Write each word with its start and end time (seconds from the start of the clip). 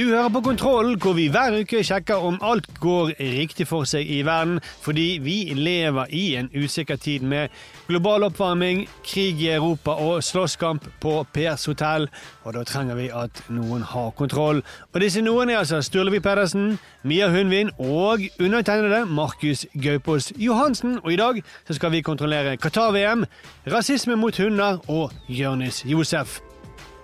Du 0.00 0.06
hører 0.08 0.28
på 0.28 0.40
Kontrollen, 0.40 1.00
hvor 1.00 1.12
vi 1.12 1.26
hver 1.28 1.58
uke 1.60 1.82
sjekker 1.84 2.22
om 2.24 2.38
alt 2.40 2.64
går 2.80 3.10
riktig 3.20 3.66
for 3.68 3.84
seg 3.84 4.08
i 4.08 4.22
verden, 4.24 4.62
fordi 4.80 5.18
vi 5.20 5.34
lever 5.52 6.08
i 6.16 6.22
en 6.40 6.48
usikker 6.56 6.96
tid 6.96 7.20
med 7.20 7.52
global 7.88 8.24
oppvarming, 8.30 8.86
krig 9.04 9.42
i 9.44 9.50
Europa 9.52 9.98
og 10.00 10.24
slåsskamp 10.24 10.88
på 11.04 11.12
Pers 11.34 11.68
hotell. 11.68 12.08
Og 12.48 12.56
da 12.56 12.64
trenger 12.64 12.96
vi 12.96 13.10
at 13.12 13.44
noen 13.52 13.84
har 13.92 14.10
kontroll. 14.16 14.64
Og 14.94 15.00
disse 15.04 15.20
noen 15.20 15.52
er 15.52 15.60
altså 15.60 15.82
Sturlevi 15.84 16.24
Pedersen, 16.24 16.78
Mia 17.02 17.28
Hundvin 17.28 17.68
og 17.76 18.24
undertegnede 18.40 19.04
Markus 19.04 19.66
Gaupås 19.84 20.32
Johansen. 20.36 20.96
Og 21.04 21.12
i 21.12 21.20
dag 21.20 21.44
så 21.68 21.76
skal 21.76 21.92
vi 21.92 22.00
kontrollere 22.00 22.56
Qatar-VM, 22.56 23.28
rasisme 23.68 24.16
mot 24.16 24.40
hunder 24.40 24.80
og 24.88 25.12
Jonis 25.28 25.84
Josef. 25.84 26.40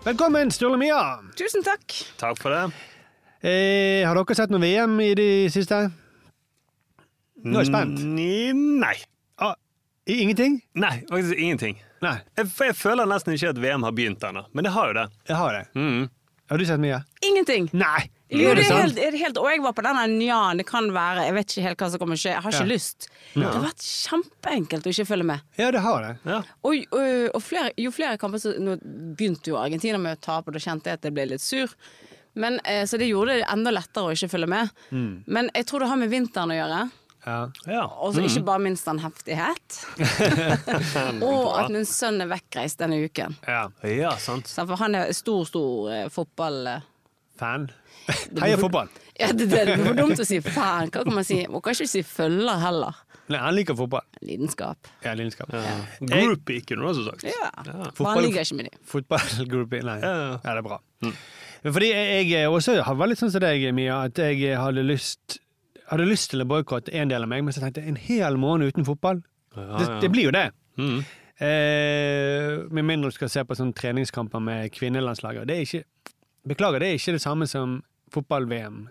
Velkommen, 0.06 0.50
Sturle 0.54 0.78
Mia. 0.78 1.18
Tusen 1.36 1.64
takk. 1.66 1.82
Takk 2.16 2.38
for 2.38 2.54
det. 2.54 2.95
Eh, 3.42 4.06
har 4.08 4.16
dere 4.16 4.34
sett 4.38 4.50
noe 4.50 4.62
VM 4.62 4.96
i 5.04 5.10
det 5.18 5.28
siste? 5.54 5.82
Nå 7.44 7.60
er 7.60 7.64
jeg 7.64 7.70
spent. 7.70 8.00
Nei. 8.80 8.96
Ah, 9.38 9.54
ingenting? 10.08 10.60
Nei, 10.74 11.02
faktisk 11.10 11.36
ingenting. 11.38 11.76
Nei, 12.02 12.16
Jeg, 12.36 12.48
jeg 12.60 12.76
føler 12.76 13.08
nesten 13.08 13.36
ikke 13.36 13.52
at 13.54 13.60
VM 13.62 13.84
har 13.86 13.94
begynt 13.96 14.24
ennå, 14.24 14.46
men 14.52 14.64
det 14.66 14.72
har 14.74 14.90
jo 14.90 14.96
det. 14.98 15.06
jeg 15.28 15.36
har 15.36 15.52
det. 15.60 15.64
Mm. 15.78 16.08
Har 16.50 16.58
du 16.58 16.64
sett 16.68 16.78
mye? 16.82 17.00
Ingenting. 17.26 17.68
Nei! 17.74 18.10
Jo, 18.30 18.50
det 18.58 18.64
er 18.66 18.80
helt, 18.82 18.96
er 18.98 19.12
det 19.14 19.20
helt 19.20 19.36
Og 19.38 19.44
jeg 19.52 19.60
var 19.62 19.70
på 19.76 19.82
denne 19.86 20.02
nja, 20.10 20.38
det 20.58 20.64
kan 20.66 20.88
være 20.90 21.28
Jeg 21.28 21.34
vet 21.36 21.52
ikke 21.52 21.62
helt 21.62 21.78
hva 21.78 21.88
som 21.92 22.00
kommer 22.02 22.18
til 22.18 22.18
å 22.18 22.22
skje. 22.24 22.32
Jeg 22.32 22.42
har 22.42 22.54
ikke 22.56 22.64
Ja. 22.64 22.72
lyst. 22.72 23.06
Det 23.36 23.44
har 23.46 23.62
vært 23.62 23.84
kjempeenkelt 23.86 24.86
å 24.88 24.90
ikke 24.90 25.06
følge 25.06 25.26
med. 25.28 25.44
Ja, 25.60 25.68
det 25.70 25.82
har 25.84 26.02
det. 26.02 26.10
Ja. 26.26 26.40
Og, 26.66 26.74
og, 26.90 27.30
og 27.38 27.42
flere, 27.46 27.70
jo 27.78 27.92
flere 27.94 28.18
kamper 28.18 28.42
så 28.42 28.56
Nå 28.58 28.74
begynte 28.82 29.52
jo 29.52 29.60
Argentina 29.60 29.98
med 30.02 30.18
å 30.18 30.20
tape, 30.26 30.50
og 30.50 30.54
da 30.58 30.62
kjente 30.64 30.90
jeg 30.90 30.98
at 30.98 31.06
jeg 31.06 31.14
ble 31.14 31.26
litt 31.30 31.44
sur. 31.44 31.70
Men, 32.36 32.60
eh, 32.68 32.84
så 32.88 32.98
det 33.00 33.08
gjorde 33.08 33.38
det 33.40 33.46
enda 33.48 33.72
lettere 33.72 34.10
å 34.10 34.14
ikke 34.16 34.28
følge 34.34 34.48
med. 34.52 34.72
Men 35.26 35.50
jeg 35.54 35.66
tror 35.68 35.84
det 35.84 35.90
har 35.92 36.00
med 36.00 36.12
vinteren 36.12 36.52
å 36.52 36.58
gjøre. 36.58 36.80
Ja. 37.26 37.38
Ja. 37.66 37.84
Og 38.06 38.12
så 38.14 38.22
ikke 38.22 38.44
bare 38.46 38.62
minst 38.62 38.86
den 38.86 39.00
heftighet. 39.02 39.78
og 41.26 41.48
at 41.58 41.72
min 41.74 41.86
sønn 41.88 42.20
er 42.22 42.28
vekkreist 42.30 42.78
denne 42.82 43.00
uken. 43.02 43.34
ja. 43.48 43.64
ja, 43.90 44.12
sant. 44.22 44.46
Så 44.50 44.66
For 44.68 44.78
han 44.78 44.94
er 44.94 45.10
stor, 45.16 45.42
stor 45.48 45.88
uh, 45.90 46.04
fotball... 46.12 46.60
eh, 46.76 46.84
Fan. 47.36 47.66
Heier 48.40 48.60
fotball. 48.62 48.88
Ja, 49.16 49.30
det, 49.32 49.46
det, 49.48 49.62
det 49.64 49.72
er 49.72 49.80
for 49.80 49.96
dumt 49.96 50.20
å 50.20 50.24
si 50.28 50.36
fan. 50.44 50.90
Hva 50.92 51.00
kan 51.06 51.14
man 51.16 51.24
si? 51.24 51.38
Man 51.48 51.62
kan 51.64 51.72
ikke 51.72 51.86
si 51.88 52.02
følger 52.04 52.58
heller. 52.60 52.98
Nei, 53.32 53.38
han 53.40 53.54
liker 53.56 53.72
fotball. 53.78 54.04
Lidenskap. 54.20 54.90
Ja, 55.00 55.14
lidenskap. 55.16 55.48
Groupie, 56.04 56.60
kunne 56.68 56.84
du 56.84 56.90
også 56.90 57.04
sagt. 57.06 57.24
Ja. 57.24 57.48
Ja. 57.64 57.86
Fotball, 57.96 58.10
han 58.10 58.26
ligger 58.26 58.44
ikke 58.44 58.58
med 58.58 58.68
dem. 58.68 58.82
Fotballgroupie. 58.92 59.80
Nei. 59.88 59.96
Ja, 60.04 60.10
ja. 60.20 60.26
Ja, 60.36 60.50
det 60.50 60.60
er 60.60 60.66
bra. 60.68 60.78
Men 61.00 61.16
fordi 61.64 61.90
jeg, 61.92 62.28
jeg 62.30 62.48
også 62.52 62.78
var 62.98 63.10
litt 63.10 63.20
sånn 63.20 63.32
som 63.32 63.42
deg, 63.44 63.66
Mia, 63.74 64.02
at 64.08 64.18
jeg 64.18 64.56
hadde 64.58 64.84
lyst 64.86 65.40
hadde 65.90 66.06
lyst 66.08 66.32
til 66.32 66.42
å 66.42 66.48
boikotte 66.50 66.90
en 66.98 67.10
del 67.12 67.22
av 67.22 67.30
meg, 67.30 67.44
men 67.46 67.54
så 67.54 67.62
tenkte 67.62 67.82
jeg 67.84 67.92
en 67.92 68.00
hel 68.08 68.38
måned 68.42 68.72
uten 68.72 68.86
fotball. 68.86 69.20
Det, 69.54 69.86
det 70.02 70.10
blir 70.12 70.28
jo 70.28 70.34
det. 70.34 70.48
Mm. 70.80 70.98
Eh, 71.36 72.64
med 72.74 72.84
mindre 72.88 73.12
du 73.12 73.16
skal 73.16 73.30
se 73.32 73.44
på 73.46 73.56
sånne 73.56 73.76
treningskamper 73.76 74.42
med 74.42 74.72
kvinnelandslaget. 74.74 75.46
Det 75.48 75.56
er 75.56 75.68
ikke 75.68 75.84
Beklager, 76.46 76.78
det 76.78 76.88
er 76.92 76.98
ikke 77.00 77.16
det 77.16 77.22
samme 77.24 77.46
som 77.50 77.80
fotball-VM. 78.14 78.84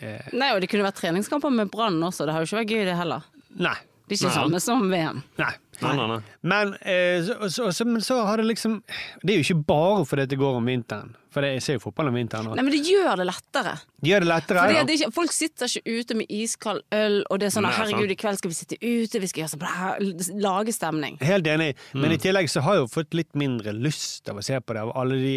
Eh, 0.00 0.30
Nei, 0.32 0.54
og 0.54 0.62
det 0.62 0.70
kunne 0.72 0.86
vært 0.86 0.96
treningskamper 1.02 1.52
med 1.52 1.68
Brann 1.72 1.98
også. 2.00 2.24
Det 2.24 2.32
har 2.32 2.40
jo 2.40 2.48
ikke 2.48 2.62
vært 2.62 2.72
gøy, 2.72 2.84
det 2.88 2.94
heller. 2.96 3.26
nei. 3.56 3.74
Det 4.04 4.16
er 4.16 4.18
ikke 4.18 4.28
det 4.28 4.36
samme 4.36 4.60
som 4.60 4.86
VM. 4.92 5.20
Nei. 5.40 5.50
Nei, 5.80 5.92
nei, 5.96 6.06
nei. 6.10 6.16
Men 6.44 6.72
eh, 6.80 7.22
så, 7.24 7.48
så, 7.52 7.68
så, 7.72 7.86
så 8.04 8.18
har 8.28 8.36
det 8.40 8.44
liksom 8.50 8.74
Det 9.22 9.32
er 9.32 9.38
jo 9.38 9.44
ikke 9.46 9.64
bare 9.68 10.02
fordi 10.08 10.26
det 10.28 10.38
går 10.40 10.58
om 10.58 10.68
vinteren. 10.68 11.14
For 11.34 11.42
jeg 11.42 11.62
ser 11.64 11.74
jo 11.78 11.80
fotball 11.82 12.08
om 12.12 12.14
vinteren. 12.14 12.46
Og 12.52 12.54
Nei, 12.54 12.62
men 12.62 12.70
det 12.76 12.84
gjør 12.86 13.16
det 13.18 13.24
lettere. 13.26 13.72
de 14.04 14.10
gjør 14.12 14.22
det 14.22 14.28
lettere. 14.30 14.60
Fordi 14.62 14.76
ja. 14.78 14.84
det 14.86 14.98
ikke, 15.00 15.08
Folk 15.16 15.32
sitter 15.34 15.66
ikke 15.66 15.96
ute 15.98 16.14
med 16.20 16.26
iskald 16.30 16.82
øl, 16.94 17.16
og 17.28 17.40
det 17.42 17.48
er 17.48 17.54
sånn 17.56 17.66
Nei, 17.66 17.72
sant. 17.74 17.88
herregud, 17.90 18.12
i 18.14 18.18
kveld 18.22 18.38
skal 18.38 18.52
vi 18.52 18.58
sitte 18.60 18.78
ute, 18.78 19.20
vi 19.24 19.30
skal 19.32 19.42
gjøre 19.42 19.54
sånn 19.56 20.38
lage 20.44 20.74
stemning. 20.76 21.18
Helt 21.20 21.46
enig, 21.50 21.72
men 21.92 22.06
Mm. 22.10 22.14
i 22.14 22.20
tillegg 22.22 22.48
så 22.54 22.62
har 22.62 22.78
jeg 22.78 22.84
jo 22.84 22.92
fått 22.94 23.14
litt 23.18 23.34
mindre 23.34 23.72
lyst 23.74 24.28
av 24.30 24.38
å 24.38 24.44
se 24.46 24.60
på 24.60 24.72
det, 24.78 24.82
av 24.86 24.92
alle 24.96 25.18
de 25.18 25.34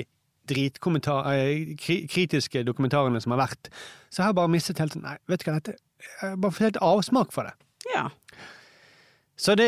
dritkommentar... 0.48 1.26
eh, 1.34 1.76
kritiske 2.08 2.64
dokumentarene 2.64 3.20
som 3.22 3.34
har 3.36 3.42
vært. 3.48 3.70
Så 4.10 4.22
jeg 4.22 4.30
har 4.30 4.34
bare 4.38 4.52
mistet 4.54 4.78
helt 4.80 4.94
sånn 4.96 5.04
Nei, 5.04 5.18
vet 5.28 5.44
du 5.44 5.50
hva, 5.52 5.58
dette 5.60 5.76
Jeg 5.76 6.22
har 6.22 6.38
bare 6.38 6.52
fått 6.56 6.68
helt 6.70 6.78
avsmak 6.86 7.34
for 7.36 7.50
det. 7.50 7.54
Ja. 7.94 8.06
Så 9.38 9.54
det, 9.54 9.68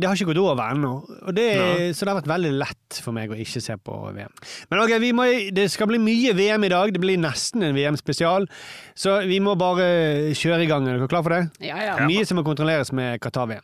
det 0.00 0.08
har 0.08 0.16
ikke 0.16 0.30
gått 0.32 0.38
over 0.40 0.62
ennå. 0.72 0.92
Og 1.28 1.34
det- 1.36 1.94
Så 1.94 2.04
det 2.06 2.08
har 2.14 2.20
vært 2.22 2.30
veldig 2.32 2.52
lett 2.58 3.00
for 3.04 3.12
meg 3.12 3.28
å 3.30 3.36
ikke 3.36 3.60
se 3.60 3.76
på 3.76 3.98
VM. 4.14 4.32
Men 4.70 4.80
ok, 4.80 4.94
vi 4.98 5.12
må, 5.12 5.26
det 5.52 5.70
skal 5.70 5.86
bli 5.90 5.98
mye 5.98 6.32
VM 6.32 6.64
i 6.64 6.68
dag. 6.72 6.92
Det 6.94 7.00
blir 7.02 7.18
nesten 7.20 7.62
en 7.62 7.74
VM-spesial. 7.76 8.48
Så 8.96 9.18
vi 9.28 9.40
må 9.40 9.58
bare 9.60 10.32
kjøre 10.32 10.62
i 10.64 10.66
gang. 10.66 10.88
Er 10.88 10.96
dere 10.98 11.08
klar 11.08 11.22
for 11.22 11.30
det? 11.36 11.50
Ja, 11.60 11.76
ja. 11.84 11.98
Mye 12.08 12.24
som 12.24 12.38
må 12.40 12.44
kontrolleres 12.48 12.92
med 12.92 13.20
Qatar-VM. 13.20 13.60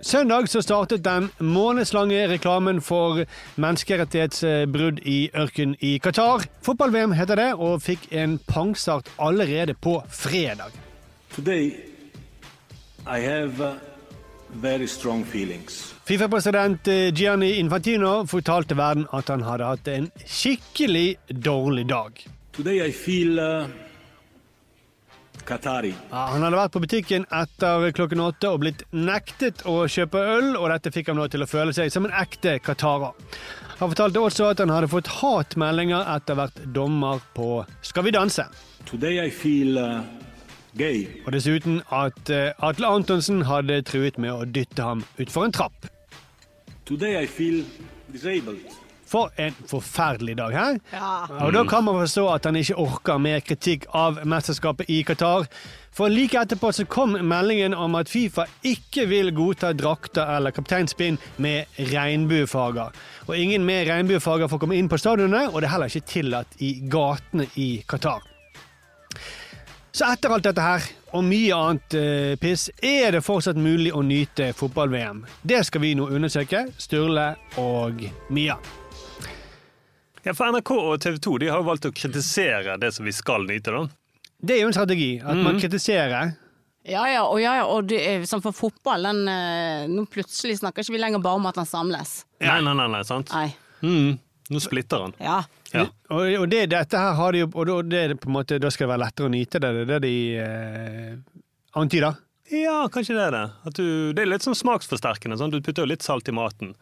Søndag 0.00 0.46
så 0.48 0.62
startet 0.64 1.02
den 1.04 1.28
månedslange 1.42 2.28
reklamen 2.30 2.80
for 2.80 3.24
menneskerettighetsbrudd 3.60 5.02
i 5.04 5.28
ørken 5.36 5.74
i 5.84 5.98
Qatar. 6.00 6.46
Fotball-VM 6.64 7.12
heter 7.18 7.36
det, 7.36 7.48
og 7.60 7.82
fikk 7.84 8.06
en 8.16 8.38
pangstart 8.48 9.10
allerede 9.20 9.74
på 9.74 9.98
fredag. 10.08 10.72
Today, 11.34 11.74
I 13.06 13.20
have 13.20 13.60
uh, 13.60 13.74
very 14.48 14.86
strong 14.86 15.24
feelings. 15.24 15.94
Fifa-president 16.04 16.88
eh, 16.88 17.12
Gianni 17.14 17.58
Infantino 17.58 18.26
fortalte 18.26 18.74
verden 18.74 19.06
at 19.12 19.28
han 19.28 19.42
hadde 19.42 19.64
hatt 19.64 19.88
en 19.88 20.10
skikkelig 20.24 21.18
dårlig 21.28 21.86
dag. 21.88 22.24
Today 22.52 22.88
I 22.88 22.92
feel 22.92 23.38
uh, 23.38 23.68
han 25.48 26.42
hadde 26.44 26.58
vært 26.58 26.74
på 26.74 26.80
butikken 26.82 27.24
etter 27.32 27.86
klokken 27.96 28.20
åtte 28.20 28.50
og 28.52 28.60
blitt 28.60 28.82
nektet 28.92 29.62
å 29.64 29.86
kjøpe 29.88 30.20
øl, 30.20 30.50
og 30.58 30.68
dette 30.74 30.92
fikk 30.92 31.08
ham 31.08 31.16
nå 31.16 31.28
til 31.32 31.44
å 31.44 31.48
føle 31.48 31.72
seg 31.72 31.92
som 31.92 32.04
en 32.04 32.12
ekte 32.12 32.58
qatarer. 32.60 33.16
Han 33.78 33.92
fortalte 33.94 34.20
også 34.20 34.50
at 34.50 34.60
han 34.60 34.74
hadde 34.74 34.90
fått 34.92 35.08
hatmeldinger 35.22 36.04
etter 36.16 36.34
å 36.34 36.36
ha 36.36 36.46
vært 36.48 36.60
dommer 36.74 37.22
på 37.32 37.62
Skal 37.80 38.04
vi 38.08 38.12
danse. 38.12 38.44
Today 38.84 39.22
I 39.24 39.30
feel 39.32 39.78
uh, 39.80 40.02
gay. 40.78 41.06
Og 41.26 41.34
dessuten 41.34 41.80
at 41.92 42.32
eh, 42.32 42.50
Atle 42.64 42.88
Antonsen 42.88 43.44
hadde 43.48 43.82
truet 43.88 44.18
med 44.18 44.32
å 44.32 44.46
dytte 44.46 44.84
ham 44.84 45.04
utfor 45.18 45.48
en 45.48 45.54
trapp. 45.54 45.88
Today 46.88 47.18
I 47.22 47.26
feel 47.26 47.64
disabled. 48.12 48.62
For 49.08 49.32
en 49.40 49.54
forferdelig 49.68 50.34
dag 50.36 50.52
her. 50.52 50.78
Ja. 50.92 51.10
Og 51.46 51.54
da 51.56 51.62
kan 51.64 51.84
man 51.86 51.96
forstå 52.02 52.26
at 52.28 52.44
han 52.44 52.58
ikke 52.60 52.76
orker 52.76 53.20
mer 53.20 53.40
kritikk 53.40 53.86
av 53.96 54.20
mesterskapet 54.28 54.90
i 54.92 55.00
Qatar. 55.08 55.48
For 55.96 56.12
like 56.12 56.36
etterpå 56.36 56.70
så 56.76 56.84
kom 56.86 57.16
meldingen 57.26 57.72
om 57.74 57.96
at 57.98 58.10
Fifa 58.12 58.44
ikke 58.68 59.06
vil 59.08 59.32
godta 59.34 59.72
drakter 59.74 60.28
eller 60.36 60.52
kapteinspinn 60.54 61.16
med 61.42 61.80
regnbuefarger. 61.90 62.92
Og 63.26 63.34
ingen 63.36 63.64
med 63.66 63.88
regnbuefarger 63.88 64.52
får 64.52 64.60
komme 64.62 64.76
inn 64.76 64.92
på 64.92 65.00
stadionene, 65.00 65.48
og 65.48 65.60
det 65.60 65.70
er 65.70 65.74
heller 65.74 65.92
ikke 65.92 66.12
tillatt 66.12 66.60
i 66.60 66.74
gatene 66.92 67.48
i 67.56 67.70
Qatar. 67.88 68.28
Så 69.92 70.04
etter 70.04 70.32
alt 70.34 70.44
dette 70.44 70.62
her, 70.62 70.84
og 71.16 71.24
mye 71.24 71.56
annet 71.56 71.94
eh, 71.96 72.34
piss, 72.40 72.68
er 72.84 73.16
det 73.16 73.22
fortsatt 73.24 73.56
mulig 73.58 73.90
å 73.96 74.02
nyte 74.04 74.50
fotball-VM. 74.56 75.22
Det 75.42 75.62
skal 75.66 75.82
vi 75.82 75.94
nå 75.98 76.08
undersøke, 76.12 76.66
Sturle 76.78 77.30
og 77.60 78.04
Mia. 78.34 78.58
Ja, 80.26 80.34
for 80.36 80.52
NRK 80.52 80.74
og 80.76 81.00
TV 81.00 81.16
2 81.24 81.38
de 81.40 81.48
har 81.48 81.62
jo 81.62 81.68
valgt 81.70 81.88
å 81.88 81.94
kritisere 81.94 82.76
det 82.82 82.92
som 82.94 83.08
vi 83.08 83.14
skal 83.16 83.48
nyte. 83.48 83.72
da. 83.72 83.86
Det 84.38 84.58
er 84.58 84.62
jo 84.66 84.68
en 84.68 84.76
strategi, 84.76 85.10
at 85.24 85.40
man 85.40 85.58
kritiserer. 85.58 86.36
Ja, 86.88 87.02
ja, 87.10 87.24
og, 87.24 87.40
ja, 87.42 87.56
ja, 87.58 87.64
og 87.68 87.88
det 87.90 87.98
er, 88.04 88.22
som 88.28 88.42
for 88.44 88.54
fotball, 88.56 89.08
den, 89.08 89.24
eh, 89.28 89.88
nå 89.90 90.04
plutselig 90.08 90.60
snakker 90.60 90.84
ikke 90.84 90.94
vi 90.94 91.00
lenger 91.02 91.24
bare 91.24 91.40
om 91.40 91.48
at 91.48 91.58
den 91.58 91.68
samles. 91.68 92.22
Nei, 92.44 92.60
nei, 92.64 92.76
nei, 92.76 92.86
nei, 92.92 93.02
sant? 93.08 93.32
Nei. 93.34 93.50
Mm. 93.82 94.16
Nå 94.50 94.60
splitter 94.64 95.02
han. 95.04 95.12
Ja. 95.20 95.42
Ja. 95.74 95.86
Og, 96.08 96.22
og 96.40 96.46
det, 96.48 96.62
dette 96.72 97.00
her 97.00 97.16
har 97.18 97.34
de 97.36 97.42
jo, 97.44 97.50
og 97.52 97.68
da, 97.68 97.76
det 97.84 98.20
på 98.22 98.30
en 98.30 98.36
måte, 98.38 98.56
da 98.62 98.70
skal 98.72 98.86
det 98.86 98.92
være 98.94 99.02
lettere 99.04 99.28
å 99.28 99.32
nyte 99.34 99.60
det, 99.60 99.72
det 99.76 99.82
er 99.84 99.90
det 99.90 99.98
de 100.06 100.14
eh, 100.40 101.40
antyder. 101.76 102.16
Ja, 102.48 102.78
kanskje 102.92 103.16
det 103.18 103.26
er 103.26 103.34
det. 103.36 103.42
At 103.68 103.76
du, 103.76 103.88
det 104.16 104.22
er 104.24 104.30
litt 104.30 104.46
sånn 104.46 104.56
smaksforsterkende. 104.56 105.36
Sånn. 105.36 105.52
Du 105.52 105.60
putter 105.60 105.84
jo 105.84 105.90
litt 105.90 106.06
salt 106.06 106.30
i 106.30 106.32
maten 106.32 106.72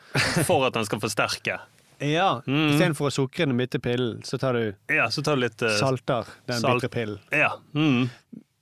for 0.47 0.69
at 0.69 0.77
den 0.79 0.87
skal 0.87 1.03
forsterke. 1.03 1.59
Ja. 1.97 2.43
Mm. 2.45 2.75
Istedenfor 2.75 3.07
å 3.09 3.13
sukre 3.15 3.47
den 3.49 3.57
bitte 3.57 3.79
pillen, 3.81 4.19
så 4.21 4.37
tar 4.37 4.53
du 4.53 4.93
Ja, 4.93 5.07
så 5.09 5.23
tar 5.25 5.39
du 5.39 5.47
litt 5.47 5.63
uh, 5.65 5.71
salter 5.81 6.29
den 6.45 6.59
salt. 6.61 6.83
bitre 6.83 6.91
pillen. 6.93 7.23
Ja. 7.33 7.55
Mm. 7.73 8.11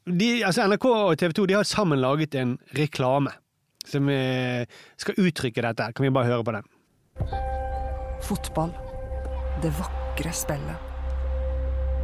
De, 0.06 0.28
altså 0.46 0.68
NRK 0.70 0.86
og 0.92 1.16
TV 1.18 1.34
2 1.40 1.48
de 1.50 1.56
har 1.58 1.66
sammen 1.66 1.98
laget 1.98 2.38
en 2.38 2.54
reklame 2.78 3.34
som 3.90 4.06
eh, 4.08 4.70
skal 5.02 5.18
uttrykke 5.18 5.66
dette. 5.66 5.90
Kan 5.98 6.06
vi 6.06 6.14
bare 6.14 6.30
høre 6.30 6.46
på 6.46 6.54
den? 6.54 6.70
Fotball. 8.22 8.70
Det 9.62 9.70
vakre 9.78 10.32
spillet. 10.32 10.76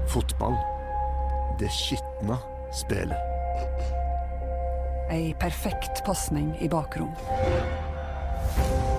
Fotball. 0.09 0.55
Det 1.59 1.69
skitne 1.71 2.39
spillet. 2.73 3.19
Ei 5.11 5.35
perfekt 5.41 6.05
pasning 6.07 6.57
i 6.61 6.69
bakrom. 6.69 7.11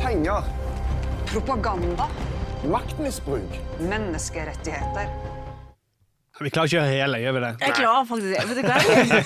Penger. 0.02 0.44
Propaganda. 1.26 2.08
Maktmisbruk. 2.68 3.60
Menneskerettigheter. 3.80 5.08
Vi 6.42 6.50
klarer 6.50 6.70
ikke 6.70 6.78
å 6.78 6.82
gjøre 6.82 6.92
hele, 6.92 7.20
gjør 7.22 7.36
vi 7.36 7.42
det? 7.44 7.50
Jeg 7.62 7.74
klarer 7.78 8.08
faktisk 8.10 8.30
det. 8.32 8.44
Vet 8.50 8.58
du 8.58 8.68
hva? 8.68 8.78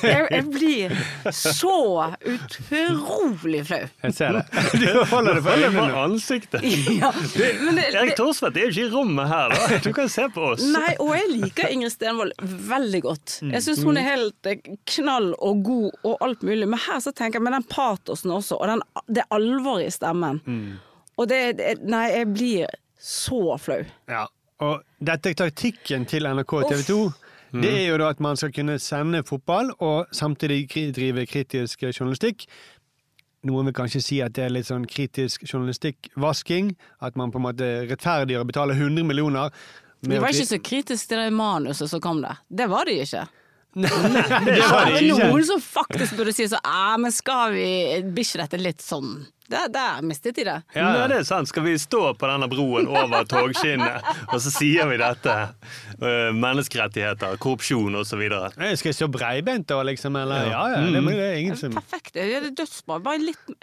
Jeg, 0.06 0.24
jeg, 0.36 0.46
blir 0.56 0.96
så 1.36 1.76
utrolig 2.32 3.62
flau. 3.70 3.82
Jeg 4.04 4.16
ser 4.18 4.40
det. 4.40 4.44
Du 4.86 4.88
holder 5.10 5.38
det 5.38 5.44
for 5.46 5.56
øynene 5.56 5.74
på 5.76 5.86
nå. 5.90 6.04
ansiktet. 6.06 6.66
Ja. 7.06 7.12
Men 7.62 7.78
det, 7.80 7.86
Erik 7.92 8.12
det, 8.14 8.18
Thorsvedt 8.20 8.58
er 8.60 8.68
jo 8.68 8.74
ikke 8.74 8.86
i 8.86 8.92
rommet 8.94 9.30
her, 9.30 9.54
da. 9.54 9.80
Du 9.84 9.90
kan 9.96 10.10
se 10.12 10.28
på 10.32 10.44
oss. 10.54 10.64
nei, 10.76 10.94
og 11.04 11.12
jeg 11.16 11.32
liker 11.32 11.72
Ingrid 11.72 11.94
Stenvold 11.94 12.36
veldig 12.72 13.02
godt. 13.06 13.38
Jeg 13.44 13.64
syns 13.66 13.84
hun 13.86 14.00
er 14.00 14.08
helt 14.08 14.50
eh, 14.50 14.72
knall 14.96 15.32
og 15.36 15.64
god 15.66 16.08
og 16.08 16.26
alt 16.26 16.46
mulig, 16.48 16.68
men 16.72 16.82
her 16.88 17.02
så 17.04 17.14
tenker 17.16 17.40
jeg 17.40 17.48
med 17.48 17.58
den 17.58 17.68
patosen 17.72 18.34
også, 18.36 18.60
og 18.60 18.72
den, 18.72 18.84
det 19.12 19.28
alvoret 19.36 19.90
i 19.90 19.94
stemmen. 19.94 20.42
Og 21.16 21.30
det, 21.32 21.42
det 21.60 21.78
Nei, 21.86 22.08
jeg 22.12 22.32
blir 22.34 22.80
så 23.00 23.58
flau. 23.62 23.84
Ja. 24.12 24.26
Og 24.64 24.82
dette 25.04 25.34
er 25.34 25.40
taktikken 25.40 26.06
til 26.08 26.28
NRK 26.30 26.54
og 26.54 26.70
TV 26.72 26.84
2. 26.88 27.00
Det 27.56 27.72
er 27.72 27.86
jo 27.90 28.00
da 28.00 28.10
at 28.12 28.22
man 28.24 28.38
skal 28.40 28.52
kunne 28.56 28.78
sende 28.84 29.24
fotball 29.28 29.72
og 29.84 30.12
samtidig 30.16 30.68
drive 30.96 31.26
kritisk 31.28 31.84
journalistikk. 31.88 32.48
Noen 33.46 33.70
vil 33.70 33.76
kanskje 33.78 34.02
si 34.02 34.20
at 34.26 34.34
det 34.36 34.48
er 34.48 34.54
litt 34.56 34.68
sånn 34.68 34.88
kritisk 34.90 35.46
journalistikkvasking. 35.46 36.74
At 37.06 37.18
man 37.20 37.32
på 37.32 37.40
en 37.40 37.46
måte 37.46 37.72
rettferdiggjør 37.92 38.46
å 38.46 38.50
betale 38.50 38.78
100 38.78 39.06
millioner. 39.08 39.54
Det 40.06 40.20
var 40.22 40.34
ikke 40.34 40.50
så 40.50 40.62
kritisk 40.62 41.12
til 41.12 41.22
det 41.22 41.34
manuset 41.36 41.92
som 41.92 42.02
kom 42.04 42.24
der. 42.24 42.42
Det 42.50 42.68
var 42.72 42.90
de 42.90 42.98
ikke. 43.04 43.26
Det 43.76 43.92
var 43.92 44.10
det 44.10 44.24
Det 44.48 44.60
er 44.64 45.02
ikke. 45.04 45.30
noen 45.30 45.44
som 45.48 45.60
faktisk 45.62 46.16
burde 46.16 46.32
si 46.36 46.46
så 46.48 46.60
Æ, 46.64 46.96
men 47.04 47.12
skal 47.12 47.52
vi 47.56 47.66
Blir 48.08 48.24
ikke 48.24 48.40
dette 48.46 48.60
litt 48.62 48.84
sånn 48.86 49.10
Der, 49.52 49.68
der 49.70 50.00
mistet 50.02 50.38
de 50.40 50.46
det. 50.48 50.56
Ja, 50.74 50.86
Nei, 50.96 51.04
det 51.12 51.18
er 51.20 51.26
sant. 51.28 51.50
Skal 51.52 51.66
vi 51.68 51.76
stå 51.78 52.00
på 52.18 52.26
denne 52.32 52.48
broen 52.50 52.88
over 52.90 53.28
togskinnet, 53.30 54.08
og 54.34 54.40
så 54.42 54.50
sier 54.56 54.88
vi 54.90 54.98
dette? 54.98 55.36
eh, 56.02 56.32
menneskerettigheter, 56.34 57.36
korrupsjon 57.44 57.94
osv. 58.00 58.24
Skal 58.56 58.90
jeg 58.90 58.98
stå 58.98 59.10
breibent 59.14 59.68
da, 59.70 59.84
liksom? 59.86 60.18
Eller? 60.18 60.50
Ja, 60.50 60.64
ja, 60.74 60.82
det, 60.90 61.04
det 61.12 61.28
er 61.28 61.38
ingen 61.44 61.60
som 61.62 61.76
Perfekt. 61.78 62.16
Det 62.18 62.26
er 62.40 62.50
dødsbra. 62.58 62.98
Bare 63.06 63.22
litt 63.22 63.54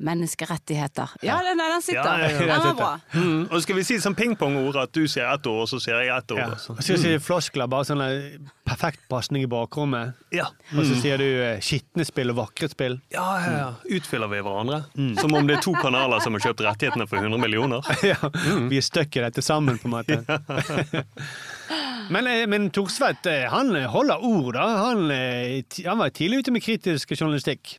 Menneskerettigheter. 0.00 1.10
Ja, 1.22 1.36
den, 1.44 1.58
den 1.60 1.82
sitter. 1.82 2.00
Ja, 2.00 2.18
ja, 2.18 2.28
ja, 2.30 2.38
den 2.38 2.48
den 2.48 2.62
var 2.64 2.74
bra. 2.74 3.00
Mm. 3.12 3.48
Og 3.50 3.62
skal 3.62 3.76
vi 3.76 3.84
si 3.84 3.98
som 4.00 4.14
pingpongord 4.16 4.78
at 4.80 4.92
du 4.96 5.02
sier 5.04 5.28
ett 5.28 5.46
ord, 5.46 5.66
og 5.66 5.68
så 5.68 5.80
sier 5.82 6.00
jeg 6.00 6.14
ett 6.14 6.32
ord? 6.32 6.40
ja. 6.40 6.48
og 6.54 6.80
så- 6.82 6.96
sier 6.96 7.18
mm. 7.18 7.24
floskler, 7.24 7.68
bare 7.68 7.88
sånn 7.88 8.00
eh, 8.04 8.38
perfekt 8.64 9.02
pasning 9.12 9.44
i 9.44 9.50
bakrommet. 9.50 10.14
Ja. 10.32 10.48
Og 10.72 10.86
så 10.88 10.96
sier 11.02 11.20
du 11.20 11.26
eh, 11.28 11.60
skitne 11.64 12.06
spill 12.08 12.32
og 12.32 12.38
vakre 12.40 12.70
spill. 12.72 12.96
Ja, 13.12 13.26
ja, 13.44 13.52
ja. 13.58 13.68
Utfyller 13.98 14.32
vi 14.32 14.40
hverandre? 14.46 14.80
Som 15.20 15.36
om 15.36 15.46
det 15.48 15.58
er 15.58 15.64
to 15.66 15.74
kanaler 15.76 16.24
som 16.24 16.38
har 16.38 16.46
kjøpt 16.48 16.64
rettighetene 16.64 17.08
for 17.10 17.20
100 17.20 17.42
millioner? 17.42 17.84
ja, 18.12 18.16
Vi 18.70 18.80
er 18.80 18.86
stuck 18.86 19.20
i 19.20 19.24
dette 19.26 19.44
sammen, 19.44 19.78
på 19.82 19.90
en 19.90 19.96
måte. 19.98 21.04
Men, 22.14 22.26
eh, 22.26 22.46
men 22.50 22.70
Thorsvedt 22.74 23.28
han 23.52 23.76
holder 23.92 24.24
ord, 24.24 24.54
da. 24.56 24.66
Han, 24.88 25.06
han 25.10 26.00
var 26.00 26.10
tidlig 26.16 26.42
ute 26.42 26.56
med 26.56 26.64
kritisk 26.64 27.12
journalistikk. 27.14 27.76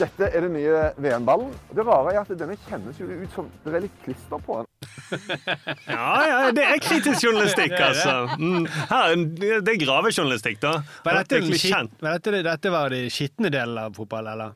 Dette 0.00 0.30
er 0.30 0.46
den 0.46 0.54
nye 0.56 0.84
VM-ballen. 0.96 1.50
Det 1.76 1.84
rare 1.84 2.14
er 2.14 2.22
at 2.22 2.30
denne 2.40 2.56
kjennes 2.66 3.00
jo 3.00 3.08
ut 3.10 3.34
som 3.34 3.50
det 3.66 3.74
er 3.76 3.84
litt 3.84 3.98
klister 4.06 4.44
på 4.46 4.60
den. 4.60 4.68
Ja, 5.90 6.10
ja, 6.22 6.38
det 6.54 6.62
er 6.62 6.78
kritisk 6.82 7.24
journalistikk, 7.26 7.74
altså. 7.88 8.14
Mm. 8.38 8.66
Her, 8.92 9.14
det 9.66 9.74
er 9.74 9.78
gravejournalistikk, 9.82 10.60
da. 10.62 10.76
Var 11.04 11.20
dette, 11.20 11.40
den 11.42 11.58
kjent. 11.58 11.96
var 12.00 12.16
dette, 12.18 12.42
dette 12.46 12.72
var 12.72 12.94
de 12.94 13.02
skitne 13.12 13.50
delen 13.52 13.80
av 13.82 13.96
fotball, 13.98 14.30
eller? 14.32 14.54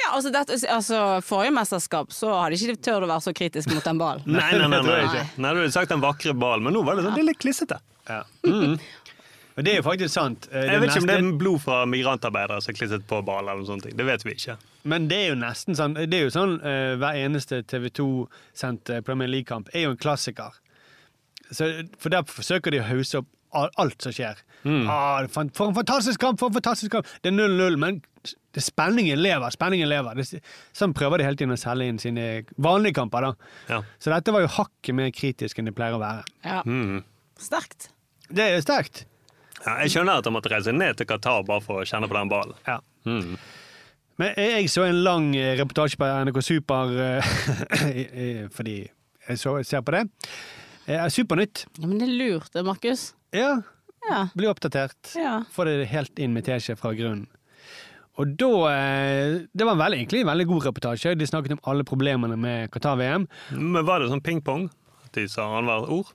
Ja, 0.00 0.14
altså, 0.16 0.32
dette, 0.32 0.56
altså 0.70 1.02
Forrige 1.26 1.52
mesterskap 1.54 2.14
så 2.14 2.32
hadde 2.38 2.56
ikke 2.56 2.72
de 2.72 2.80
turt 2.80 3.04
å 3.04 3.10
være 3.10 3.24
så 3.26 3.34
kritisk 3.36 3.74
mot 3.74 3.84
den 3.84 4.00
ballen. 4.00 4.24
Nei, 4.26 4.48
nei, 4.56 4.68
nei. 4.72 4.82
nei, 4.86 4.98
nei. 5.14 5.24
nei 5.36 5.54
du 5.54 5.62
hadde 5.62 5.76
sagt 5.76 5.92
den 5.92 6.02
vakre 6.02 6.34
ballen, 6.34 6.66
men 6.66 6.78
nå 6.78 6.84
var 6.86 6.98
det 6.98 7.06
sånn, 7.06 7.18
det 7.18 7.24
er 7.26 7.30
litt 7.32 7.42
klissete. 7.42 7.80
Ja. 8.08 8.22
Og 9.60 9.66
det 9.66 9.74
er 9.74 9.82
jo 9.82 9.84
faktisk 9.84 10.14
sant. 10.14 10.46
Eh, 10.48 10.70
Jeg 10.70 10.80
vet 10.80 10.90
ikke 10.94 11.02
om 11.02 11.08
det 11.10 11.16
er 11.20 11.26
blod 11.42 11.60
fra 11.60 11.82
migrantarbeidere 11.84 12.62
som 12.64 12.72
er 12.72 12.78
klistret 12.78 13.02
på 13.10 13.18
ball, 13.26 13.44
eller 13.44 13.66
sånne 13.68 13.84
ting. 13.84 13.96
Det 13.98 14.06
vet 14.08 14.24
vi 14.24 14.32
ikke. 14.38 14.54
Men 14.88 15.08
det 15.10 15.18
er 15.20 15.26
jo 15.34 15.36
nesten 15.42 15.76
sånn 15.76 15.98
Det 16.00 16.16
er 16.16 16.22
jo 16.24 16.30
sånn 16.32 16.54
uh, 16.62 16.94
hver 16.96 17.18
eneste 17.20 17.58
TV 17.68 17.90
2-sendte 18.00 19.02
Premier 19.04 19.28
League-kamp 19.28 19.68
er 19.76 19.84
jo 19.84 19.90
en 19.92 20.00
klassiker. 20.00 20.56
Så, 21.50 21.68
for 22.00 22.14
der 22.14 22.24
forsøker 22.24 22.72
de 22.72 22.80
å 22.80 22.86
hause 22.88 23.20
opp 23.20 23.28
alt 23.52 24.00
som 24.00 24.14
skjer. 24.14 24.38
Ah, 24.64 25.26
for 25.28 25.42
en 25.42 25.74
fantastisk 25.74 26.20
kamp! 26.22 26.38
For 26.40 26.48
en 26.48 26.56
fantastisk 26.56 26.94
kamp! 26.94 27.08
Det 27.20 27.32
er 27.32 27.36
0-0, 27.36 27.76
men 27.82 28.00
det, 28.54 28.62
spenningen 28.64 29.18
lever. 29.20 29.50
Spenningen 29.50 29.90
lever. 29.90 30.20
Det, 30.22 30.40
sånn 30.72 30.94
prøver 30.96 31.18
de 31.20 31.26
hele 31.26 31.40
tiden 31.40 31.56
å 31.56 31.58
selge 31.60 31.90
inn 31.90 31.98
sine 32.00 32.28
vanlige 32.62 33.00
kamper. 33.02 33.26
da. 33.26 33.52
Ja. 33.74 33.82
Så 33.98 34.14
dette 34.14 34.32
var 34.32 34.46
jo 34.46 34.54
hakket 34.54 34.96
mer 34.96 35.10
kritisk 35.12 35.58
enn 35.58 35.68
det 35.68 35.74
pleier 35.76 35.98
å 35.98 36.02
være. 36.02 36.24
Ja. 36.46 36.62
Mm. 36.64 37.02
Sterkt. 37.42 37.90
Det 38.30 38.46
er 38.46 38.62
sterkt. 38.62 39.04
Ja, 39.66 39.74
jeg 39.84 39.92
skjønner 39.92 40.20
at 40.20 40.24
han 40.28 40.32
måtte 40.36 40.50
reise 40.52 40.72
ned 40.72 40.96
til 40.96 41.06
Qatar 41.10 41.42
bare 41.48 41.60
for 41.64 41.82
å 41.82 41.88
kjenne 41.88 42.08
på 42.08 42.16
den 42.16 42.30
ballen. 42.32 42.54
Ja. 42.66 42.78
Mm. 43.08 43.34
Men 44.20 44.32
jeg, 44.36 44.52
jeg 44.56 44.70
så 44.72 44.84
en 44.88 45.02
lang 45.04 45.30
eh, 45.36 45.54
reportasje 45.60 45.96
på 46.00 46.08
NRK 46.28 46.40
Super 46.44 46.94
eh, 47.04 48.46
fordi 48.56 48.78
jeg 49.28 49.38
så, 49.40 49.54
ser 49.64 49.84
på 49.86 49.94
det. 49.96 50.06
Eh, 50.88 51.04
Supernytt. 51.12 51.66
Ja, 51.78 51.86
men 51.86 52.00
det 52.00 52.08
er 52.08 52.16
lurt, 52.18 52.48
det, 52.56 52.64
Markus. 52.66 53.10
Ja, 53.36 53.60
Ja. 54.08 54.22
bli 54.34 54.48
oppdatert. 54.48 55.12
ja. 55.14 55.42
Få 55.52 55.66
det 55.68 55.84
helt 55.92 56.18
inn 56.18 56.32
med 56.32 56.46
teskje 56.48 56.74
fra 56.80 56.94
grunnen. 56.96 57.26
Og 58.20 58.32
da 58.36 58.48
Det 59.52 59.64
var 59.64 59.76
veldig, 59.78 59.98
egentlig 60.00 60.20
en 60.24 60.28
veldig 60.32 60.46
god 60.48 60.64
reportasje. 60.66 61.12
De 61.16 61.26
snakket 61.28 61.52
om 61.54 61.60
alle 61.70 61.84
problemene 61.88 62.36
med 62.36 62.70
Qatar-VM. 62.74 63.26
Men 63.56 63.86
var 63.86 64.00
det 64.02 64.08
sånn 64.10 64.20
ping-pong? 64.24 64.66
De 65.14 65.24
sa 65.28 65.46
annethvert 65.56 65.88
ord? 65.94 66.10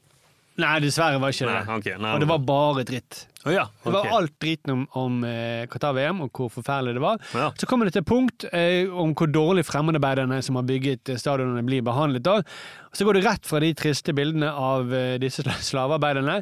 Nei, 0.58 0.74
dessverre 0.80 1.20
var 1.20 1.34
ikke 1.36 1.48
det. 1.50 1.54
Nei, 1.68 1.76
okay, 1.78 1.96
nei, 2.00 2.12
og 2.16 2.22
det 2.24 2.28
var 2.30 2.44
bare 2.48 2.84
dritt. 2.88 3.26
Oh, 3.46 3.52
ja, 3.54 3.66
Det 3.84 3.92
var 3.94 4.08
alt 4.16 4.32
driten 4.42 4.72
om, 4.74 4.84
om 4.98 5.18
eh, 5.28 5.66
Qatar-VM 5.70 6.22
og 6.24 6.32
hvor 6.34 6.48
forferdelig 6.50 6.96
det 6.98 7.04
var. 7.04 7.20
Ja. 7.36 7.50
Så 7.60 7.68
kommer 7.70 7.86
det 7.86 7.94
til 7.94 8.02
et 8.02 8.08
punkt 8.10 8.46
eh, 8.56 8.88
om 8.90 9.12
hvor 9.14 9.30
dårlig 9.30 9.66
fremmedarbeiderne 9.68 10.40
som 10.42 10.58
har 10.58 10.66
bygget 10.66 11.12
eh, 11.14 11.20
stadionene, 11.22 11.62
blir 11.68 11.84
behandlet. 11.86 12.24
da. 12.26 12.40
Så 12.96 13.06
går 13.06 13.20
det 13.20 13.26
rett 13.28 13.46
fra 13.46 13.60
de 13.62 13.70
triste 13.78 14.16
bildene 14.18 14.50
av 14.50 14.90
eh, 14.96 15.18
disse 15.22 15.44
sla- 15.46 15.60
slavearbeiderne, 15.62 16.40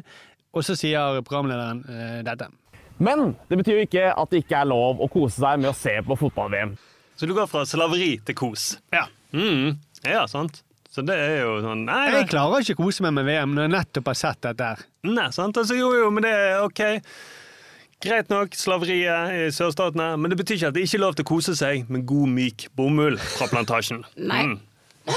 og 0.54 0.64
så 0.64 0.78
sier 0.78 1.20
programlederen 1.26 1.84
eh, 1.90 2.20
dette. 2.24 2.48
Men 3.04 3.34
det 3.50 3.58
betyr 3.60 3.80
jo 3.82 3.86
ikke 3.90 4.06
at 4.14 4.30
det 4.32 4.44
ikke 4.46 4.62
er 4.62 4.70
lov 4.70 5.02
å 5.04 5.10
kose 5.12 5.42
seg 5.42 5.60
med 5.60 5.74
å 5.74 5.76
se 5.76 5.98
på 6.06 6.16
fotball-VM. 6.22 6.76
Så 7.18 7.28
du 7.28 7.34
går 7.36 7.50
fra 7.50 7.66
slaveri 7.68 8.14
til 8.24 8.38
kos? 8.38 8.78
Ja. 8.94 9.04
Mm. 9.34 9.74
Ja, 10.06 10.24
sant. 10.30 10.63
Så 10.94 11.02
det 11.02 11.14
er 11.18 11.40
jo 11.42 11.56
sånn 11.64 11.86
Nei. 11.88 12.02
Jeg 12.20 12.28
klarer 12.30 12.62
ikke 12.62 12.76
å 12.78 12.84
kose 12.84 13.02
meg 13.02 13.16
med 13.16 13.26
VM 13.26 13.54
når 13.56 13.66
jeg 13.66 13.72
nettopp 13.74 14.10
har 14.12 14.18
sett 14.18 14.44
dette 14.46 14.68
her. 14.70 14.84
nei 15.08 15.30
sant? 15.34 15.56
Altså, 15.58 15.74
jo, 15.74 15.88
jo, 15.98 16.10
men 16.14 16.26
det 16.26 16.30
er 16.30 16.60
OK. 16.62 16.82
Greit 18.04 18.30
nok, 18.30 18.54
slaveriet 18.58 19.32
i 19.34 19.48
sørstatene, 19.54 20.12
men 20.20 20.30
det 20.30 20.38
betyr 20.38 20.58
ikke 20.58 20.70
at 20.70 20.76
det 20.76 20.84
ikke 20.86 20.98
er 21.00 21.02
lov 21.02 21.16
til 21.18 21.26
å 21.26 21.30
kose 21.32 21.54
seg 21.58 21.90
med 21.90 22.04
god, 22.06 22.30
myk 22.36 22.68
bomull 22.78 23.18
fra 23.18 23.48
plantasjen. 23.50 24.04
Nei. 24.30 24.44
Mm. 24.52 24.60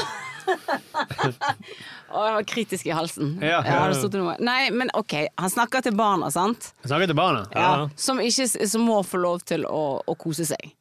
Og 2.07 2.24
jeg 2.24 2.36
var 2.38 2.46
kritisk 2.48 2.88
i 2.88 2.96
halsen. 2.96 3.36
Ja. 3.43 3.60
Jeg 3.62 3.74
hadde 3.75 4.00
stått 4.00 4.15
noe. 4.17 4.38
Nei, 4.41 4.72
men 4.74 4.89
OK, 4.98 5.13
han 5.38 5.51
snakker 5.51 5.84
til 5.86 5.93
barna, 6.00 6.31
sant? 6.34 6.72
Han 6.86 6.93
snakker 6.93 7.12
til 7.12 7.19
barna. 7.19 7.46
Ja. 7.53 7.72
Som, 8.00 8.22
ikke, 8.24 8.48
som 8.72 8.88
må 8.88 9.01
få 9.05 9.19
lov 9.22 9.43
til 9.46 9.67
å, 9.67 10.00
å 10.01 10.17
kose 10.17 10.48
seg. 10.48 10.72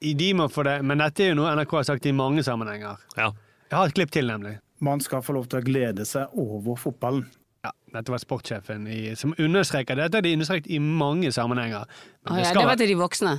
De 0.00 0.32
må 0.36 0.46
få 0.52 0.64
det, 0.68 0.78
men 0.86 1.00
dette 1.02 1.24
er 1.24 1.32
jo 1.32 1.40
noe 1.40 1.54
NRK 1.58 1.80
har 1.80 1.88
sagt 1.90 2.06
i 2.08 2.12
mange 2.16 2.44
sammenhenger. 2.44 3.00
Ja. 3.18 3.32
Jeg 3.70 3.78
har 3.78 3.86
et 3.86 3.94
klipp 3.94 4.10
til, 4.10 4.26
nemlig. 4.26 4.56
Man 4.82 5.02
skal 5.04 5.22
få 5.22 5.36
lov 5.36 5.46
til 5.50 5.60
å 5.60 5.64
glede 5.64 6.06
seg 6.08 6.32
over 6.40 6.78
fotballen. 6.80 7.28
Ja, 7.62 7.70
dette 7.94 8.10
var 8.10 8.22
sportssjefen 8.22 8.86
i, 8.90 9.12
som 9.20 9.34
understreker 9.38 9.98
dette. 9.98 10.18
er 10.18 10.24
de 10.24 10.32
understreket 10.34 10.70
i 10.72 10.80
mange 10.80 11.30
sammenhenger. 11.32 11.84
Men 12.24 12.38
det 12.38 12.46
ja, 12.46 12.48
skal 12.50 12.64
det 12.64 12.70
var 12.70 12.80
til 12.80 12.90
de 12.90 12.96
voksne. 12.98 13.34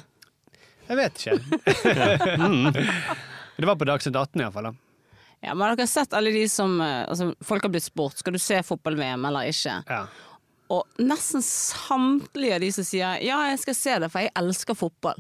Jeg 0.87 0.99
vet 0.99 1.19
ikke. 1.19 1.35
mm. 2.45 2.69
Det 3.57 3.67
var 3.67 3.79
på 3.79 3.87
Dagsnytt 3.89 4.15
18 4.15 4.43
iallfall. 4.45 4.69
Ja, 5.41 5.55
men 5.55 5.65
har 5.65 5.75
dere 5.75 5.89
sett 5.89 6.13
alle 6.13 6.31
de 6.35 6.43
som 6.51 6.75
eh, 6.85 7.01
altså, 7.09 7.31
Folk 7.41 7.65
har 7.65 7.71
blitt 7.73 7.87
spurt 7.87 8.19
skal 8.21 8.35
du 8.35 8.39
se 8.39 8.59
fotball-VM 8.63 9.25
eller 9.25 9.49
ikke. 9.49 9.79
Ja. 9.89 10.03
Og 10.71 11.01
nesten 11.01 11.43
samtlige 11.43 12.55
av 12.55 12.63
de 12.63 12.69
som 12.71 12.87
sier 12.87 13.19
ja, 13.25 13.41
jeg 13.49 13.59
skal 13.65 13.75
se 13.75 13.97
det, 14.03 14.11
for 14.13 14.23
jeg 14.23 14.31
elsker 14.39 14.77
fotball. 14.77 15.19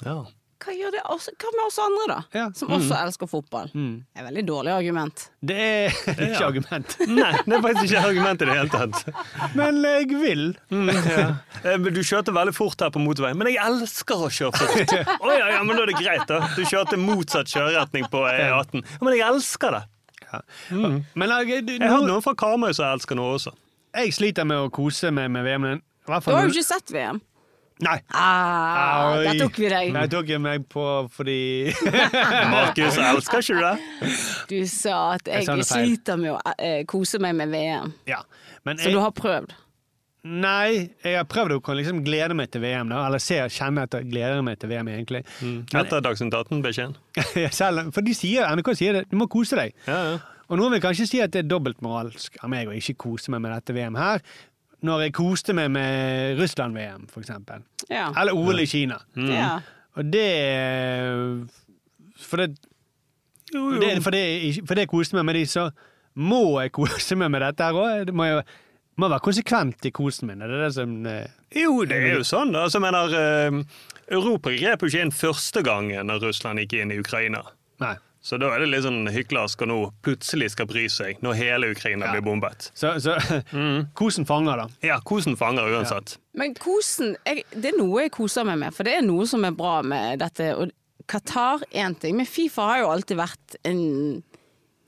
Ja. 0.00 0.22
Hva, 0.62 0.72
gjør 0.76 0.92
det 0.94 1.00
også, 1.12 1.32
hva 1.42 1.50
med 1.56 1.62
oss 1.66 1.78
andre, 1.82 2.04
da? 2.10 2.44
Som 2.56 2.70
også 2.76 2.96
elsker 3.02 3.28
fotball. 3.28 3.70
Det 3.74 4.20
er 4.22 4.26
veldig 4.28 4.44
dårlig 4.48 4.72
argument. 4.74 5.24
Det 5.44 5.56
er 5.60 5.96
ikke 6.28 6.44
argument. 6.46 6.94
Nei, 7.18 7.30
det 7.44 7.56
er 7.58 7.64
faktisk 7.66 7.88
ikke 7.90 8.02
argument 8.10 8.44
i 8.44 8.48
det 8.48 8.56
hele 8.58 8.72
tatt. 8.72 9.02
Men 9.58 9.80
jeg 9.84 10.08
vil. 10.22 10.44
Mm, 10.72 10.92
ja. 10.94 11.26
Eh, 11.64 11.88
Du 11.90 12.00
kjørte 12.06 12.32
veldig 12.36 12.54
fort 12.56 12.80
her 12.86 12.92
på 12.94 13.02
motorveien, 13.02 13.36
men 13.40 13.50
jeg 13.52 13.60
elsker 13.64 14.24
å 14.24 14.30
kjøre 14.32 14.62
fort. 14.62 14.94
Å 15.24 15.34
ja, 15.36 15.50
ja, 15.56 15.60
men 15.66 15.76
da 15.76 15.84
er 15.84 15.92
det 15.92 15.98
greit, 16.00 16.24
da. 16.30 16.40
Du 16.56 16.62
kjørte 16.64 16.96
motsatt 17.02 17.50
kjøreretning 17.52 18.08
på 18.12 18.22
E18. 18.30 18.80
Ja, 18.84 19.02
men 19.04 19.18
jeg 19.18 19.26
elsker 19.28 19.78
det. 19.80 19.82
Mm. 20.72 20.96
Men 21.14 21.30
jeg, 21.44 21.60
du, 21.68 21.76
Jeg 21.76 21.90
har 21.92 22.02
noen 22.08 22.22
fra 22.24 22.32
Karmøy 22.38 22.72
som 22.74 22.88
elsker 22.94 23.14
noe 23.18 23.36
også. 23.36 23.52
jeg 23.94 24.14
sliter 24.16 24.46
med 24.48 24.64
å 24.64 24.70
kose 24.74 25.12
meg 25.14 25.28
med 25.30 25.44
VM. 25.46 25.62
men 25.68 25.82
Du 26.08 26.12
har 26.34 26.48
jo 26.48 26.50
ikke 26.50 26.64
sett 26.66 26.90
VM. 26.90 27.20
Nei. 27.84 27.96
Ah, 28.16 29.18
der 29.20 29.40
tok 29.42 29.58
vi 29.60 29.68
deg. 29.72 29.90
Der 29.96 30.08
tok 30.12 30.30
jeg 30.30 30.40
meg 30.42 30.64
på 30.72 30.84
fordi 31.12 31.40
Markus, 32.54 32.96
elsker 33.00 33.44
ikke 33.44 33.58
du 33.58 33.64
det? 33.66 34.14
Du 34.50 34.56
sa 34.70 34.96
at 35.18 35.28
Jeg 35.28 35.48
jeg, 35.50 35.66
sliter 35.68 36.20
med 36.20 36.34
å 36.36 36.40
eh, 36.56 36.80
kose 36.88 37.20
meg 37.22 37.36
med 37.38 37.52
VM. 37.52 37.92
Ja. 38.08 38.22
Men 38.64 38.80
Så 38.80 38.94
du 38.94 39.00
har 39.02 39.12
prøvd? 39.16 39.52
Nei, 40.24 40.88
jeg 41.04 41.18
har 41.18 41.26
prøvd 41.28 41.58
å 41.58 41.74
liksom 41.76 41.98
glede 42.06 42.32
meg 42.36 42.48
til 42.54 42.62
VM. 42.64 42.88
Da. 42.88 43.02
Eller 43.10 43.20
se 43.20 43.42
og 43.44 43.52
kjenne 43.52 43.84
at 43.84 43.92
jeg 43.98 44.08
gleder 44.08 44.40
meg 44.44 44.56
til 44.62 44.70
VM, 44.72 44.88
egentlig. 44.94 45.20
Etter 45.76 46.00
Dagsnytt 46.04 46.32
18-beskjeden. 46.38 46.94
For 47.92 48.06
de 48.06 48.14
sier, 48.16 48.48
NRK 48.56 48.70
sier 48.78 48.96
det, 48.96 49.02
du 49.10 49.18
må 49.20 49.28
kose 49.28 49.58
deg. 49.60 49.76
Ja, 49.84 49.98
ja. 50.14 50.22
Og 50.52 50.60
noen 50.60 50.74
vil 50.76 50.82
kanskje 50.84 51.06
si 51.08 51.20
at 51.24 51.32
det 51.32 51.44
er 51.44 51.48
dobbeltmoralsk 51.48 52.36
av 52.44 52.50
meg 52.52 52.68
å 52.68 52.74
ikke 52.76 52.96
kose 53.06 53.32
meg 53.32 53.40
med 53.44 53.54
dette 53.54 53.76
VM 53.76 53.96
her, 53.96 54.20
når 54.84 55.06
jeg 55.06 55.14
koste 55.16 55.54
meg 55.56 55.70
med 55.72 56.38
Russland-VM, 56.40 57.06
for 57.12 57.24
eksempel. 57.24 57.62
Ja. 57.88 58.10
Eller 58.20 58.36
OL 58.36 58.60
i 58.60 58.66
Kina. 58.68 58.98
Ja. 59.16 59.54
Og 59.96 60.10
det 60.12 60.28
For 62.20 62.36
det, 62.42 62.50
det, 63.80 64.02
for 64.02 64.10
det, 64.14 64.24
for 64.66 64.78
det 64.78 64.88
koste 64.90 65.16
meg 65.18 65.26
med 65.28 65.38
de, 65.38 65.46
så 65.48 65.68
må 66.14 66.60
jeg 66.62 66.72
kose 66.74 67.16
meg 67.18 67.32
med 67.34 67.42
dette 67.42 67.66
her 67.66 67.78
òg. 67.78 68.06
Det 68.08 68.14
må 68.16 68.28
jo 68.28 68.42
må 69.00 69.08
være 69.10 69.24
konsekvent 69.26 69.88
i 69.88 69.90
kosen 69.94 70.28
min. 70.30 70.42
Er 70.44 70.52
det 70.52 70.60
det 70.62 70.72
som 70.76 70.92
eh, 71.10 71.26
Jo, 71.58 71.80
det 71.88 71.96
er 71.98 72.12
jo 72.20 72.26
sånn. 72.26 72.52
da. 72.54 72.64
Altså, 72.68 72.78
mener, 72.82 73.14
eh, 73.18 73.56
Europa 74.14 74.52
grep 74.54 74.84
jo 74.84 74.90
ikke 74.90 75.02
inn 75.02 75.14
første 75.14 75.64
gangen 75.66 76.10
når 76.10 76.28
Russland 76.28 76.62
gikk 76.62 76.76
inn 76.78 76.92
i 76.94 77.00
Ukraina. 77.02 77.42
Nei. 77.82 77.96
Så 78.24 78.38
da 78.40 78.48
er 78.54 78.62
det 78.62 78.70
litt 78.72 78.86
sånn 78.86 79.04
hyklersk 79.12 79.66
å 79.66 79.68
nå 79.68 79.78
plutselig 80.04 80.54
skal 80.54 80.68
bry 80.70 80.86
seg 80.88 81.18
når 81.24 81.36
hele 81.36 81.68
Ukraina 81.74 82.08
blir 82.08 82.24
bombet. 82.24 82.70
Så, 82.72 82.94
så 83.04 83.18
kosen 84.00 84.24
fanger, 84.24 84.62
da. 84.62 84.68
Ja, 84.86 84.96
kosen 85.04 85.36
fanger 85.36 85.68
uansett. 85.68 86.16
Men 86.32 86.54
kosen, 86.56 87.18
jeg, 87.28 87.44
det 87.52 87.74
er 87.74 87.76
noe 87.76 88.06
jeg 88.06 88.14
koser 88.16 88.48
meg 88.48 88.62
med, 88.62 88.72
for 88.76 88.88
det 88.88 88.96
er 88.96 89.04
noe 89.04 89.28
som 89.28 89.44
er 89.44 89.52
bra 89.58 89.76
med 89.84 90.22
dette. 90.24 90.54
Og 90.56 90.72
Qatar 91.10 91.66
én 91.76 91.92
ting, 92.00 92.16
men 92.16 92.24
Fifa 92.24 92.70
har 92.70 92.80
jo 92.80 92.90
alltid 92.94 93.20
vært 93.20 93.58
en 93.68 93.82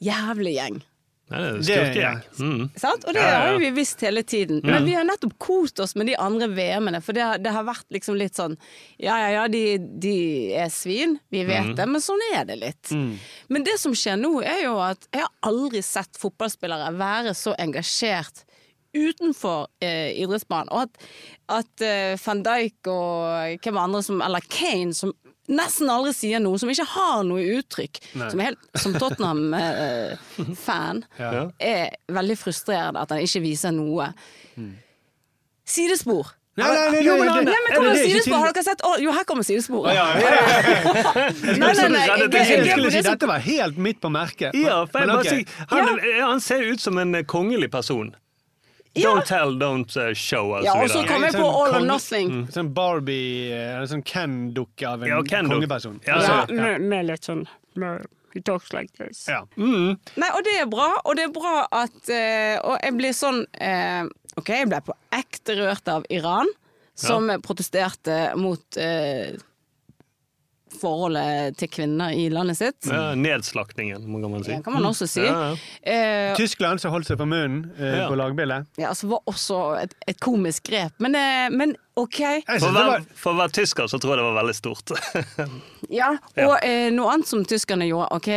jævlig 0.00 0.56
gjeng. 0.56 0.80
Nei, 1.28 1.40
det 1.58 1.74
er 1.74 1.96
jeg. 1.98 2.18
Mm. 2.38 2.60
Og 2.70 3.06
det 3.12 3.18
Ja, 3.18 3.28
ja. 3.28 3.38
har 3.48 3.56
vi 3.58 3.70
visst 3.74 4.00
hele 4.06 4.22
tiden. 4.22 4.60
Men 4.62 4.84
vi 4.86 4.92
har 4.94 5.02
nettopp 5.08 5.32
kost 5.42 5.80
oss 5.82 5.96
med 5.98 6.06
de 6.06 6.14
andre 6.22 6.46
VM-ene, 6.54 7.00
for 7.02 7.12
det, 7.18 7.22
har- 7.26 7.38
det 7.42 7.50
har 7.50 7.64
vært 7.66 7.88
liksom 7.90 8.14
litt 8.16 8.34
sånn 8.38 8.54
Ja 9.02 9.16
ja 9.24 9.28
ja, 9.40 9.48
de, 9.48 9.78
de 9.78 10.52
er 10.54 10.68
svin, 10.70 11.18
vi 11.34 11.42
vet 11.44 11.66
Mm. 11.72 11.74
det, 11.76 11.86
men 11.88 12.00
sånn 12.00 12.22
er 12.32 12.44
det 12.46 12.58
litt. 12.60 12.92
Men 13.48 13.64
det 13.66 13.74
som 13.82 13.92
skjer 13.92 14.16
nå, 14.22 14.40
er 14.46 14.62
jo 14.68 14.78
at 14.78 15.08
jeg 15.12 15.22
har 15.22 15.32
aldri 15.42 15.82
sett 15.82 16.14
fotballspillere 16.16 16.94
være 16.96 17.34
så 17.34 17.56
engasjert 17.58 18.44
utenfor 18.94 19.66
eh, 19.82 20.14
idrettsbanen. 20.22 20.70
Og 20.72 20.86
at, 20.86 21.02
at 21.58 21.82
eh, 21.84 22.14
van 22.22 22.42
Dijk 22.46 22.88
og 22.88 23.58
hvem 23.66 23.76
andre 23.82 24.02
som 24.06 24.22
Eller 24.24 24.40
Kane, 24.48 24.94
som 24.96 25.12
nesten 25.48 25.90
aldri 25.92 26.12
sier 26.16 26.40
noe, 26.42 26.58
som 26.58 26.70
ikke 26.72 26.86
har 26.94 27.22
noe 27.26 27.42
uttrykk, 27.58 27.94
Nei. 28.18 28.30
som, 28.32 28.40
helt, 28.42 28.58
som 28.82 28.92
Tottenham-fan, 28.96 30.96
Ja. 31.22 31.30
er 31.60 31.90
veldig 32.12 32.36
frustrerende 32.40 33.00
at 33.04 33.10
han 33.14 33.20
ikke 33.24 33.40
viser 33.44 33.70
noe. 33.76 34.06
Sidespor. 35.66 36.26
Nei, 36.56 36.70
nei, 36.72 36.88
nei, 36.88 37.00
Jo, 37.04 37.14
nei, 37.20 37.28
nei, 37.44 37.52
men 37.52 37.68
kommer 37.74 37.90
er 37.92 37.98
sidespor? 38.00 38.38
Har 38.40 38.48
dere 38.56 38.64
sett? 38.64 38.80
Å, 38.86 38.96
jo, 39.02 39.10
her 39.12 39.24
kommer 39.28 39.44
sidesporet. 39.44 39.92
Ja, 39.92 40.06
ja, 40.16 40.24
ja, 40.24 40.32
Nei, 41.60 41.72
nei, 41.76 41.88
nei. 41.92 42.04
Jeg 42.06 42.32
Jeg, 42.32 42.64
skulle 42.70 42.88
si 42.94 43.02
dette 43.04 43.28
var 43.28 43.40
helt 43.44 43.76
midt 43.76 44.00
på 44.00 44.08
merket. 44.14 44.56
Ja, 44.56 44.86
for 44.88 45.04
jeg 45.04 45.08
Men 45.10 45.16
bare 45.18 45.28
sier, 45.28 45.44
han, 45.74 46.00
han 46.30 46.40
ser 46.40 46.64
ut 46.70 46.80
som 46.80 46.96
en 47.02 47.12
eh, 47.18 47.26
kongelig 47.28 47.68
person. 47.74 48.08
Ja. 48.96 49.12
Don't 49.12 49.26
tell, 49.28 49.54
don't 49.60 49.96
eh, 50.00 50.14
show, 50.16 50.54
og 50.56 50.64
Ja, 50.64 50.74
og 50.80 50.88
så 50.88 51.02
kommer 51.04 51.08
kom 51.12 51.24
jeg 51.26 51.34
på 51.36 51.44
Sånn 51.44 51.56
All 51.60 51.74
or 51.76 51.86
Nothing. 51.86 52.30
Mm, 52.32 52.44
Sånn 52.54 52.70
Barbie, 52.76 53.52
eh, 53.52 53.76
eller 53.76 53.90
sånn 53.90 54.04
Ken-dukke 54.08 54.88
av 54.88 55.02
en 55.04 55.10
Ja, 55.10 55.22
kongeperson. 55.22 55.98
Ja, 56.06 56.20
Ja, 56.24 56.36
med, 56.48 56.80
med 56.80 57.06
litt 57.10 57.28
sånn 57.28 57.46
med, 57.76 58.06
He 58.36 58.42
talks 58.44 58.72
like 58.72 58.92
this. 58.98 59.26
Ja. 59.28 59.42
Nei, 59.56 60.28
og 60.28 60.42
det 60.44 60.58
er 60.60 60.66
bra, 60.68 60.90
og 61.04 61.16
det 61.16 61.24
er 61.28 61.32
bra 61.32 61.66
at 61.72 62.10
eh, 62.12 62.58
Og 62.60 62.76
jeg 62.84 62.96
blir 62.98 63.14
sånn 63.16 63.42
eh, 63.64 64.04
OK, 64.36 64.50
jeg 64.52 64.68
ble 64.68 64.80
på 64.84 64.96
ekte 65.16 65.56
rørt 65.56 65.88
av 65.88 66.04
Iran, 66.12 66.48
som 66.96 67.28
protesterte 67.44 68.34
mot 68.36 68.76
eh, 68.80 69.32
forholdet 70.80 71.56
til 71.60 71.68
kvinner 71.72 72.10
i 72.12 72.26
landet 72.32 72.58
sitt. 72.58 72.88
Ja, 72.90 73.14
nedslaktingen, 73.18 74.02
kan 74.22 74.30
man 74.32 74.44
si. 74.44 74.50
Ja, 74.52 74.60
kan 74.66 74.74
man 74.74 74.84
også 74.88 75.06
si. 75.08 75.22
Ja, 75.24 75.52
ja. 75.52 75.56
Eh, 75.82 76.34
Tyskland 76.36 76.80
som 76.82 76.92
holdt 76.94 77.06
seg 77.08 77.18
for 77.20 77.26
munnen 77.30 77.70
eh, 77.78 78.00
Ja. 78.02 78.08
på 78.10 78.16
lagbildet. 78.18 78.66
ja, 78.76 78.90
altså 78.90 79.08
var 79.12 79.22
også 79.30 79.60
et, 79.80 79.94
et 80.08 80.20
komisk 80.20 80.64
grep. 80.70 80.92
Men, 80.98 81.14
eh, 81.14 81.48
men 81.54 81.76
OK. 81.96 82.18
For 82.46 82.68
å 82.68 82.74
være, 82.74 82.86
var 82.90 83.06
for 83.14 83.32
å 83.36 83.40
være 83.44 83.54
tysker 83.62 83.88
så 83.88 84.00
tror 84.02 84.16
jeg 84.16 84.22
det 84.24 84.28
var 84.28 84.38
veldig 84.42 84.56
stort. 84.58 84.96
Ja, 86.02 86.12
og 86.42 86.56
eh, 86.66 86.88
noe 86.90 87.12
annet 87.14 87.28
som 87.30 87.44
tyskerne 87.46 87.86
gjorde. 87.86 88.10
OK, 88.18 88.30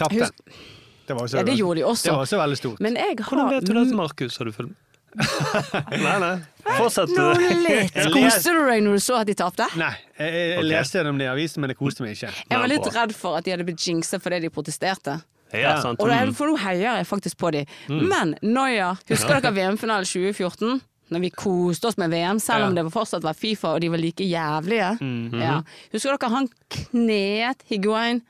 tapte. 0.00 0.24
Husk- 0.26 0.62
Det 1.06 1.12
var 1.14 1.26
også, 1.26 1.36
Ja, 1.36 1.42
det 1.44 1.54
gjorde 1.58 1.76
de 1.76 1.84
også. 1.84 2.04
Det 2.08 2.12
var 2.16 2.22
også 2.24 2.38
veldig 2.40 2.56
stort. 2.56 2.80
men 2.80 2.94
jeg 2.96 3.16
har 3.20 3.24
Hvordan 3.28 3.50
vet 3.52 3.66
du 3.68 3.72
det, 3.76 3.94
Markus? 3.94 4.38
Har 4.40 4.48
du 4.48 4.52
fulgt 4.56 4.74
Nei, 6.04 6.18
nei. 6.20 6.34
Fortsett. 6.78 7.10
Jeg 7.14 8.10
Koste 8.14 8.52
du 8.56 8.60
deg 8.66 8.82
når 8.82 8.96
du 8.98 9.02
så 9.04 9.18
at 9.20 9.28
de 9.28 9.34
tapte? 9.38 9.66
Nei, 9.78 9.92
jeg, 10.18 10.32
jeg 10.34 10.58
Ok. 10.58 10.64
leste 10.70 11.02
det 11.04 11.12
om 11.12 11.18
det 11.20 11.26
i 11.28 11.30
avisen, 11.32 11.60
men 11.62 11.70
det 11.72 11.76
koste 11.78 12.02
meg 12.04 12.16
ikke. 12.16 12.30
Jeg 12.50 12.58
var 12.62 12.70
litt 12.72 12.88
redd 12.96 13.14
for 13.14 13.38
at 13.38 13.44
de 13.46 13.52
hadde 13.54 13.66
blitt 13.68 13.84
jinxa 13.86 14.18
fordi 14.22 14.40
de 14.46 14.50
protesterte. 14.54 15.18
Ja, 15.54 15.76
sant. 15.82 16.00
Og 16.02 16.08
det, 16.10 16.16
Mm. 16.26 16.32
for 16.34 16.50
nå 16.50 16.56
heier 16.58 16.96
jeg 16.98 17.06
faktisk 17.06 17.36
på 17.38 17.52
de. 17.54 17.64
Men 17.88 18.34
Noya, 18.42 18.96
husker 19.08 19.38
dere 19.40 19.52
VM-finalen 19.54 20.04
2014? 20.08 20.80
Når 21.12 21.20
vi 21.20 21.30
koste 21.30 21.86
oss 21.86 21.98
med 22.00 22.10
VM, 22.10 22.40
selv 22.40 22.64
om 22.64 22.74
Ja. 22.74 22.82
det 22.82 22.90
fortsatt 22.92 23.22
var 23.22 23.34
Fifa 23.34 23.74
og 23.76 23.80
de 23.84 23.88
var 23.92 23.98
like 23.98 24.24
jævlige. 24.24 24.98
ja. 25.38 25.60
Husker 25.92 26.16
dere 26.18 26.30
han 26.30 26.48
knet 26.70 27.62
Higuain? 27.68 28.22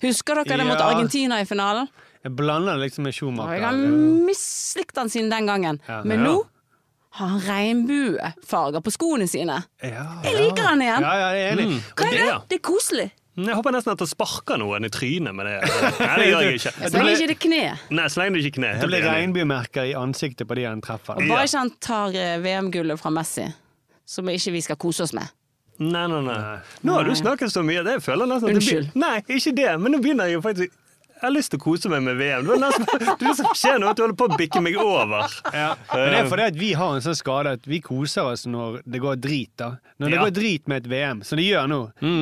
Husker 0.00 0.34
dere 0.44 0.56
det 0.58 0.66
mot 0.66 0.80
Argentina 0.80 1.40
i 1.40 1.44
finalen? 1.44 1.88
Jeg 2.24 2.32
blander 2.38 2.78
det 2.78 2.86
liksom 2.88 3.04
med 3.04 3.14
Schumacher. 3.14 3.54
jeg 3.58 3.64
har 3.68 4.26
mislikt 4.28 4.96
han 4.96 5.10
siden 5.12 5.30
den 5.30 5.46
gangen. 5.50 5.80
Ja. 5.88 6.02
Men 6.08 6.22
nå 6.24 6.38
har 7.14 7.28
han 7.34 7.40
regnbuefarger 7.46 8.80
på 8.82 8.90
skoene 8.94 9.26
sine. 9.30 9.60
Ja, 9.82 10.06
Jeg 10.24 10.34
liker 10.40 10.64
han 10.70 10.80
igjen. 10.82 11.04
Ja, 11.04 11.12
ja, 11.20 11.28
jeg 11.36 11.44
er 11.44 11.52
enig. 11.52 11.66
Mm. 11.68 11.82
Hva 12.00 12.08
er 12.08 12.16
det? 12.18 12.38
Det 12.48 12.58
er 12.58 12.64
koselig. 12.70 13.10
Jeg 13.34 13.54
håper 13.58 13.74
nesten 13.74 13.90
at 13.92 13.98
det 13.98 14.06
sparker 14.08 14.58
noen 14.62 14.86
i 14.86 14.90
trynet 14.94 15.34
med 15.34 15.46
det. 15.48 15.54
Nei, 16.00 16.16
det 16.22 16.26
gjør 16.30 16.44
jeg 16.46 16.58
ikke. 16.60 16.72
Så 16.86 17.00
lenge 17.02 17.14
ikke 17.18 17.28
det 17.30 17.34
er 17.36 17.40
kne. 17.44 17.62
Nei, 17.98 18.04
så 18.14 18.20
lenge 18.22 18.36
det 18.38 18.44
ikke 18.46 18.56
kne. 18.60 18.72
Det 18.80 18.88
blir 18.90 19.06
regnbuemerker 19.08 19.88
i 19.90 19.94
ansiktet 19.98 20.46
på 20.50 20.54
de 20.58 20.66
han 20.68 20.82
treffer. 20.84 21.18
Og 21.18 21.26
bare 21.32 21.48
ikke 21.48 21.62
han 21.64 21.72
tar 21.82 22.14
eh, 22.18 22.36
VM-gullet 22.44 23.00
fra 23.02 23.10
Messi, 23.14 23.48
som 24.06 24.30
ikke 24.30 24.54
vi 24.54 24.62
skal 24.68 24.78
kose 24.78 25.02
oss 25.08 25.14
med. 25.18 25.26
Nei, 25.82 26.04
nei, 26.06 26.20
nei. 26.22 26.38
Nå 26.86 26.94
har 26.94 27.08
du 27.10 27.14
snakket 27.18 27.50
så 27.50 27.64
mye. 27.66 27.82
Det 27.82 27.96
føler 28.06 28.22
jeg 28.28 28.30
nesten 28.36 28.46
at 28.46 28.54
det 28.54 28.60
Unnskyld. 28.62 28.90
blir- 28.94 29.02
Nei, 29.02 29.16
ikke 29.38 29.54
det. 29.58 29.70
Men 29.82 29.92
nå 29.96 29.98
begynner 30.04 30.30
jeg 30.30 30.42
faktisk 30.44 30.70
Jeg 31.24 31.30
har 31.30 31.36
lyst 31.38 31.54
til 31.54 31.60
å 31.60 31.62
kose 31.64 31.88
meg 31.88 32.02
med 32.04 32.18
VM. 32.20 32.44
Det 32.44 32.56
er 32.68 33.14
det 33.22 33.52
skjer 33.56 33.78
noe 33.80 33.94
at 33.94 33.96
du 33.96 34.02
holder 34.04 34.16
på 34.20 34.26
å 34.28 34.36
bikke 34.36 34.60
meg 34.60 34.74
over. 34.76 35.24
Ja, 35.56 35.70
men 35.94 36.10
det 36.12 36.18
er 36.18 36.26
fordi 36.28 36.44
at 36.50 36.58
vi 36.60 36.68
har 36.76 36.98
en 36.98 37.04
sånn 37.06 37.16
skade 37.16 37.54
at 37.56 37.64
vi 37.70 37.78
koser 37.80 38.28
oss 38.34 38.44
når 38.44 38.82
det 38.84 39.00
går 39.00 39.16
drit. 39.24 39.54
da. 39.56 39.70
Når 40.02 40.10
det 40.12 40.18
Ja. 40.18 40.24
går 40.26 40.34
drit 40.36 40.68
med 40.68 40.82
et 40.84 40.90
VM, 40.92 41.22
som 41.24 41.40
det 41.40 41.46
gjør 41.46 41.70
nå. 41.70 41.78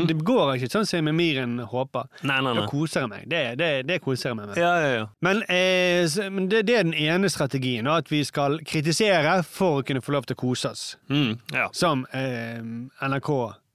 Det 0.07 0.17
går 0.23 0.53
ikke 0.55 0.71
sånn 0.77 0.87
som 0.87 1.11
Miren 1.19 1.59
håper. 1.73 2.07
Nei, 2.23 2.39
nei, 2.47 2.55
Da 2.55 2.61
nei. 2.61 2.69
koser 2.71 3.01
jeg 3.03 3.11
meg. 3.11 3.27
Det, 3.33 3.43
det, 3.59 3.71
det 3.91 3.99
koser 4.05 4.31
jeg 4.31 4.37
meg 4.39 4.53
med. 4.53 4.61
Ja, 4.63 4.71
ja, 4.85 4.93
ja. 5.01 5.07
Men, 5.21 5.43
eh, 5.51 6.07
det, 6.53 6.63
det 6.71 6.77
er 6.79 6.87
den 6.87 6.95
ene 6.95 7.29
strategien, 7.33 7.91
at 7.91 8.07
vi 8.13 8.23
skal 8.29 8.61
kritisere 8.63 9.41
for 9.43 9.81
å 9.81 9.85
kunne 9.89 10.05
få 10.05 10.15
lov 10.15 10.31
til 10.31 10.39
å 10.39 10.43
kose 10.47 10.71
oss. 10.71 10.87
Mm, 11.11 11.35
ja. 11.57 11.67
Som 11.75 12.07
eh, 12.15 12.63
NRK 13.03 13.33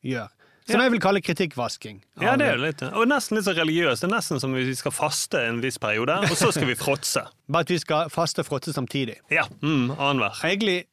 gjør. 0.07 0.31
Som 0.67 0.81
Ja. 0.81 0.83
jeg 0.83 0.91
vil 0.91 0.99
kalle 0.99 1.21
kritikkvasking. 1.23 2.01
Ja, 2.19 2.35
det 2.35 2.45
er 2.47 2.57
jo 2.57 2.63
litt 2.65 2.81
Og 2.83 3.05
nesten 3.07 3.37
litt 3.37 3.45
så 3.47 3.53
religiøst. 3.55 4.01
Det 4.03 4.09
er 4.09 4.15
nesten 4.17 4.39
som 4.43 4.53
vi 4.53 4.75
skal 4.75 4.91
faste 4.91 5.39
en 5.47 5.61
viss 5.63 5.77
periode, 5.79 6.17
og 6.27 6.35
så 6.35 6.51
skal 6.51 6.67
vi 6.67 6.75
fråtse. 6.75 7.23
Bare 7.51 7.63
at 7.63 7.69
vi 7.71 7.77
skal 7.79 8.09
faste 8.11 8.43
og 8.43 8.49
fråtse 8.49 8.73
samtidig. 8.75 9.15
Ja. 9.31 9.45
Mm, 9.63 9.91
Annenhver. 9.95 10.35
Egentlig 10.43 10.83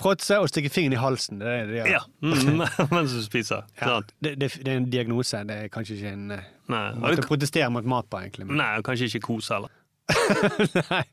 fråtse 0.00 0.40
og 0.42 0.48
stikke 0.50 0.72
fingeren 0.74 0.96
i 0.96 1.02
halsen. 1.02 1.38
Det 1.38 1.46
er 1.46 1.66
det 1.66 1.68
de 1.68 1.78
gjør. 1.78 1.92
Ja. 1.92 2.00
Mm, 2.20 2.64
mens 2.96 3.14
du 3.14 3.22
spiser. 3.22 3.62
Ja, 3.80 4.00
det, 4.22 4.34
det, 4.40 4.50
det 4.58 4.72
er 4.72 4.80
en 4.80 4.90
diagnose. 4.90 5.44
Det 5.46 5.60
er 5.66 5.70
kanskje 5.70 6.00
ikke 6.00 6.12
en 6.16 6.30
eh, 6.34 6.48
Nei, 6.72 6.82
måte 6.98 7.22
å 7.22 7.28
protestere 7.28 7.70
mot 7.70 7.86
mat 7.86 8.10
på, 8.10 8.18
egentlig. 8.24 8.48
Men, 8.50 8.58
nei, 8.58 8.82
kanskje 8.82 9.06
ikke 9.12 9.22
kose 9.28 9.54
heller. 9.54 9.78
Nei. 10.90 11.04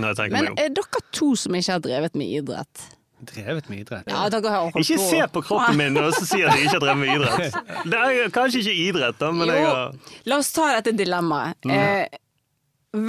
Nei, 0.00 0.28
Men 0.32 0.48
er 0.58 0.72
dere 0.72 1.02
to 1.12 1.34
som 1.38 1.54
ikke 1.54 1.76
har 1.76 1.84
drevet 1.84 2.16
med 2.18 2.32
idrett? 2.40 2.86
Drevet 3.28 3.68
med 3.70 3.82
idrett. 3.84 4.08
Ja, 4.10 4.26
dere 4.32 4.52
har 4.52 4.66
holdt 4.70 4.80
Ikke 4.82 4.98
på. 5.00 5.08
se 5.10 5.20
på 5.34 5.42
kroppen 5.44 5.76
min 5.78 5.96
og 6.00 6.12
så 6.16 6.26
si 6.26 6.42
at 6.42 6.54
jeg 6.56 6.66
ikke 6.66 6.76
har 6.78 6.84
drevet 6.86 7.00
med 7.02 7.14
idrett. 7.16 7.58
Det 7.92 8.00
er 8.00 8.34
kanskje 8.34 8.62
ikke 8.64 8.76
idrett, 8.88 9.18
da, 9.20 9.30
men 9.36 9.52
jeg 9.52 9.64
har 9.66 9.94
Jo, 9.94 10.12
la 10.32 10.38
oss 10.42 10.52
ta 10.56 10.68
dette 10.76 10.94
dilemmaet. 10.98 11.68
Mm. 11.68 11.74
Eh, 11.76 12.20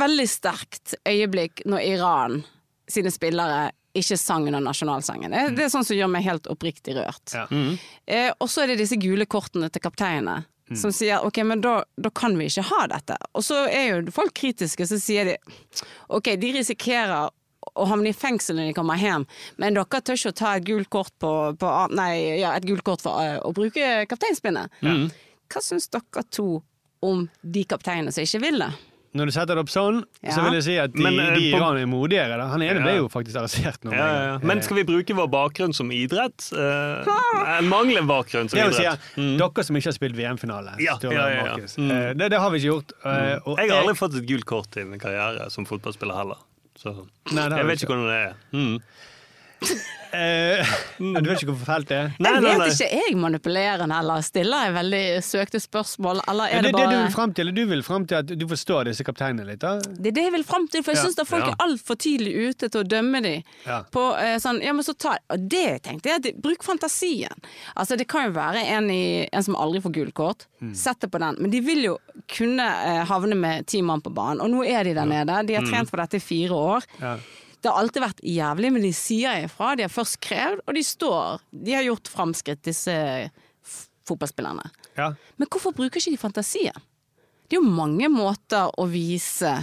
veldig 0.02 0.28
sterkt 0.30 0.96
øyeblikk 1.08 1.64
når 1.66 1.88
Iran 1.94 2.42
sine 2.92 3.12
spillere 3.14 3.72
ikke 3.98 4.16
sang 4.20 4.46
under 4.48 4.62
nasjonalsangen. 4.64 5.34
Det, 5.34 5.44
det 5.58 5.66
er 5.66 5.72
sånn 5.74 5.84
som 5.88 5.98
gjør 5.98 6.12
meg 6.14 6.24
helt 6.24 6.48
oppriktig 6.52 6.96
rørt. 6.96 7.34
Ja. 7.36 7.48
Eh, 8.08 8.30
og 8.40 8.48
så 8.52 8.64
er 8.64 8.72
det 8.72 8.80
disse 8.84 9.00
gule 9.02 9.28
kortene 9.28 9.68
til 9.72 9.84
kapteinene. 9.84 10.44
Som 10.72 10.94
sier 10.96 11.20
ok, 11.28 11.42
men 11.44 11.60
da, 11.60 11.82
da 12.00 12.08
kan 12.16 12.38
vi 12.40 12.46
ikke 12.48 12.64
ha 12.70 12.86
dette. 12.88 13.18
Og 13.36 13.44
så 13.44 13.66
er 13.68 13.90
jo 13.90 14.14
folk 14.16 14.32
kritiske, 14.40 14.86
så 14.88 14.96
sier 15.04 15.28
de 15.28 15.34
ok, 16.08 16.30
de 16.40 16.52
risikerer 16.56 17.28
å 17.76 17.86
havne 17.88 18.10
i 18.12 18.14
fengsel 18.14 18.56
når 18.58 18.72
de 18.72 18.74
kommer 18.78 18.98
hjem, 19.00 19.26
men 19.58 19.74
dere 19.78 20.02
tør 20.02 20.18
ikke 20.20 20.34
å 20.34 20.40
ta 20.42 20.56
et 20.58 20.66
gult 20.68 20.90
kort, 20.90 21.14
på, 21.20 21.32
på, 21.58 21.74
nei, 21.96 22.40
ja, 22.42 22.54
et 22.58 22.66
gult 22.68 22.84
kort 22.84 23.02
for 23.02 23.22
eh, 23.24 23.38
å 23.40 23.54
bruke 23.56 24.06
kapteinspinnet. 24.12 24.70
Hva 25.52 25.62
syns 25.64 25.88
dere 25.92 26.24
to 26.32 26.62
om 27.02 27.30
de 27.44 27.64
kapteinene 27.66 28.12
som 28.12 28.24
ikke 28.24 28.42
vil 28.44 28.60
det? 28.60 28.72
Når 29.12 29.28
du 29.28 29.32
setter 29.36 29.58
det 29.58 29.64
opp 29.66 29.72
sånn, 29.74 29.98
Ja. 30.24 30.32
så 30.32 30.44
vil 30.46 30.54
jeg 30.56 30.64
si 30.64 30.76
at 30.80 30.94
de, 30.94 31.02
Men, 31.04 31.18
eh, 31.20 31.34
de 31.36 31.52
på- 31.52 31.60
er 31.82 31.86
modigere. 31.86 32.38
Da. 32.40 32.46
Han 32.48 32.62
ene 32.62 32.80
Ja. 32.80 32.84
ble 32.86 32.94
jo 32.96 33.10
faktisk 33.10 33.36
arrestert 33.36 33.84
nå. 33.84 33.92
ja. 33.92 34.38
Men 34.40 34.62
skal 34.62 34.78
vi 34.78 34.84
bruke 34.88 35.12
vår 35.14 35.28
bakgrunn 35.28 35.74
som 35.76 35.90
idrett? 35.92 36.48
Eh, 36.56 37.58
en 37.60 37.70
bakgrunn 38.08 38.48
som 38.50 38.58
idrett. 38.58 38.70
vil 38.70 38.74
si, 38.74 38.84
idrett. 38.84 39.00
Mm. 39.18 39.38
Dere 39.38 39.64
som 39.68 39.76
ikke 39.76 39.90
har 39.92 39.98
spilt 39.98 40.16
VM-finale. 40.16 40.76
Ja, 40.80 40.96
Sturla 40.96 41.28
ja, 41.28 41.28
ja, 41.28 41.58
ja. 41.58 41.68
Mm. 41.76 41.92
Eh, 41.92 42.14
Det, 42.14 42.30
det 42.30 42.40
har 42.40 42.50
vi 42.52 42.60
ikke 42.60 42.72
gjort. 42.72 42.92
eh, 43.04 43.40
og 43.46 43.58
Jeg 43.58 43.70
har 43.70 43.82
aldri 43.84 43.96
fått 44.00 44.16
et 44.16 44.26
gult 44.28 44.46
kort 44.46 44.78
i 44.78 44.84
min 44.86 45.00
karriere 45.00 45.52
som 45.52 45.66
fotballspiller 45.66 46.16
heller. 46.16 46.38
Så 46.82 46.94
Nei, 47.32 47.46
jeg 47.54 47.68
vet 47.70 47.84
ikke 47.84 47.94
hvordan 47.94 48.10
det 48.10 48.18
er. 48.18 48.38
Mm. 48.58 48.78
Eh, 50.12 50.68
Du 51.00 51.14
vet 51.30 51.40
ikke 51.40 51.54
hvorfor 51.54 51.68
felt 51.70 51.88
det 51.88 51.96
er? 51.98 52.08
Nei, 52.20 52.32
jeg 52.36 52.42
vet 52.44 52.58
nei. 52.60 52.66
ikke, 52.74 52.88
er 52.98 53.06
jeg 53.08 53.18
manipulerende 53.22 53.96
eller 54.02 54.24
stiller 54.26 54.66
jeg 54.68 54.74
veldig 54.76 55.04
søkte 55.24 55.62
spørsmål, 55.64 56.20
eller 56.28 56.52
er 56.52 56.66
det 56.66 56.72
det 56.72 56.74
bare 56.76 56.90
det 56.90 56.98
du 56.98 57.04
vil 57.06 57.14
frem 57.16 57.34
til. 57.38 57.52
Du 57.56 57.62
vil 57.70 57.84
frem 57.88 58.08
til 58.10 58.18
at 58.20 58.34
du 58.42 58.44
forstår 58.50 58.90
disse 58.90 59.06
kapteinene 59.08 59.46
litt. 59.48 59.62
da. 59.64 59.78
Det 59.80 60.12
er 60.12 60.16
det 60.18 60.26
jeg 60.26 60.34
vil 60.36 60.44
fram 60.50 60.68
til, 60.68 60.84
for 60.84 60.92
jeg 60.92 61.00
Ja. 61.00 61.06
syns 61.08 61.28
folk 61.30 61.46
Ja. 61.46 61.52
er 61.54 61.64
altfor 61.64 61.96
tidlig 61.96 62.34
ute 62.50 62.68
til 62.70 62.82
å 62.82 62.88
dømme 62.88 63.22
dem. 63.24 63.44
Ja. 63.66 63.84
På 63.92 64.04
uh, 64.18 64.36
sånn, 64.44 64.62
ja, 64.62 64.74
men 64.74 64.84
så 64.84 64.98
ta, 64.98 65.16
og 65.30 65.48
det 65.48 65.84
tenkte 65.84 66.10
jeg, 66.12 66.26
at 66.26 66.42
bruk 66.42 66.64
fantasien. 66.64 67.32
Altså 67.78 67.98
Det 67.98 68.08
kan 68.08 68.26
jo 68.28 68.32
være 68.36 68.66
en, 68.68 68.90
i, 68.92 69.30
en 69.32 69.44
som 69.44 69.56
aldri 69.56 69.80
får 69.82 69.92
gult 69.94 70.14
kort, 70.14 70.46
Mm. 70.62 70.76
sett 70.76 71.00
det 71.00 71.10
på 71.10 71.18
den. 71.20 71.36
Men 71.40 71.50
de 71.52 71.60
vil 71.62 71.84
jo 71.84 71.98
kunne 72.28 72.62
uh, 72.68 73.06
havne 73.06 73.34
med 73.36 73.66
ti 73.66 73.82
mann 73.82 74.02
på 74.02 74.14
banen, 74.14 74.42
og 74.42 74.50
nå 74.52 74.64
er 74.68 74.84
de 74.84 74.94
der 74.94 75.06
nede. 75.06 75.48
De 75.48 75.54
har 75.56 75.64
trent 75.64 75.90
for 75.90 75.98
dette 75.98 76.16
i 76.16 76.20
fire 76.20 76.52
år. 76.52 76.84
Mm. 77.00 77.02
Ja. 77.02 77.16
Det 77.62 77.70
har 77.70 77.78
alltid 77.78 78.02
vært 78.02 78.24
jævlig, 78.26 78.72
men 78.74 78.86
de 78.86 78.92
sier 78.96 79.46
ifra. 79.46 79.76
De 79.78 79.86
har 79.86 79.94
først 79.94 80.18
krevd, 80.24 80.64
og 80.66 80.78
de 80.78 80.82
står. 80.86 81.44
De 81.54 81.76
har 81.78 81.86
gjort 81.86 82.10
framskritt, 82.10 82.64
disse 82.66 82.96
fotballspillerne. 84.10 84.66
Ja. 84.98 85.12
Men 85.38 85.50
hvorfor 85.52 85.76
bruker 85.78 86.02
ikke 86.02 86.16
de 86.16 86.22
fantasien? 86.22 86.88
Det 87.46 87.58
er 87.58 87.62
jo 87.62 87.76
mange 87.78 88.10
måter 88.10 88.72
å 88.80 88.88
vise 88.90 89.54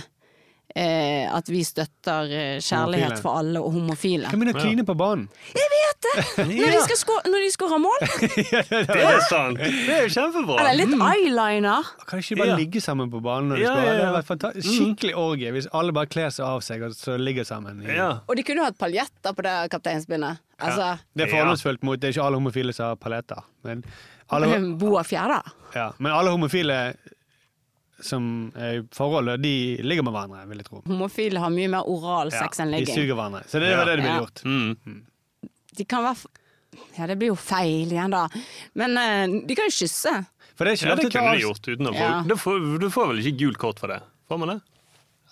eh, 0.79 1.27
at 1.35 1.49
vi 1.51 1.61
støtter 1.67 2.31
eh, 2.31 2.57
kjærlighet 2.63 3.17
Homofile. 3.19 3.23
for 3.25 3.39
alle 3.41 3.63
og 3.65 3.73
homofile. 3.75 4.31
Kan 4.31 4.41
begynne 4.43 4.55
å 4.55 4.63
kline 4.63 4.85
på 4.87 4.95
banen. 4.99 5.27
Jeg 5.57 5.69
vet 5.75 6.07
det! 6.07 6.15
Når 6.49 6.71
de, 6.73 6.81
skal 6.87 6.99
skå- 7.01 7.23
når 7.27 7.43
de 7.43 7.49
skårer 7.55 7.81
mål. 7.83 8.05
Det 8.93 9.01
er 9.03 9.23
sant! 9.27 9.59
Det 9.59 9.95
er 9.97 10.05
jo 10.07 10.13
kjempebra. 10.15 10.59
Eller 10.63 10.79
litt 10.79 10.95
eyeliner. 10.95 11.89
Kan 12.07 12.23
ikke 12.23 12.39
bare 12.39 12.53
Ja. 12.53 12.59
ligge 12.61 12.81
sammen 12.85 13.11
på 13.13 13.21
banen 13.25 13.51
når 13.53 13.59
de 13.61 13.65
Ja, 13.67 13.73
ja, 13.75 13.83
ja. 13.83 13.93
Det 13.99 14.05
hadde 14.07 14.15
vært 14.21 14.29
fanta- 14.31 14.53
skikkelig 14.63 15.15
orgie 15.19 15.53
hvis 15.57 15.67
alle 15.75 15.93
bare 15.97 16.07
kler 16.13 16.31
seg 16.35 16.47
av 16.47 16.63
seg 16.65 16.85
og 16.87 16.95
så 16.97 17.19
ligger 17.19 17.45
sammen. 17.49 17.83
Ja. 17.89 18.11
Og 18.31 18.39
de 18.39 18.47
kunne 18.47 18.65
hatt 18.69 18.79
paljetter 18.79 19.35
på 19.35 19.43
det 19.49 19.57
kapteinsbindet. 19.75 20.39
Altså, 20.63 20.93
Det 21.15 21.27
er 21.27 21.31
fordomsfullt 21.35 21.85
mot 21.87 22.01
Det 22.01 22.09
er 22.09 22.17
ikke 22.17 22.25
alle 22.31 22.39
homofile 22.41 22.73
som 22.75 22.93
har 22.93 22.97
paljetter. 23.03 23.43
Men 23.67 23.83
alle, 24.31 24.55
Boa 24.81 25.03
Fjæra. 25.07 25.43
ja, 25.75 25.91
men 25.99 26.13
alle 26.15 26.31
homofile 26.35 26.79
som 28.01 28.53
er 28.57 28.79
i 28.79 28.83
forhold, 28.95 29.41
de 29.43 29.53
ligger 29.83 30.05
med 30.07 30.13
hverandre, 30.15 30.45
vil 30.49 30.59
jeg 30.63 30.67
tro. 30.69 30.83
Homofile 30.87 31.41
har 31.43 31.51
mye 31.51 31.69
mer 31.73 31.89
oral 31.91 32.31
sex 32.31 32.61
enn 32.63 32.71
de 32.77 32.85
suger 32.87 33.15
hverandre. 33.19 33.45
Så 33.51 33.59
det 33.63 33.73
var 33.77 33.85
det 33.91 33.97
de 33.99 34.03
ville 34.03 34.15
Ja. 34.15 34.21
gjort. 34.23 34.43
Mm. 34.45 35.01
De 35.79 35.85
kan 35.85 36.03
være 36.05 36.17
f- 36.17 36.27
Ja, 36.99 37.07
det 37.07 37.17
blir 37.19 37.29
jo 37.33 37.35
feil 37.35 37.89
igjen, 37.91 38.11
da. 38.13 38.29
Men 38.75 38.91
uh, 38.99 39.41
de 39.47 39.55
kan 39.57 39.67
jo 39.67 39.73
kysse. 39.75 40.13
For 40.55 40.65
det 40.65 40.73
er 40.73 40.77
ikke 40.77 40.87
Ja, 40.87 40.95
lov 40.95 40.97
det 40.99 41.03
til 41.03 41.09
å 41.09 41.13
ta 41.13 41.21
kunne 41.23 41.37
de 41.39 41.43
gjort 41.47 41.69
uten 41.73 41.87
å 41.89 41.93
få 41.95 42.05
Ja. 42.07 42.23
du, 42.29 42.35
får, 42.37 42.79
du 42.83 42.89
får 42.91 43.07
vel 43.09 43.19
ikke 43.25 43.39
gult 43.39 43.59
kort 43.59 43.79
for 43.81 43.89
det? 43.89 44.01
Får 44.29 44.39
man 44.43 44.49
det? 44.53 44.59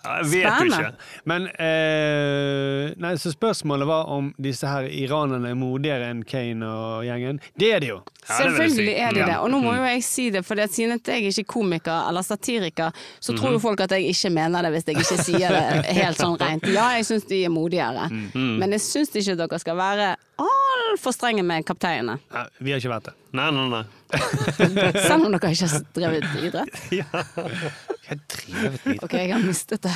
Jeg 0.06 0.24
vet 0.30 0.44
jo 0.44 0.50
Spennende. 0.50 0.90
ikke. 0.90 1.22
Men 1.32 1.46
eh, 1.58 2.94
nei, 3.02 3.12
så 3.20 3.32
spørsmålet 3.34 3.88
var 3.88 4.08
om 4.12 4.28
disse 4.42 4.68
her 4.70 4.86
iranerne 4.88 5.50
er 5.52 5.58
modigere 5.58 6.10
enn 6.12 6.22
Kane 6.28 6.66
og 6.68 7.04
gjengen. 7.08 7.40
Det 7.58 7.72
er 7.76 7.80
de 7.84 7.90
jo. 7.94 7.98
Ja, 8.26 8.38
Selvfølgelig 8.40 8.86
si. 8.88 8.94
Er 9.06 9.12
de 9.14 9.22
det. 9.26 9.36
Og 9.38 9.50
nå 9.52 9.60
må 9.62 9.74
jo 9.76 9.84
jeg 9.86 10.02
si 10.06 10.28
det, 10.34 10.42
for 10.46 10.58
siden 10.66 10.96
at 10.98 11.06
jeg 11.12 11.28
ikke 11.30 11.44
er 11.44 11.48
komiker 11.52 12.08
eller 12.08 12.22
satiriker, 12.26 12.90
så 13.22 13.34
tror 13.36 13.50
Mhm. 13.50 13.52
jo 13.52 13.58
folk 13.62 13.80
at 13.80 13.90
jeg 13.94 14.08
ikke 14.10 14.30
mener 14.34 14.62
det 14.62 14.72
hvis 14.74 14.86
jeg 14.86 14.96
ikke 14.96 15.22
sier 15.24 15.48
det 15.48 15.84
helt 16.00 16.18
sånn 16.18 16.38
rent. 16.40 16.66
Ja, 16.66 16.88
jeg 16.96 17.04
syns 17.06 17.26
de 17.28 17.44
er 17.44 17.48
modigere, 17.50 18.08
Mhm. 18.10 18.58
men 18.58 18.70
jeg 18.72 18.80
syns 18.80 19.14
ikke 19.14 19.36
dere 19.36 19.58
skal 19.58 19.76
være 19.76 20.16
altfor 20.38 21.12
strenge 21.14 21.42
med 21.44 21.64
kapteinene. 21.64 22.18
Ja, 22.32 22.46
vi 22.60 22.70
har 22.72 22.78
ikke 22.80 22.90
vært 22.90 23.04
det. 23.04 23.14
Nei, 23.32 23.50
nei, 23.50 23.68
nei. 23.68 23.84
Selv 24.12 25.26
om 25.26 25.34
dere 25.34 25.50
ikke 25.52 25.68
har 25.70 25.84
drevet 25.96 26.38
idrett. 26.42 26.80
Jeg 26.96 27.06
har 27.10 28.20
drevet 28.30 28.84
idrett. 28.86 29.02
Ok, 29.02 29.14
jeg 29.18 29.32
har 29.32 29.40
mistet 29.42 29.82
det. 29.82 29.94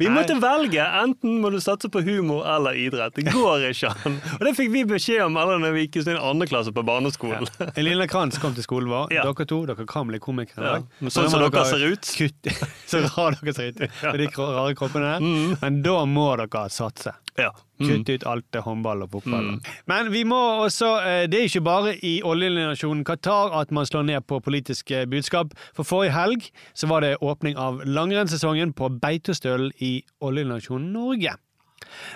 Vi 0.00 0.08
måtte 0.10 0.34
velge. 0.42 0.82
Enten 0.82 1.36
må 1.38 1.52
du 1.54 1.60
satse 1.62 1.86
på 1.94 2.00
humor 2.02 2.42
eller 2.50 2.74
idrett. 2.74 3.14
Det 3.14 3.30
går 3.30 3.68
ikke 3.68 3.92
an. 4.02 4.16
Og 4.40 4.42
det 4.48 4.54
fikk 4.58 4.72
vi 4.74 4.82
beskjed 4.90 5.22
om 5.28 5.38
alle 5.38 5.60
når 5.62 5.76
vi 5.76 5.84
gikk 5.84 6.00
i 6.02 6.16
andre 6.16 6.48
klasse 6.50 6.74
på 6.74 6.82
barneskolen. 6.86 7.46
Elina 7.78 8.08
Kranz 8.10 8.40
kom 8.42 8.56
til 8.56 8.66
skolen 8.66 8.90
vår. 8.90 9.14
Ja. 9.14 9.28
Dere 9.28 9.46
to 9.46 9.60
dere 9.70 9.86
kan 9.86 10.10
bli 10.10 10.18
komikere. 10.22 10.64
Ja. 10.66 10.72
dag. 10.80 11.10
Sånn 11.10 11.30
som 11.30 11.38
så 11.38 11.42
dere 11.46 11.64
ser 11.68 11.86
ut. 11.92 12.12
Kutt, 12.18 12.52
så 12.90 13.02
rare 13.06 13.38
dere 13.40 13.54
ser 13.56 13.72
ut 13.72 13.82
med 13.84 14.20
de 14.22 14.28
rare 14.38 14.74
kroppene. 14.78 15.14
Men 15.62 15.82
da 15.86 16.02
må 16.08 16.32
dere 16.40 16.66
satse. 16.72 17.14
Ja. 17.38 17.52
Kutt 17.86 18.08
ut 18.12 18.26
alt 18.28 18.46
det 18.54 18.64
håndball 18.66 19.04
og 19.06 19.10
fotball. 19.16 19.52
Men 19.90 20.12
vi 20.12 20.24
må 20.28 20.40
også 20.64 20.90
eh, 21.00 21.24
Det 21.30 21.40
er 21.40 21.48
ikke 21.50 21.64
bare 21.66 21.94
i 22.04 22.14
oljenasjonen 22.24 23.04
Qatar 23.04 23.54
at 23.60 23.72
man 23.72 23.86
slår 23.86 24.08
ned 24.08 24.20
på 24.26 24.40
politiske 24.40 25.06
budskap. 25.10 25.54
For 25.76 25.82
forrige 25.82 26.16
helg 26.16 26.50
så 26.74 26.88
var 26.90 27.00
det 27.04 27.16
åpning 27.20 27.56
av 27.58 27.82
langrennssesongen 27.84 28.72
på 28.72 28.90
Beitostølen 29.02 29.72
i 29.80 30.02
oljenasjonen 30.20 30.92
Norge. 30.92 31.36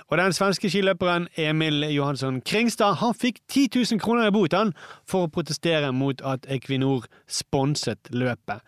Og 0.09 0.19
den 0.19 0.33
svenske 0.33 0.71
skiløperen 0.71 1.29
Emil 1.37 1.85
Johansson 1.91 2.41
Kringstad 2.41 3.01
han 3.01 3.15
fikk 3.15 3.41
10 3.49 3.69
000 3.93 4.01
kroner 4.01 4.29
i 4.29 4.35
bot 4.35 4.55
for 5.09 5.27
å 5.27 5.33
protestere 5.33 5.93
mot 5.93 6.23
at 6.25 6.47
Equinor 6.49 7.07
sponset 7.27 8.11
løpet. 8.11 8.63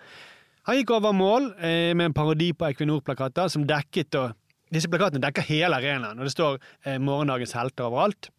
Han 0.68 0.76
gikk 0.76 0.90
over 0.92 1.14
mål 1.16 1.52
eh, 1.64 1.94
med 1.96 2.10
en 2.10 2.14
parodi 2.14 2.50
på 2.52 2.68
Equinor-plakater 2.68 3.48
som 3.48 3.64
dekket 3.64 4.10
da 4.12 4.24
Disse 4.72 4.88
plakatene 4.92 5.20
dekker 5.24 5.42
hele 5.48 5.76
arenaen, 5.78 6.18
og 6.18 6.24
det 6.28 6.32
står 6.34 6.58
eh, 6.84 6.98
'Morgendagens 6.98 7.52
helter' 7.56 7.86
overalt. 7.88 8.30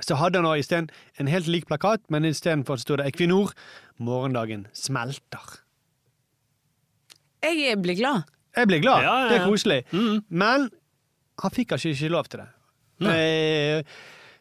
Så 0.00 0.16
hadde 0.16 0.40
han 0.40 0.58
isteden 0.58 0.88
en 1.20 1.28
helt 1.28 1.46
lik 1.46 1.66
plakat, 1.68 2.00
men 2.10 2.24
istedenfor 2.24 2.76
sto 2.80 2.96
det 2.96 3.06
Equinor 3.06 3.52
'Morgendagen 4.00 4.66
smelter'. 4.72 5.58
Jeg 7.42 7.76
blir 7.82 7.94
glad. 7.98 8.22
Jeg 8.56 8.66
blir 8.68 8.80
glad. 8.82 9.02
Ja, 9.02 9.12
ja, 9.12 9.22
ja. 9.24 9.28
Det 9.32 9.40
er 9.40 9.46
koselig. 9.48 9.80
Men 10.28 10.70
han 11.42 11.50
fikk 11.54 11.72
altså 11.72 11.88
ikke 11.92 12.08
lov 12.12 12.24
til 12.30 12.40
det. 12.42 12.48
Eh, 13.02 13.82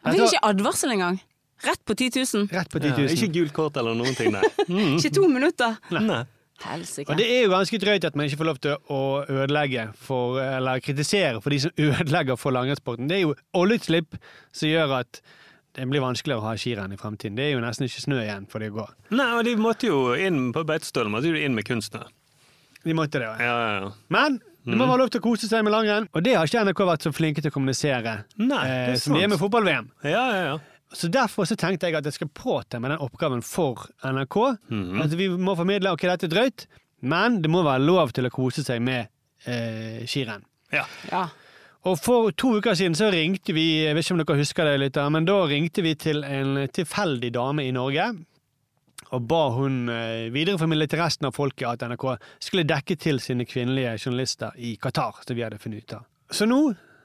Han 0.06 0.14
fikk 0.16 0.34
ikke 0.34 0.44
advarsel 0.50 0.92
engang. 0.96 1.20
Rett 1.62 1.82
på 1.86 1.94
10 1.94 2.10
000. 2.34 2.48
Rett 2.52 2.70
på 2.74 2.80
10 2.82 2.88
Ja, 2.88 2.96
000. 2.98 3.10
ikke 3.16 3.34
gult 3.34 3.54
kort 3.54 3.78
eller 3.78 3.94
noen 3.94 4.16
ting, 4.18 4.32
nei. 4.34 4.42
Mm. 4.70 4.96
Ikke 4.98 5.12
to 5.14 5.28
minutter. 5.30 5.76
Nei. 5.92 6.24
Helsike. 6.66 7.10
Og 7.10 7.20
det 7.20 7.28
er 7.28 7.44
jo 7.46 7.52
ganske 7.54 7.80
drøyt 7.82 8.08
at 8.08 8.18
man 8.18 8.30
ikke 8.30 8.42
får 8.42 8.50
lov 8.50 8.62
til 8.64 8.94
å 8.94 9.02
ødelegge 9.26 9.88
for, 9.98 10.40
eller 10.44 10.84
kritisere 10.84 11.42
for 11.44 11.54
de 11.54 11.62
som 11.66 11.76
ødelegger 11.90 12.40
for 12.40 12.56
langrennssporten. 12.56 13.10
Det 13.12 13.20
er 13.20 13.24
jo 13.26 13.36
oljeutslipp 13.58 14.18
som 14.52 14.72
gjør 14.72 14.98
at 15.02 15.22
det 15.78 15.88
blir 15.88 16.04
vanskeligere 16.04 16.44
å 16.44 16.50
ha 16.50 16.56
skirenn 16.60 16.92
i 16.92 17.00
fremtiden. 17.00 17.38
Det 17.40 17.48
er 17.48 17.54
jo 17.56 17.64
nesten 17.64 17.88
ikke 17.88 18.04
snø 18.04 18.22
igjen 18.26 18.48
for 18.52 18.64
det 18.64 18.74
å 18.74 18.82
gå. 18.82 18.88
Nei, 19.16 19.30
og 19.38 19.46
de 19.48 19.56
måtte 19.60 19.88
jo 19.88 20.02
inn 20.20 20.50
på 20.56 20.66
Beitostølen, 20.68 21.14
måtte 21.14 21.32
jo 21.32 21.40
inn 21.40 21.56
med 21.56 21.68
kunstner. 21.68 22.10
De 22.84 22.96
måtte 22.98 23.22
det, 23.22 23.30
ja. 23.30 23.36
Ja, 23.40 23.60
ja, 23.62 23.76
ja. 23.86 23.92
Men 24.12 24.42
det 24.66 24.78
må 24.78 24.86
være 24.86 25.02
lov 25.02 25.14
til 25.14 25.22
å 25.22 25.26
kose 25.26 25.48
seg 25.50 25.64
med 25.66 25.74
langrenn, 25.74 26.06
og 26.14 26.26
det 26.26 26.36
har 26.38 26.50
ikke 26.50 26.62
NRK 26.68 26.84
vært 26.92 27.06
så 27.08 27.12
flinke 27.16 27.42
til 27.42 27.50
å 27.50 27.56
kommunisere 27.56 28.20
Nei, 28.38 28.60
det 28.62 28.76
eh, 28.76 28.92
er 28.92 29.00
som 29.02 29.16
de 29.18 29.24
er 29.26 29.32
med 29.32 29.42
fotball-VM. 29.42 29.88
Ja, 30.06 30.22
ja, 30.22 30.44
ja. 30.52 30.60
Så 30.94 31.08
Derfor 31.08 31.48
så 31.48 31.56
tenkte 31.56 31.88
jeg 31.88 31.96
at 31.96 32.06
jeg 32.06 32.18
skal 32.18 32.32
påta 32.36 32.80
meg 32.80 32.92
den 32.92 33.04
oppgaven 33.06 33.42
for 33.46 33.86
NRK. 34.04 34.38
Mhm. 34.70 35.02
At 35.06 35.14
vi 35.18 35.30
må 35.30 35.56
formidle 35.56 35.94
ok, 35.94 36.08
dette 36.10 36.28
er 36.28 36.34
drøyt, 36.36 36.66
men 37.02 37.42
det 37.42 37.50
må 37.52 37.64
være 37.64 37.84
lov 37.86 38.12
til 38.12 38.28
å 38.28 38.34
kose 38.34 38.64
seg 38.64 38.82
med 38.84 39.08
eh, 39.48 40.04
skirenn. 40.06 40.44
Ja. 40.72 40.84
Ja. 41.12 41.28
Og 41.90 41.98
for 41.98 42.30
to 42.38 42.58
uker 42.60 42.76
siden 42.78 42.94
så 42.94 43.08
ringte 43.10 43.56
vi 43.58 43.86
jeg 43.88 43.96
vet 43.98 44.06
ikke 44.06 44.14
om 44.14 44.20
dere 44.22 44.42
husker 44.44 44.68
det 44.70 44.76
litt, 44.84 45.00
men 45.10 45.26
da 45.26 45.40
ringte 45.50 45.82
vi 45.82 45.96
til 45.98 46.22
en 46.28 46.68
tilfeldig 46.70 47.32
dame 47.34 47.66
i 47.66 47.72
Norge. 47.74 48.12
Og 49.12 49.26
ba 49.28 49.42
hun 49.56 49.90
eh, 49.90 50.30
videreformidle 50.32 50.88
til 50.88 51.02
resten 51.02 51.28
av 51.28 51.34
folket 51.36 51.68
at 51.68 51.88
NRK 51.90 52.06
skulle 52.40 52.68
dekke 52.70 52.96
til 53.02 53.20
sine 53.20 53.48
kvinnelige 53.50 53.98
journalister 54.06 54.54
i 54.62 54.76
Qatar. 54.80 55.24
som 55.26 55.36
vi 55.36 55.42
hadde 55.44 55.60
funnet 55.60 55.84
ut 55.84 55.98
av. 55.98 56.06
Så 56.32 56.46
nå 56.48 56.62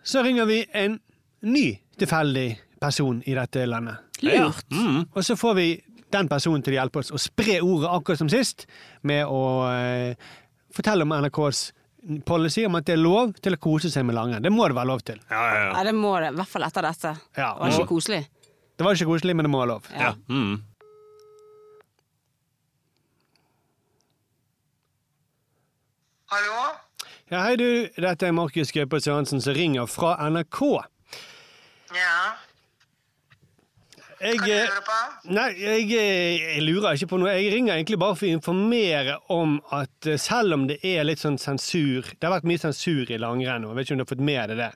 så 0.06 0.22
ringer 0.22 0.46
vi 0.46 0.60
en 0.76 1.00
ny 1.42 1.80
tilfeldig 1.98 2.50
person 2.80 3.22
i 3.26 3.34
dette 3.36 3.66
landet. 3.66 4.02
Lurt. 4.22 4.66
Mm. 4.72 5.04
Og 5.12 5.24
så 5.24 5.36
får 5.36 5.54
vi 5.58 5.68
den 6.12 6.28
personen 6.30 6.62
til 6.62 6.76
å 6.76 6.78
hjelpe 6.80 7.00
oss 7.02 7.10
å 7.14 7.18
spre 7.20 7.58
ordet 7.64 7.90
akkurat 7.90 8.20
som 8.20 8.30
sist, 8.30 8.66
med 9.02 9.26
å 9.26 9.40
eh, 9.72 10.14
fortelle 10.76 11.06
om 11.06 11.14
NRKs 11.16 11.64
policy 12.28 12.62
om 12.68 12.76
at 12.78 12.86
det 12.86 12.94
er 12.94 13.02
lov 13.02 13.32
til 13.42 13.56
å 13.56 13.58
kose 13.58 13.90
seg 13.90 14.06
med 14.06 14.14
langrenn. 14.14 14.44
Det 14.44 14.52
må 14.54 14.68
det 14.70 14.76
være 14.78 14.90
lov 14.92 15.02
til. 15.08 15.18
Ja, 15.30 15.42
ja, 15.42 15.58
ja. 15.64 15.72
Ja, 15.74 15.84
det 15.88 15.96
må 15.98 16.14
det. 16.22 16.30
I 16.30 16.38
hvert 16.38 16.52
fall 16.52 16.66
etter 16.68 16.86
dette. 16.86 17.12
Ja, 17.36 17.50
Var 17.58 17.72
det 17.72 17.80
ikke 17.80 17.90
koselig? 17.96 18.22
Det 18.76 18.84
var 18.86 18.94
ikke 18.94 19.08
koselig, 19.10 19.34
men 19.36 19.48
det 19.48 19.50
må 19.50 19.62
være 19.64 19.72
lov. 19.74 19.92
ja. 19.96 20.14
Mm. 20.30 20.56
Hallo? 26.26 26.62
Ja, 27.30 27.42
hei 27.46 27.54
du, 27.58 27.66
dette 28.02 28.26
er 28.28 28.34
Markus 28.34 28.72
Gaupås 28.74 29.06
Johansen 29.06 29.42
som 29.42 29.54
ringer 29.54 29.86
fra 29.90 30.16
NRK. 30.30 30.60
Ja? 31.94 32.16
Jeg, 34.26 34.38
Hva 34.40 34.46
du 34.46 34.52
eh, 34.52 34.78
på? 34.86 34.96
nei, 35.36 35.46
jeg, 35.60 35.84
eh, 35.94 36.46
jeg 36.56 36.62
lurer 36.64 36.96
ikke 36.96 37.10
på 37.12 37.18
noe. 37.20 37.34
Jeg 37.36 37.52
ringer 37.52 37.76
egentlig 37.76 37.98
bare 38.02 38.16
for 38.18 38.26
å 38.26 38.32
informere 38.34 39.16
om 39.32 39.58
at 39.76 40.08
eh, 40.10 40.18
selv 40.20 40.56
om 40.56 40.66
det 40.70 40.80
er 40.86 41.06
litt 41.06 41.22
sånn 41.22 41.38
sensur 41.38 42.08
Det 42.10 42.26
har 42.26 42.34
vært 42.34 42.48
mye 42.48 42.62
sensur 42.62 43.12
i 43.12 43.20
langrenn 43.22 43.62
nå, 43.62 43.70
jeg 43.70 43.78
vet 43.78 43.86
ikke 43.86 43.96
om 43.96 44.00
du 44.00 44.04
har 44.06 44.10
fått 44.10 44.26
med 44.30 44.52
deg 44.52 44.62
det? 44.64 44.70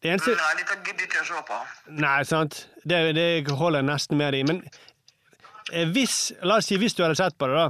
Det 0.00 0.12
eneste 0.14 0.36
Nei, 0.36 0.52
dette 0.60 0.78
gidder 0.84 1.08
ikke 1.08 1.22
å 1.22 1.26
se 1.28 1.40
på. 1.48 1.58
Nei, 2.00 2.18
sant. 2.28 2.60
Det, 2.88 3.00
det 3.16 3.26
holder 3.52 3.82
jeg 3.82 3.88
nesten 3.90 4.20
med 4.20 4.32
deg 4.34 4.44
i. 4.44 4.48
Men 4.48 5.92
hvis, 5.92 6.18
la 6.40 6.56
oss 6.60 6.70
si 6.70 6.78
hvis 6.80 6.96
du 6.96 7.02
hadde 7.04 7.18
sett 7.20 7.36
på 7.40 7.48
det, 7.50 7.58
da, 7.60 7.66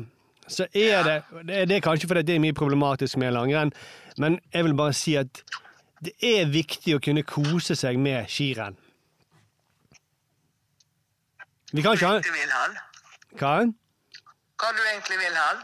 så 0.50 0.66
er 0.70 1.02
det 1.06 1.16
Det 1.46 1.64
det 1.70 1.76
er 1.78 1.82
kanskje 1.84 2.10
fordi 2.10 2.22
det 2.26 2.36
er 2.36 2.44
mye 2.44 2.56
problematisk 2.56 3.18
med 3.22 3.34
langrenn, 3.34 3.74
men 4.18 4.38
jeg 4.54 4.66
vil 4.66 4.78
bare 4.78 4.94
si 4.94 5.16
at 5.18 5.42
det 6.00 6.14
er 6.24 6.48
viktig 6.48 6.96
å 6.96 7.02
kunne 7.02 7.26
kose 7.28 7.76
seg 7.76 7.98
med 8.00 8.30
skirenn. 8.30 8.78
Vi 11.72 11.82
kan 11.82 11.94
ikke 11.94 12.06
ha? 12.06 12.18
Hva? 13.38 13.54
Hva 14.60 14.72
du 14.76 14.80
egentlig 14.92 15.20
vil 15.20 15.36
han? 15.38 15.62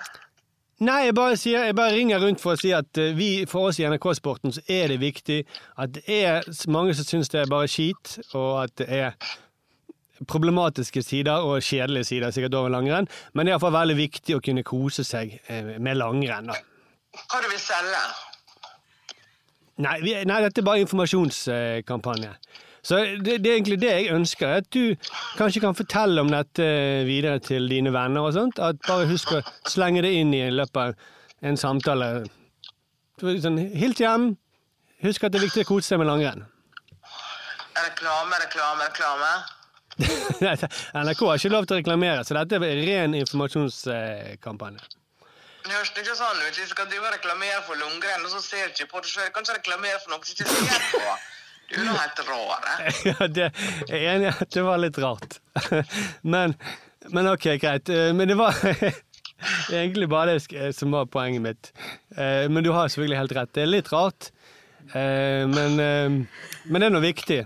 Nei, 0.86 1.06
jeg 1.06 1.14
bare, 1.16 1.36
sier, 1.40 1.64
jeg 1.64 1.74
bare 1.76 1.94
ringer 1.96 2.20
rundt 2.20 2.42
for 2.42 2.52
å 2.52 2.60
si 2.60 2.68
at 2.76 2.98
eh, 3.00 3.14
vi, 3.16 3.30
for 3.48 3.70
oss 3.70 3.78
i 3.80 3.86
NRK-sporten 3.88 4.52
så 4.52 4.60
er 4.68 4.92
det 4.92 4.98
viktig 5.00 5.38
at 5.80 5.94
det 5.96 6.04
er 6.12 6.44
mange 6.68 6.92
som 6.98 7.06
syns 7.08 7.32
det 7.32 7.40
er 7.42 7.48
bare 7.48 7.70
skit, 7.72 8.18
og 8.36 8.66
at 8.66 8.74
det 8.82 8.88
er 8.92 9.16
problematiske 10.28 11.00
sider 11.04 11.48
og 11.48 11.64
kjedelige 11.64 12.10
sider 12.10 12.32
sikkert 12.32 12.58
over 12.60 12.74
langrenn, 12.76 13.08
men 13.32 13.46
det 13.46 13.54
er 13.54 13.56
iallfall 13.56 13.72
veldig 13.72 13.96
viktig 14.02 14.36
å 14.36 14.42
kunne 14.44 14.64
kose 14.68 15.04
seg 15.04 15.38
eh, 15.48 15.74
med 15.80 15.96
langrenn. 15.96 16.52
da. 16.52 16.60
Hva 17.24 17.40
du 17.40 17.48
vil 17.48 17.60
selge? 17.60 18.04
Nei, 19.80 19.96
vi, 20.04 20.12
nei 20.28 20.38
dette 20.44 20.60
er 20.60 20.68
bare 20.68 20.84
informasjonskampanje. 20.84 22.36
Så 22.87 23.01
det, 23.25 23.40
det 23.42 23.51
er 23.51 23.57
egentlig 23.57 23.81
det 23.83 23.90
jeg 23.90 24.14
ønsker, 24.14 24.61
at 24.61 24.66
du 24.70 24.94
kanskje 25.38 25.62
kan 25.64 25.75
fortelle 25.75 26.22
om 26.22 26.31
dette 26.31 26.66
videre 27.09 27.40
til 27.42 27.66
dine 27.70 27.90
venner 27.94 28.29
og 28.29 28.37
sånt. 28.37 28.61
At 28.62 28.79
bare 28.87 29.09
husk 29.11 29.33
å 29.35 29.40
slenge 29.66 30.05
det 30.07 30.12
inn 30.20 30.35
i 30.37 30.44
løpet 30.55 30.83
av 30.83 31.49
en 31.51 31.59
samtale. 31.59 32.11
Sånn, 33.18 33.59
Hils 33.75 33.99
hjem. 33.99 34.37
Husk 35.03 35.27
at 35.27 35.35
det 35.35 35.40
er 35.40 35.49
viktig 35.49 35.66
å 35.66 35.70
kose 35.75 35.90
seg 35.90 36.01
med 36.01 36.09
langrenn. 36.12 36.46
Reklame, 37.77 38.38
reklame, 38.44 38.87
reklame. 38.87 39.33
NRK 41.03 41.25
har 41.27 41.40
ikke 41.40 41.53
lov 41.53 41.66
til 41.66 41.77
å 41.77 41.81
reklamere, 41.81 42.22
så 42.25 42.37
dette 42.37 42.61
er 42.61 42.83
ren 42.87 43.16
informasjonskampanje. 43.18 44.85
Det 45.66 45.75
høres 45.75 45.90
ikke 45.90 46.14
sånn 46.14 46.38
ut. 46.44 46.55
Vi 46.55 46.68
skal 46.70 46.87
drive 46.87 47.09
og 47.09 47.16
reklamere 47.16 47.62
for 47.66 47.81
langrenn, 47.81 48.22
og 48.22 48.31
så 48.31 48.44
ser 48.44 48.70
du 48.70 48.77
ikke 48.77 48.92
på 48.94 49.03
det. 49.03 49.33
Kan 49.35 49.42
ikke 49.42 49.59
reklamere 49.59 49.99
for 50.05 50.14
noe 50.14 50.22
som 50.22 50.38
ikke 50.38 50.55
ser 50.55 50.87
på. 50.92 51.16
Du 51.70 51.81
er 51.81 51.87
noe 51.88 51.98
helt 51.98 52.20
eh. 52.22 52.98
Ja, 53.11 53.26
det, 53.26 53.46
jeg 53.90 54.02
er 54.02 54.12
enig 54.14 54.29
i 54.29 54.35
at 54.35 54.52
det 54.55 54.64
var 54.66 54.83
litt 54.83 54.98
rart. 55.02 55.38
Men, 56.35 56.55
men 57.11 57.29
ok, 57.31 57.48
greit. 57.62 57.90
Eh, 57.90 58.12
Men 58.14 58.31
det 58.31 58.37
var 58.38 58.55
egentlig 59.74 60.09
bare 60.11 60.38
det 60.38 60.72
som 60.76 60.94
var 60.94 61.11
poenget 61.11 61.42
mitt. 61.42 61.72
Eh, 62.16 62.46
Men 62.50 62.64
du 62.64 62.72
har 62.74 62.88
selvfølgelig 62.88 63.20
helt 63.20 63.37
rett. 63.38 63.55
Det 63.55 63.64
er 63.64 63.72
litt 63.72 63.90
rart. 63.94 64.31
Eh, 64.92 65.42
Men, 65.50 65.81
eh, 65.83 66.44
men 66.66 66.83
det 66.83 66.87
er 66.88 66.94
nå 66.94 67.02
viktig. 67.02 67.40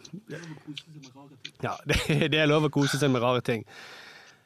Ja, 1.60 1.74
det, 1.84 2.32
er 2.32 2.48
lov 2.48 2.68
å 2.68 2.72
kose 2.72 3.00
seg 3.00 3.12
med 3.12 3.24
rare 3.24 3.44
ting. 3.44 3.64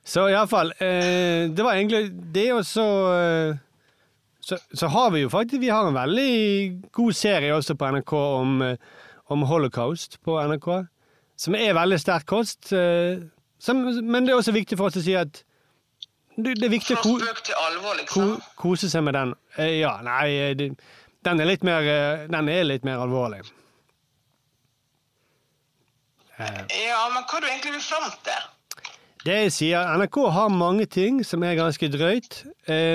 Så 0.05 0.27
iallfall 0.29 0.75
Det 0.77 1.63
var 1.65 1.79
egentlig 1.79 2.11
det, 2.35 2.51
og 2.53 2.67
så 2.69 2.85
eh, 3.15 3.63
så, 4.45 4.59
så 4.73 4.87
har 4.87 5.11
vi 5.11 5.23
jo 5.23 5.31
faktisk 5.33 5.63
Vi 5.63 5.69
har 5.73 5.89
en 5.89 5.97
veldig 5.97 6.83
god 6.93 7.17
serie 7.17 7.55
også 7.55 7.77
på 7.81 7.89
NRK 7.97 8.13
om, 8.19 8.59
eh, 8.63 8.77
om 9.35 9.43
holocaust 9.51 10.19
på 10.25 10.37
NRK. 10.49 10.69
Som 11.37 11.57
er 11.59 11.75
veldig 11.75 11.99
sterk 12.01 12.27
kost. 12.31 12.73
eh, 12.73 13.19
Som, 13.59 13.83
men 14.05 14.27
det 14.27 14.33
er 14.35 14.39
også 14.39 14.53
viktig 14.55 14.79
for 14.79 14.91
oss 14.91 14.99
å 15.01 15.03
si 15.05 15.15
at 15.19 15.43
det, 16.37 16.57
det 16.59 16.67
er 16.67 16.73
viktig 16.73 16.97
å 16.97 17.01
alvor, 17.01 17.95
ko, 18.11 18.23
liksom. 18.27 18.31
kose 18.59 18.91
seg 18.91 19.05
med 19.07 19.15
den. 19.15 19.35
Eh, 19.57 19.79
Ja, 19.81 19.97
nei 20.03 20.31
eh, 20.35 20.55
det, 20.59 20.73
Den 21.25 21.41
er 21.41 21.51
mer 21.65 22.27
Den 22.29 22.49
er 22.49 22.65
litt 22.65 22.85
mer 22.85 23.03
alvorlig. 23.05 23.43
Ja, 26.39 27.05
men 27.15 27.23
hva 27.31 27.41
du 27.41 27.47
egentlig 27.47 27.77
vil 27.77 27.85
fram 27.85 28.11
til? 28.27 28.49
Det 29.25 29.37
jeg 29.47 29.53
sier, 29.55 29.87
NRK 29.97 30.19
har 30.35 30.51
mange 30.53 30.85
ting 30.91 31.23
som 31.25 31.43
er 31.47 31.55
ganske 31.57 31.89
drøyt, 31.89 32.43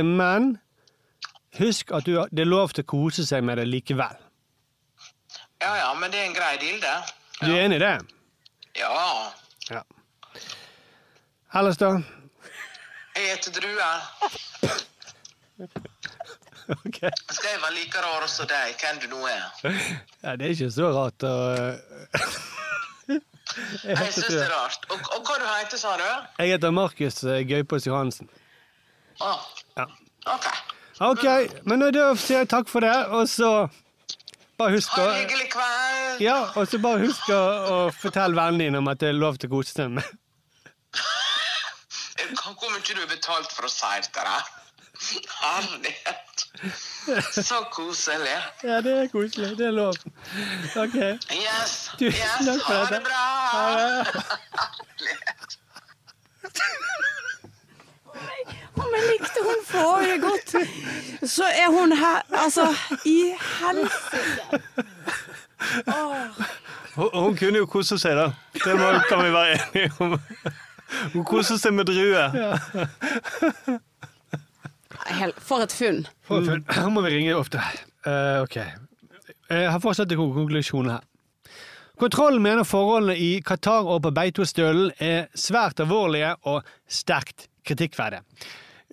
men 0.05 0.59
husk 1.57 1.89
at 1.95 2.05
du, 2.05 2.19
det 2.29 2.43
er 2.43 2.51
lov 2.51 2.75
til 2.75 2.83
å 2.85 2.89
kose 2.91 3.25
seg 3.25 3.41
med 3.47 3.57
det 3.57 3.65
likevel. 3.71 4.19
Ja 5.61 5.77
ja, 5.77 5.93
men 5.99 6.11
det 6.11 6.19
er 6.21 6.25
en 6.29 6.33
grei 6.37 6.57
deal, 6.61 6.79
det. 6.81 6.95
Du 7.41 7.49
er 7.51 7.61
enig 7.65 7.75
i 7.79 7.83
det? 7.83 7.95
Ja. 8.79 9.31
Ja. 9.69 9.81
Ellers, 11.59 11.77
da? 11.81 11.89
Jeg 13.15 13.33
heter 13.33 13.51
Drue. 13.59 13.89
Ok. 16.69 16.99
Skal 17.33 17.47
jeg 17.49 17.59
være 17.63 17.73
like 17.73 18.01
rar 18.03 18.25
som 18.29 18.45
deg, 18.45 18.75
hvem 18.77 18.99
du 19.01 19.07
nå 19.09 19.23
er? 19.25 19.45
Ja, 20.21 20.35
det 20.37 20.45
er 20.45 20.51
ikke 20.53 20.67
så 20.69 20.91
rart 20.93 21.23
å 21.25 21.31
Jeg 23.09 24.11
syns 24.13 24.27
det 24.29 24.43
er 24.43 24.51
rart. 24.53 24.85
Og, 24.93 24.99
og 25.15 25.23
hva 25.25 25.37
du 25.41 25.45
heter, 25.49 25.81
sa 25.81 25.95
du? 25.97 26.05
Jeg 26.43 26.51
heter 26.53 26.69
Markus 26.77 27.17
eh, 27.25 27.39
Gaupås 27.49 27.87
Johansen. 27.89 28.29
Ah, 29.25 29.41
Ja. 29.79 29.87
ok. 30.35 30.45
OK, 31.09 31.25
men 31.65 31.81
da 31.95 32.11
sier 32.21 32.43
jeg 32.43 32.51
takk 32.53 32.69
for 32.69 32.85
det, 32.85 32.93
og 33.17 33.25
så 33.31 33.49
bare 34.59 34.75
husk 34.75 34.91
Ha 34.95 35.03
å 35.03 35.09
en 35.09 35.19
hyggelig 35.21 35.49
kveld. 35.53 36.23
Ja, 36.23 36.37
og 36.55 36.67
så 36.67 36.79
bare 36.83 37.03
husk 37.05 37.29
å, 37.31 37.41
fortelle 37.95 38.35
vennene 38.35 38.67
dine 38.67 38.81
om 38.83 38.89
at 38.91 39.01
det 39.01 39.13
er 39.13 39.19
lov 39.19 39.39
til 39.39 39.47
å 39.49 39.57
kose 39.57 39.71
seg 39.75 39.93
med. 39.95 40.05
Hvor 42.59 42.69
mye 42.73 42.83
du 42.83 42.99
har 42.99 43.09
betalt 43.09 43.51
for 43.55 43.69
å 43.69 43.71
si 43.71 43.93
dette? 44.03 44.19
der? 44.19 44.43
Herlighet. 45.41 46.45
Så 47.31 47.61
koselig. 47.71 48.35
Ja, 48.67 48.81
det 48.83 48.93
er 49.05 49.07
koselig. 49.13 49.53
Det 49.57 49.69
er 49.69 49.75
lov. 49.77 49.95
OK. 50.75 50.97
Yes. 51.39 51.75
Du, 52.01 52.05
yes. 52.11 52.49
Ha 52.67 52.81
det 52.91 53.01
bra. 53.07 53.23
Ha 53.55 53.63
det. 53.79 54.07
Om 58.79 58.95
jeg 58.95 59.03
likte 59.11 59.43
hun 59.45 59.59
forrige 59.67 60.19
godt, 60.23 60.55
så 61.29 61.43
er 61.43 61.67
hun 61.73 61.91
her 61.97 62.21
Altså, 62.43 62.67
i 63.05 63.33
helsike. 63.59 64.61
Hun, 66.95 67.09
hun 67.13 67.37
kunne 67.37 67.57
jo 67.57 67.65
kose 67.69 67.99
seg, 67.99 68.15
da. 68.17 68.29
Det 68.53 68.75
må, 68.79 68.91
kan 69.09 69.23
vi 69.25 69.33
være 69.33 69.59
enige 69.59 69.91
om. 69.99 70.17
Hun 71.13 71.25
koser 71.27 71.59
seg 71.61 71.73
med 71.77 71.85
drue. 71.89 72.23
Ja. 72.33 72.57
For 75.37 75.63
et 75.63 75.73
funn. 75.73 76.05
For 76.25 76.43
funn. 76.45 76.65
Her 76.69 76.89
må 76.93 77.03
vi 77.05 77.13
ringe 77.17 77.35
ofte. 77.37 77.61
Uh, 78.05 78.41
ok. 78.43 78.57
Jeg 79.49 79.71
har 79.71 79.79
fortsatt 79.81 80.11
en 80.13 80.19
konklusjon 80.33 80.89
her. 80.91 81.05
Kontrollen 81.99 82.41
mener 82.41 82.63
forholdene 82.63 83.17
i 83.19 83.41
Qatar 83.43 83.87
og 83.89 84.03
på 84.05 84.11
Beitostølen 84.15 84.91
er 85.03 85.27
svært 85.35 85.81
alvorlige 85.83 86.31
og 86.47 86.67
sterkt 86.87 87.49
kritikkverdige. 87.67 88.23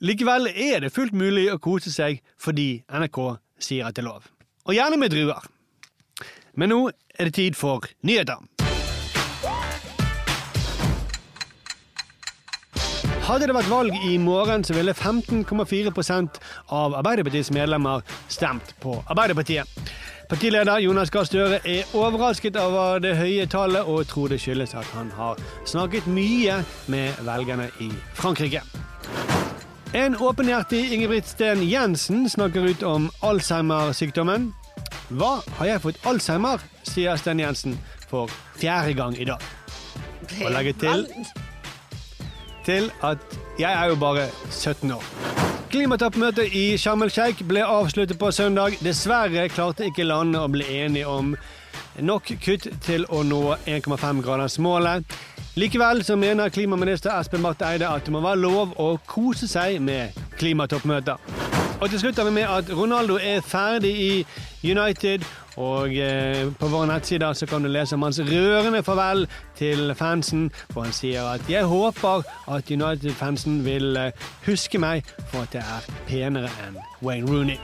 Likevel 0.05 0.51
er 0.53 0.83
det 0.85 0.93
fullt 0.93 1.15
mulig 1.17 1.47
å 1.49 1.61
kose 1.63 1.89
seg 1.89 2.19
fordi 2.37 2.83
NRK 2.93 3.21
sier 3.57 3.87
at 3.89 3.97
det 3.97 4.03
er 4.03 4.11
lov. 4.11 4.27
Og 4.69 4.77
gjerne 4.77 4.99
med 5.01 5.15
druer. 5.15 5.47
Men 6.53 6.69
nå 6.73 6.81
er 7.17 7.31
det 7.31 7.37
tid 7.39 7.57
for 7.57 7.87
nyheter. 8.05 8.43
Hadde 13.27 13.49
det 13.49 13.57
vært 13.57 13.73
valg 13.73 13.97
i 14.07 14.19
morgen, 14.23 14.63
så 14.63 14.77
ville 14.77 14.93
15,4% 14.95 16.37
av 16.77 16.95
Arbeiderpartiets 17.01 17.51
medlemmer 17.57 18.05
stemt 18.29 18.77
på 18.85 19.01
Arbeiderpartiet. 19.09 19.67
Partileder 20.29 20.83
Jonas 20.85 21.11
Gahr 21.15 21.27
Støre 21.27 21.63
er 21.65 21.97
overrasket 21.97 22.59
over 22.61 23.01
det 23.03 23.17
høye 23.17 23.49
tallet, 23.51 23.83
og 23.83 24.07
tror 24.11 24.29
det 24.31 24.43
skyldes 24.45 24.77
at 24.77 24.93
han 24.95 25.11
har 25.17 25.41
snakket 25.65 26.07
mye 26.11 26.61
med 26.93 27.25
velgerne 27.27 27.71
i 27.81 27.91
Frankrike. 28.15 28.63
En 29.93 30.17
åpenhjertig 30.17 30.93
Ingebrigt 30.93 31.29
Sten 31.29 31.63
Jensen 31.69 32.31
snakker 32.31 32.61
ut 32.61 32.83
om 32.83 33.11
Alzheimer-sykdommen. 33.21 34.53
Hva, 35.09 35.41
har 35.59 35.67
jeg 35.67 35.83
fått 35.85 36.01
Alzheimer? 36.07 36.63
sier 36.87 37.17
Sten 37.17 37.41
Jensen 37.41 37.79
for 38.11 38.31
fjerde 38.59 38.95
gang 38.99 39.15
i 39.19 39.27
dag. 39.29 39.43
Og 40.43 40.51
legger 40.51 40.79
til 40.81 41.07
til 42.67 42.91
at 43.07 43.19
jeg 43.61 43.71
er 43.71 43.93
jo 43.93 43.95
bare 43.95 44.27
17 44.51 44.91
år. 44.91 45.05
Klimatoppmøtet 45.71 46.55
i 46.55 46.65
Sharm 46.79 47.03
el-Sheikh 47.07 47.45
ble 47.47 47.63
avsluttet 47.63 48.19
på 48.19 48.31
søndag. 48.35 48.75
Dessverre 48.83 49.49
klarte 49.49 49.87
ikke 49.87 50.07
landene 50.07 50.43
å 50.43 50.51
bli 50.51 50.67
enige 50.81 51.07
om 51.07 51.37
nok 52.03 52.33
kutt 52.43 52.67
til 52.83 53.07
å 53.07 53.23
nå 53.23 53.43
1,5-gradersmålet. 53.71 55.07
Likevel 55.57 56.05
så 56.05 56.17
mener 56.17 56.49
klimaminister 56.49 57.15
Espen 57.17 57.43
Barth 57.43 57.65
Eide 57.65 57.89
at 57.89 58.05
det 58.05 58.13
må 58.13 58.21
være 58.21 58.37
lov 58.43 58.75
å 58.77 58.91
kose 59.09 59.49
seg 59.49 59.79
med 59.81 60.13
klimatoppmøter. 60.37 61.17
Og 61.81 61.89
til 61.89 62.03
slutt 62.03 62.21
har 62.21 62.29
vi 62.29 62.35
med 62.37 62.45
at 62.45 62.69
Ronaldo 62.77 63.17
er 63.17 63.41
ferdig 63.41 63.95
i 63.97 64.27
United, 64.69 65.25
og 65.57 65.97
eh, 65.97 66.53
på 66.61 66.69
våre 66.69 66.91
nettsider 66.91 67.33
så 67.33 67.49
kan 67.49 67.65
du 67.65 67.71
lese 67.73 67.97
om 67.97 68.05
hans 68.05 68.21
rørende 68.21 68.83
farvel 68.85 69.25
til 69.57 69.95
fansen, 69.97 70.51
hvor 70.73 70.85
han 70.85 70.93
sier 70.93 71.25
at 71.25 71.49
'jeg 71.49 71.65
håper 71.65 72.23
at 72.53 72.71
United-fansen 72.71 73.65
vil 73.65 73.97
eh, 73.97 74.13
huske 74.47 74.79
meg 74.79 75.05
for 75.33 75.49
at 75.49 75.55
jeg 75.55 75.65
er 75.65 75.93
penere 76.07 76.51
enn 76.69 76.77
Wayne 77.03 77.31
Rooney'. 77.33 77.61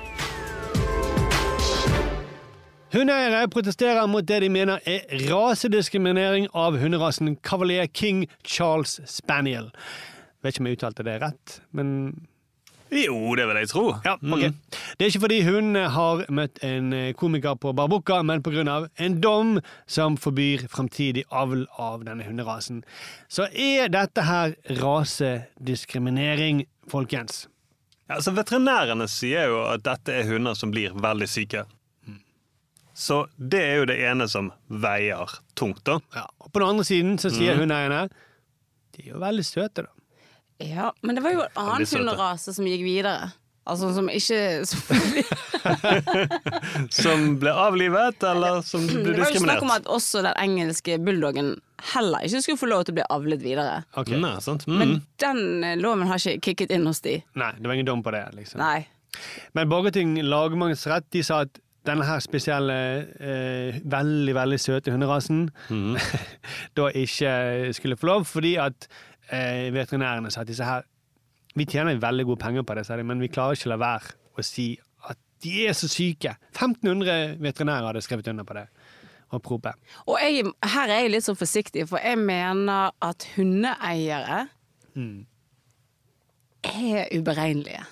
Hundeeiere 2.93 3.47
protesterer 3.49 4.05
mot 4.11 4.27
det 4.29 4.43
de 4.45 4.51
mener 4.53 4.83
er 4.85 5.07
rasediskriminering 5.31 6.51
av 6.53 6.77
hunderasen 6.77 7.37
Cavalier 7.41 7.87
King 7.89 8.27
Charles 8.45 8.99
Spaniel. 9.09 9.71
Vet 10.45 10.53
ikke 10.53 10.61
om 10.65 10.69
jeg 10.69 10.77
uttalte 10.77 11.07
det 11.07 11.15
rett, 11.23 11.55
men 11.73 11.95
Jo, 12.93 13.33
det 13.39 13.47
vil 13.49 13.57
jeg 13.63 13.71
tro. 13.71 13.87
ja, 14.05 14.19
ok. 14.21 14.45
Det 14.99 15.07
er 15.07 15.09
ikke 15.09 15.23
fordi 15.25 15.41
hun 15.47 15.75
har 15.95 16.27
møtt 16.29 16.61
en 16.69 16.93
eh, 16.93 17.15
komiker 17.17 17.57
på 17.57 17.73
Barbukka, 17.73 18.21
men 18.23 18.43
pga. 18.45 18.87
en 18.99 19.21
dom 19.25 19.61
som 19.87 20.19
forbyr 20.21 20.69
framtidig 20.69 21.25
avl 21.31 21.65
av 21.79 22.05
denne 22.05 22.29
hunderasen. 22.29 22.85
Så 23.33 23.49
er 23.55 23.89
dette 23.89 24.21
her 24.29 24.53
rasediskriminering, 24.69 26.67
folkens? 26.93 27.47
Ja, 28.11 28.19
altså 28.19 28.37
Veterinærene 28.37 29.09
sier 29.09 29.49
jo 29.49 29.63
at 29.65 29.81
dette 29.89 30.13
er 30.13 30.29
hunder 30.29 30.53
som 30.53 30.71
blir 30.75 30.93
veldig 30.93 31.29
syke. 31.31 31.65
Så 33.03 33.25
det 33.37 33.63
er 33.67 33.81
jo 33.81 33.89
det 33.91 33.99
ene 34.07 34.29
som 34.31 34.53
veier 34.71 35.31
tungt, 35.59 35.83
da. 35.89 35.99
Ja, 36.15 36.29
og 36.39 36.53
på 36.53 36.63
den 36.63 36.69
andre 36.75 36.87
siden 36.87 37.17
så 37.19 37.33
sier 37.35 37.57
mm. 37.57 37.65
hundeeierne 37.65 38.05
de 38.93 39.07
er 39.07 39.15
jo 39.15 39.21
veldig 39.23 39.45
søte, 39.49 39.87
da. 39.87 39.93
Ja, 40.63 40.91
men 41.03 41.17
det 41.17 41.23
var 41.25 41.33
jo 41.35 41.41
en 41.43 41.57
annen 41.59 41.89
hunderase 41.89 42.53
som 42.55 42.67
gikk 42.69 42.85
videre. 42.85 43.33
Altså 43.63 43.93
som 43.95 44.09
ikke 44.11 44.67
Som 46.91 47.21
ble 47.43 47.53
avlivet, 47.55 48.23
eller 48.27 48.63
som 48.67 48.83
ble 48.89 49.15
diskriminert? 49.15 49.17
Det 49.17 49.23
var 49.23 49.33
jo 49.35 49.43
snakk 49.45 49.67
om 49.67 49.75
at 49.75 49.91
også 49.97 50.23
den 50.27 50.39
engelske 50.43 50.99
bulldoggen 51.03 51.53
heller 51.93 52.27
ikke 52.27 52.43
skulle 52.43 52.59
få 52.61 52.71
lov 52.71 52.85
til 52.87 52.95
å 52.95 52.99
bli 53.01 53.07
avlet 53.17 53.43
videre. 53.43 53.83
Okay. 53.99 54.19
Nei, 54.23 54.35
sant? 54.45 54.67
Mm. 54.67 54.79
Men 54.79 54.95
den 55.23 55.43
eh, 55.67 55.77
loven 55.79 56.11
har 56.11 56.19
ikke 56.19 56.51
kicket 56.51 56.75
inn 56.75 56.87
hos 56.91 57.03
de. 57.07 57.21
Nei, 57.39 57.53
det 57.59 57.71
var 57.71 57.79
ingen 57.79 57.91
dom 57.91 58.03
på 58.07 58.15
det. 58.15 58.25
liksom. 58.39 58.63
Nei. 58.63 58.85
Men 59.55 59.71
Borgerting 59.71 60.17
lagmannsrett 60.27 61.07
de 61.15 61.23
sa 61.27 61.45
at 61.47 61.63
denne 61.87 62.05
her 62.07 62.21
spesielle, 62.23 62.77
eh, 63.21 63.81
veldig 63.85 64.35
veldig 64.35 64.59
søte 64.61 64.93
hunderasen 64.95 65.49
Mhm. 65.71 65.97
da 66.77 66.89
ikke 66.95 67.73
skulle 67.75 67.97
få 67.97 68.07
lov, 68.07 68.25
fordi 68.25 68.55
at 68.57 68.87
eh, 69.33 69.71
veterinærene 69.75 70.31
sa 70.31 70.41
at 70.41 70.47
disse 70.49 70.65
her 70.65 70.83
Vi 71.55 71.65
tjener 71.69 71.99
veldig 72.01 72.25
gode 72.27 72.41
penger 72.41 72.63
på 72.63 72.75
det, 72.75 73.05
men 73.05 73.21
vi 73.21 73.27
klarer 73.29 73.53
ikke 73.53 73.67
å 73.69 73.75
la 73.75 73.77
være 73.77 74.15
å 74.39 74.43
si 74.43 74.79
at 75.11 75.17
de 75.45 75.67
er 75.69 75.73
så 75.77 75.89
syke. 75.89 76.37
1500 76.55 77.37
veterinærer 77.41 77.87
hadde 77.91 78.01
skrevet 78.01 78.29
under 78.29 78.45
på 78.45 78.55
det. 78.55 78.67
Og 79.33 79.43
prope. 79.43 79.73
Og 80.07 80.17
jeg, 80.23 80.45
her 80.65 80.89
er 80.89 81.03
jeg 81.03 81.11
litt 81.11 81.25
så 81.25 81.35
forsiktig, 81.35 81.85
for 81.89 81.99
jeg 81.99 82.17
mener 82.19 82.91
at 83.03 83.27
hundeeiere 83.37 84.47
Mm. 84.95 85.27
er 86.65 87.09
uberegnelige. 87.19 87.85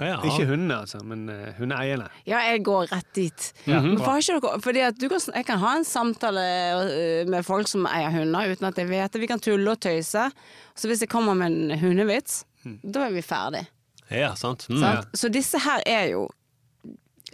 Ja. 0.00 0.16
Ikke 0.26 0.46
hundene, 0.48 0.80
altså, 0.82 0.98
men 1.06 1.28
uh, 1.30 1.52
hundeeierne. 1.58 2.08
Ja, 2.26 2.40
jeg 2.50 2.64
går 2.66 2.88
rett 2.90 3.10
dit. 3.14 3.50
Men 3.68 3.92
ikke 3.94 4.38
dere, 4.40 4.58
fordi 4.64 4.82
at 4.82 4.98
du 4.98 5.06
kan, 5.12 5.22
jeg 5.34 5.46
kan 5.46 5.60
ha 5.62 5.74
en 5.78 5.86
samtale 5.86 6.46
øh, 6.88 7.28
med 7.30 7.46
folk 7.46 7.70
som 7.70 7.86
eier 7.86 8.10
hunder, 8.10 8.50
uten 8.50 8.66
at 8.70 8.80
jeg 8.80 8.90
vet 8.90 9.14
det. 9.14 9.22
Vi 9.22 9.30
kan 9.30 9.42
tulle 9.42 9.70
og 9.70 9.80
tøyse. 9.80 10.26
Så 10.74 10.90
hvis 10.90 11.04
jeg 11.06 11.12
kommer 11.12 11.38
med 11.38 11.54
en 11.54 11.78
hundevits, 11.78 12.42
da 12.64 13.06
er 13.06 13.14
vi 13.14 13.22
ferdig. 13.22 13.66
Ja, 14.10 14.34
sant. 14.34 14.66
Mm. 14.70 14.80
Sant? 14.82 15.14
Så 15.14 15.30
disse 15.32 15.60
her 15.62 15.84
er 15.86 16.08
jo 16.14 16.26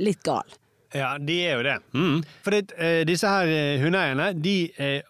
litt 0.01 0.21
gale. 0.27 0.59
Ja, 0.95 1.15
de 1.19 1.37
er 1.47 1.57
jo 1.57 1.65
det. 1.67 1.77
Mm. 1.95 2.23
For 2.43 2.55
det, 2.55 2.73
eh, 2.77 3.03
disse 3.07 3.31
her 3.31 3.51
uh, 3.51 3.83
hundeeierne, 3.83 4.33
de 4.43 4.57
eh, 4.77 5.01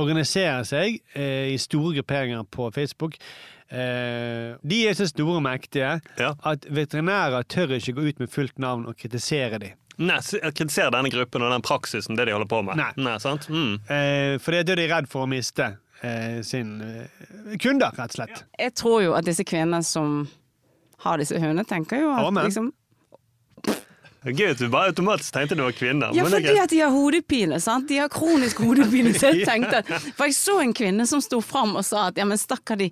organiserer 0.00 0.64
seg 0.68 1.00
eh, 1.16 1.52
i 1.52 1.58
store 1.60 1.98
grupperinger 1.98 2.46
på 2.52 2.70
Facebook. 2.74 3.18
Eh, 3.66 4.54
de 4.62 4.78
er 4.86 4.94
så 4.94 5.08
store 5.10 5.40
og 5.40 5.42
mektige 5.42 5.96
at 6.22 6.68
veterinærer 6.70 7.42
tør 7.50 7.74
ikke 7.80 7.96
gå 7.96 8.04
ut 8.12 8.20
med 8.22 8.30
fullt 8.30 8.60
navn 8.62 8.86
og 8.86 8.94
kritisere 9.00 9.58
dem. 9.58 9.74
Nei, 9.96 10.18
Kritisere 10.20 10.44
jeg 10.44 10.54
kritiserer 10.58 10.92
denne 10.92 11.10
gruppen 11.10 11.42
og 11.46 11.50
den 11.54 11.64
praksisen, 11.64 12.18
det 12.18 12.26
de 12.28 12.34
holder 12.36 12.50
på 12.50 12.60
med. 12.66 12.76
Nei. 13.00 13.16
sant? 13.22 13.48
Mm. 13.48 13.74
Eh, 13.88 14.36
for 14.38 14.52
det 14.52 14.60
er 14.60 14.68
det 14.70 14.76
de 14.78 14.84
er 14.86 14.92
redd 14.92 15.08
for 15.08 15.24
å 15.24 15.30
miste 15.30 15.70
eh, 16.04 16.42
sin 16.44 16.74
eh, 16.84 17.56
kunder, 17.62 17.96
rett 17.96 18.12
og 18.12 18.18
slett. 18.20 18.42
Jeg 18.60 18.74
tror 18.76 19.00
jo 19.06 19.14
at 19.16 19.26
disse 19.26 19.46
kvinnene 19.48 19.80
som 19.86 20.26
har 21.06 21.18
disse 21.20 21.38
hundene, 21.40 21.64
tenker 21.68 22.04
jo 22.04 22.12
at 22.12 22.28
Amen. 22.28 22.44
liksom 22.48 22.72
Gøy 24.26 24.48
at 24.50 24.58
du 24.58 24.66
bare 24.72 24.90
automatisk 24.90 25.36
tenkte 25.36 25.54
det 25.54 25.62
var 25.62 25.74
kvinner. 25.76 26.14
Ja, 26.16 26.24
fordi 26.26 26.56
at 26.58 26.72
de 26.72 26.80
har 26.82 26.90
hodepine. 26.90 27.60
sant? 27.62 27.86
De 27.86 28.00
har 28.00 28.08
kronisk 28.10 28.58
hodepine. 28.64 29.12
Så 29.14 29.30
jeg 29.30 29.46
tenkte 29.50 29.84
at, 29.84 29.92
For 30.18 30.26
jeg 30.26 30.34
så 30.34 30.56
en 30.64 30.74
kvinne 30.74 31.06
som 31.06 31.22
sto 31.22 31.38
fram 31.44 31.76
og 31.78 31.86
sa 31.86 32.08
at 32.10 32.18
ja, 32.18 32.26
men 32.26 32.40
stakkar 32.40 32.80
de 32.80 32.88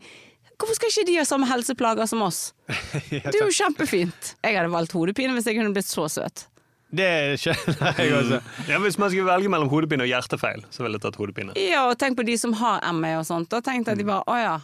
Hvorfor 0.58 0.76
skal 0.78 0.90
ikke 0.92 1.06
de 1.10 1.16
ha 1.18 1.24
samme 1.28 1.46
helseplager 1.50 2.06
som 2.10 2.22
oss? 2.24 2.52
Det 3.10 3.22
er 3.34 3.40
jo 3.42 3.50
kjempefint. 3.54 4.34
Jeg 4.44 4.56
hadde 4.58 4.70
valgt 4.72 4.92
hodepine 4.96 5.34
hvis 5.36 5.48
jeg 5.50 5.58
kunne 5.58 5.72
blitt 5.74 5.88
så 5.90 6.06
søt. 6.12 6.46
Det 6.94 7.08
skjønner 7.42 7.96
jeg 7.98 8.12
også. 8.14 8.38
Mm. 8.38 8.68
Ja, 8.70 8.78
Hvis 8.84 8.98
man 9.02 9.10
skulle 9.10 9.26
velge 9.26 9.50
mellom 9.50 9.66
hodepine 9.72 10.04
og 10.06 10.10
hjertefeil, 10.12 10.62
så 10.70 10.84
ville 10.84 10.94
jeg 11.00 11.02
tatt 11.08 11.18
hodepine. 11.18 11.56
Ja, 11.58 11.88
og 11.90 11.96
tenk 11.98 12.14
på 12.20 12.22
de 12.28 12.36
som 12.38 12.54
har 12.60 12.84
ME 12.94 13.16
og 13.18 13.24
sånt. 13.26 13.48
Da 13.50 13.58
tenkte 13.66 13.90
jeg 13.90 13.98
at 13.98 14.02
de 14.04 14.06
bare 14.12 14.22
å 14.30 14.36
ja, 14.38 14.54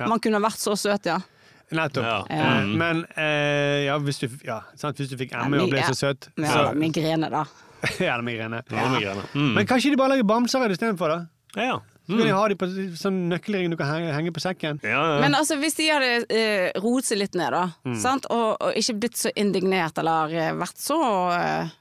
Ja. 0.00 0.08
man 0.10 0.18
kunne 0.24 0.40
vært 0.42 0.58
så 0.62 0.72
søt, 0.80 1.04
ja. 1.06 1.18
Nettopp. 1.74 2.04
Ja. 2.08 2.16
Ja. 2.30 2.48
Eh, 2.62 2.72
Men 2.80 3.04
eh, 3.20 3.84
ja, 3.86 3.98
hvis, 4.00 4.18
du, 4.22 4.28
ja, 4.46 4.62
sant? 4.80 4.96
hvis 5.00 5.12
du 5.12 5.16
fikk 5.20 5.32
ME 5.48 5.60
og 5.64 5.70
ble 5.72 5.84
så 5.88 5.94
søt 5.96 6.28
Ja, 6.40 6.50
så, 6.52 6.64
migrene, 6.78 7.28
da. 7.32 7.44
Ja, 7.84 7.96
det 7.98 8.08
er 8.14 8.22
migrene. 8.24 8.62
Ja, 8.72 8.84
migrene. 8.94 9.24
Mm. 9.34 9.52
Men 9.58 9.66
kanskje 9.68 9.92
de 9.92 10.00
bare 10.00 10.14
lager 10.14 10.24
bamser 10.28 10.72
istedenfor, 10.72 11.12
da? 11.12 11.20
Ja, 11.60 11.68
Ja, 11.74 11.80
Så 12.06 12.16
kan 12.18 12.26
de 12.26 12.32
ha 12.36 12.48
de 12.48 12.56
på 12.60 12.66
sånn 13.00 13.22
nøkkelring 13.32 13.70
du 13.72 13.76
kan 13.80 13.88
henge, 13.94 14.10
henge 14.12 14.32
på 14.36 14.42
sekken. 14.44 14.80
Men 14.84 15.34
altså, 15.34 15.56
hvis 15.56 15.74
de 15.78 15.86
hadde 15.88 16.10
uh, 16.28 16.80
roet 16.84 17.04
seg 17.08 17.18
litt 17.22 17.34
ned, 17.34 17.50
da, 17.56 17.62
Mm. 17.86 17.96
sant? 18.02 18.26
Og, 18.30 18.56
og 18.60 18.76
ikke 18.76 18.98
blitt 19.00 19.16
så 19.16 19.32
indignert 19.36 19.96
eller 20.02 20.34
uh, 20.36 20.50
vært 20.60 20.76
så 20.84 20.98
uh, 21.32 21.72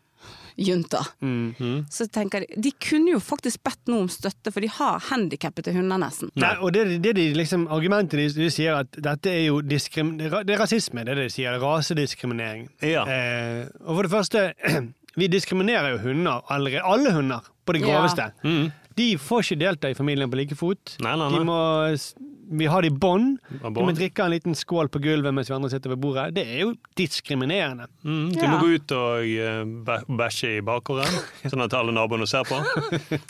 junta, 0.55 1.01
Mm. 1.19 1.86
så 1.89 2.05
tenker 2.13 2.45
de 2.45 2.62
De 2.62 2.71
kunne 2.77 3.09
jo 3.15 3.19
faktisk 3.19 3.63
bedt 3.65 3.88
noe 3.89 4.03
om 4.05 4.09
støtte, 4.13 4.51
for 4.53 4.62
de 4.62 4.67
har 4.69 4.99
handikappede 5.09 5.73
hunder 5.73 5.97
nesten. 5.97 6.29
Nei, 6.39 6.53
og 6.62 6.71
det, 6.75 7.01
det 7.01 7.15
de 7.17 7.27
liksom, 7.33 7.67
Argumentet 7.73 8.19
de, 8.21 8.27
de 8.45 8.49
sier 8.53 8.75
at 8.79 8.91
dette 8.95 9.27
er 9.33 9.47
jo 9.47 9.62
diskrim, 9.65 10.13
det 10.21 10.29
er 10.31 10.62
rasisme, 10.62 11.03
det 11.03 11.12
er 11.17 11.23
det 11.23 11.29
de 11.31 11.33
sier. 11.36 11.57
Rasediskriminering. 11.59 12.69
Eh, 12.81 13.65
og 13.83 13.95
for 13.97 14.03
det 14.07 14.12
første, 14.13 14.45
vi 15.19 15.27
diskriminerer 15.27 15.95
jo 15.97 16.03
hunder 16.05 16.45
allerede. 16.53 16.86
Alle 16.86 17.12
hunder, 17.13 17.41
på 17.65 17.73
det 17.73 17.81
Ja. 17.83 17.88
groveste. 17.97 18.29
De 18.97 19.08
får 19.21 19.43
ikke 19.45 19.60
delta 19.63 19.91
i 19.91 19.97
familien 19.97 20.32
på 20.32 20.39
like 20.39 20.58
fot. 20.58 20.95
Nei, 21.03 21.15
nei, 21.17 21.27
nei. 21.32 21.41
De 21.41 21.47
må, 21.47 21.58
vi 22.60 22.67
har 22.69 22.86
de 22.86 22.91
i 22.91 22.93
bånd. 22.93 23.38
De 23.49 23.71
må 23.73 23.93
drikke 23.95 24.25
en 24.25 24.34
liten 24.34 24.58
skål 24.58 24.89
på 24.93 25.01
gulvet 25.03 25.36
mens 25.36 25.49
vi 25.49 25.56
andre 25.58 25.71
sitter 25.73 25.93
ved 25.93 26.01
bordet. 26.03 26.27
Det 26.38 26.43
er 26.45 26.63
jo 26.65 26.73
diskriminerende. 26.99 27.88
Mm, 28.06 28.27
de 28.36 28.49
må 28.49 28.60
gå 28.62 28.73
ut 28.77 28.95
og 28.97 29.29
eh, 29.29 30.01
bæsje 30.21 30.58
i 30.58 30.65
bakgården, 30.65 31.21
sånn 31.51 31.65
at 31.65 31.77
alle 31.77 31.95
naboene 31.95 32.27
ser 32.29 32.45
på. 32.49 32.60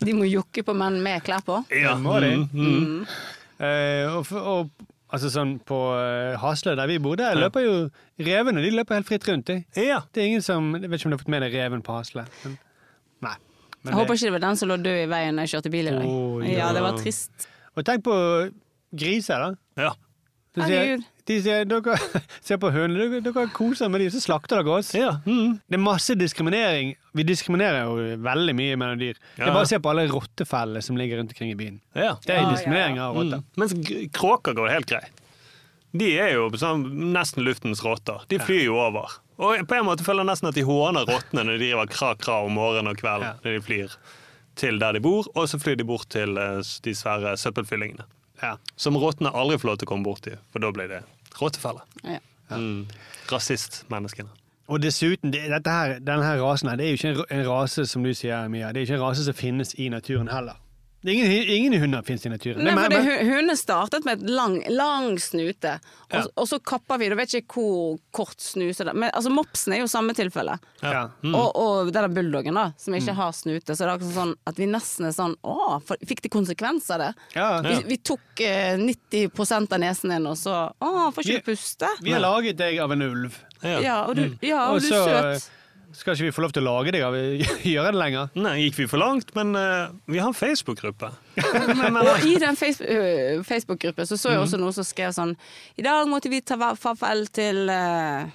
De 0.03 0.17
må 0.17 0.27
jokke 0.29 0.65
på 0.67 0.75
menn 0.77 0.99
med 1.03 1.23
klær 1.25 1.45
på. 1.45 1.61
Ja, 1.73 1.95
må 2.01 2.17
de. 2.23 2.35
Mm, 2.51 2.73
mm. 2.73 3.13
Uh, 3.63 4.17
og, 4.17 4.33
og 4.33 4.89
altså 5.13 5.29
sånn 5.31 5.55
på 5.63 5.77
uh, 5.93 6.33
Hasle, 6.41 6.73
der 6.79 6.89
vi 6.89 6.97
bor, 7.03 7.15
der 7.19 7.37
løper 7.37 7.63
jo 7.63 7.75
revene 8.25 8.63
de 8.65 8.73
løper 8.73 8.97
helt 8.97 9.07
fritt 9.07 9.29
rundt. 9.29 9.47
De. 9.47 9.61
Det 9.77 9.87
er 9.93 10.27
ingen 10.27 10.43
som 10.43 10.73
Jeg 10.75 10.89
vet 10.89 10.99
ikke 10.99 11.09
om 11.09 11.13
du 11.13 11.19
har 11.19 11.23
fått 11.23 11.33
med 11.35 11.45
deg 11.45 11.57
reven 11.61 11.85
på 11.85 11.95
Hasle. 11.95 12.25
Nei. 13.23 13.37
Men 13.83 13.91
Jeg 13.91 13.99
håper 13.99 14.15
ikke 14.15 14.29
det 14.29 14.35
var 14.37 14.43
den 14.47 14.59
som 14.59 14.69
lå 14.71 14.77
død 14.79 14.99
i 15.03 15.07
veien 15.11 15.35
da 15.39 15.43
jeg 15.45 15.53
kjørte 15.57 15.71
bil 15.73 15.89
i 15.91 15.93
dag. 15.97 16.05
Oh, 16.07 16.39
ja. 16.45 16.53
ja, 16.61 16.69
det 16.75 16.83
var 16.85 16.97
trist. 16.99 17.47
Og 17.75 17.83
tenk 17.87 18.03
på 18.05 18.15
griser, 18.95 19.43
da. 19.43 19.83
Ja. 19.89 19.93
De 20.53 20.61
sier, 20.69 21.01
de 21.25 21.35
sier 21.41 21.63
dere 21.65 21.95
ser 22.45 22.59
på 22.61 22.69
hundene, 22.69 23.07
dere, 23.09 23.21
dere 23.25 23.47
koser 23.55 23.89
med 23.89 24.03
dem, 24.03 24.11
så 24.13 24.21
slakter 24.21 24.61
dere 24.61 24.75
oss. 24.77 24.91
Mm. 25.25 25.55
Det 25.65 25.79
er 25.79 25.81
masse 25.81 26.13
diskriminering. 26.19 26.91
Vi 27.17 27.25
diskriminerer 27.25 27.87
jo 27.89 28.19
veldig 28.21 28.53
mye 28.59 28.77
mellom 28.77 29.01
dyr. 29.01 29.17
Det 29.17 29.41
Ja. 29.41 29.47
er 29.49 29.55
bare 29.57 29.65
å 29.65 29.71
se 29.71 29.79
på 29.81 29.89
alle 29.89 30.05
rottefellene 30.11 30.83
som 30.85 30.99
ligger 30.99 31.17
rundt 31.19 31.33
omkring 31.33 31.51
i 31.51 31.57
byen. 31.57 31.81
Ja. 31.97 32.13
Det 32.25 32.37
er 32.37 32.45
diskriminering 32.53 33.01
av 33.01 33.17
rotter. 33.17 33.41
Mm. 33.41 33.59
Mens 33.63 33.75
kråker 34.13 34.53
går 34.61 34.69
helt 34.75 34.91
greit. 34.93 35.19
De 35.93 36.07
er 36.21 36.31
jo 36.37 36.47
sånn, 36.57 36.85
nesten 37.13 37.43
luftens 37.45 37.81
rotter. 37.85 38.21
De 38.29 38.39
flyr 38.41 38.63
jo 38.69 38.77
over. 38.81 39.17
Og 39.41 39.63
på 39.67 39.77
en 39.77 39.87
måte 39.87 40.05
føler 40.05 40.23
jeg 40.23 40.29
nesten 40.29 40.49
at 40.51 40.57
de 40.57 40.65
håner 40.67 41.07
rottene 41.09 41.45
når 41.45 41.57
de 41.57 41.63
driver 41.65 41.89
kra-kra 41.89 42.41
om 42.45 42.53
morgenen 42.57 42.91
og 42.91 42.99
kvelden 42.99 43.39
når 43.41 43.57
de 43.57 43.63
flyr 43.65 43.95
til 44.59 44.77
der 44.81 44.93
de 44.93 45.01
bor, 45.01 45.25
og 45.33 45.47
så 45.49 45.57
flyr 45.57 45.79
de 45.79 45.85
bort 45.87 46.05
til 46.13 46.37
eh, 46.37 46.59
de 46.85 46.93
svære 46.95 47.33
søppelfyllingene. 47.41 48.05
Som 48.75 48.97
rottene 48.99 49.31
aldri 49.33 49.57
får 49.57 49.69
lov 49.69 49.77
til 49.79 49.87
å 49.87 49.91
komme 49.93 50.05
bort 50.05 50.25
til, 50.27 50.37
for 50.51 50.61
da 50.61 50.69
blir 50.75 50.89
det 50.91 51.01
rottefelle. 51.39 51.81
Ja. 52.03 52.19
Mm. 52.51 52.85
Rasistmenneskene. 53.31 54.29
Og 54.71 54.81
dessuten, 54.83 55.31
det, 55.33 55.45
dette 55.51 55.71
her, 55.71 55.95
denne 56.03 56.25
her 56.27 56.41
rasen 56.43 56.69
her, 56.69 56.77
det 56.79 56.85
er 56.85 56.93
jo 56.93 56.99
ikke 56.99 57.13
en, 57.13 57.23
en 57.39 57.47
rase 57.49 57.85
som 57.89 58.03
du 58.05 58.11
sier, 58.15 58.47
Mia. 58.51 58.71
Det 58.71 58.83
er 58.83 58.87
ikke 58.87 58.99
en 58.99 59.05
rase 59.07 59.25
som 59.25 59.35
finnes 59.37 59.73
i 59.79 59.89
naturen 59.91 60.29
heller. 60.31 60.59
Det 61.03 61.11
er 61.11 61.15
ingen, 61.17 61.49
ingen 61.51 61.81
hunder 61.81 62.03
finnes 62.07 62.23
i 62.25 62.29
naturen. 62.31 62.63
Nei, 62.63 62.73
for 62.79 62.93
det, 62.95 63.15
Hundene 63.27 63.55
startet 63.59 64.05
med 64.07 64.21
et 64.21 64.29
lang, 64.31 64.53
lang 64.71 65.17
snute, 65.19 65.73
og, 66.07 66.13
Ja. 66.15 66.21
og 66.39 66.47
så 66.47 66.59
kapper 66.63 67.01
vi. 67.01 67.09
Du 67.11 67.15
vet 67.19 67.33
ikke 67.35 67.57
hvor 67.57 67.97
kort 68.15 68.39
snuse 68.39 68.85
det 68.85 68.93
er. 68.93 68.99
Men 69.03 69.11
altså, 69.11 69.33
mopsen 69.33 69.75
er 69.75 69.81
jo 69.81 69.89
samme 69.91 70.15
tilfelle. 70.15 70.55
Ja. 70.79 71.09
Mm. 71.19 71.35
Og, 71.35 71.49
og 71.59 71.91
denne 71.91 72.07
bulldoggen, 72.13 72.55
da, 72.55 72.69
som 72.79 72.95
ikke 72.95 73.15
har 73.17 73.33
snute. 73.35 73.75
Så 73.75 73.83
det 73.83 73.89
er 73.89 73.95
akkurat 73.97 74.15
sånn 74.15 74.31
at 74.47 74.61
vi 74.61 74.67
nesten 74.71 75.09
er 75.09 75.15
sånn 75.17 75.35
Å, 75.43 75.81
fikk 76.07 76.21
det 76.23 76.31
konsekvenser, 76.31 77.03
det? 77.03 77.09
Ja. 77.35 77.49
Vi, 77.65 77.75
vi 77.89 77.97
tok 77.99 78.43
eh, 78.45 78.77
90 78.79 79.73
av 79.73 79.81
nesen 79.83 80.15
din, 80.15 80.29
og 80.29 80.37
så 80.39 80.55
Å, 80.71 81.09
får 81.11 81.27
ikke 81.27 81.43
du 81.43 81.49
puste? 81.51 81.91
Vi 82.05 82.15
har 82.15 82.23
laget 82.23 82.61
deg 82.63 82.79
av 82.79 82.95
en 82.95 83.03
ulv. 83.09 83.35
Ja, 83.63 84.05
og 84.07 84.15
du, 84.15 84.29
ja, 84.43 84.69
og 84.71 84.79
du 84.79 84.87
så 84.87 85.03
er 85.03 85.35
søt. 85.35 85.51
Eh, 85.93 85.97
skal 85.99 86.17
ikke 86.17 86.27
vi 86.27 86.35
få 86.35 86.43
lov 86.43 86.53
til 86.55 86.65
å 86.65 86.73
lage 86.73 86.93
det? 86.95 87.01
Vi 87.13 87.47
gjøre 87.75 87.93
det 87.93 88.01
lenger. 88.01 88.35
Nei, 88.35 88.55
gikk 88.65 88.81
vi 88.81 88.89
for 88.91 89.01
langt, 89.01 89.33
men 89.37 89.53
uh, 89.55 89.93
vi 90.09 90.19
har 90.19 90.31
en 90.31 90.37
Facebook-gruppe. 90.37 91.11
Og 92.03 92.27
i 92.27 92.35
den 92.41 92.57
Facebook-gruppen 92.57 94.09
så 94.09 94.17
så 94.19 94.33
jeg 94.33 94.43
også 94.43 94.59
noen 94.61 94.75
som 94.75 94.85
skrev 94.85 95.13
sånn 95.15 95.31
I 95.79 95.85
dag 95.85 96.09
måtte 96.09 96.29
vi 96.29 96.43
ta 96.45 96.57
farvel 96.77 97.25
til 97.33 97.69
uh, 97.71 98.29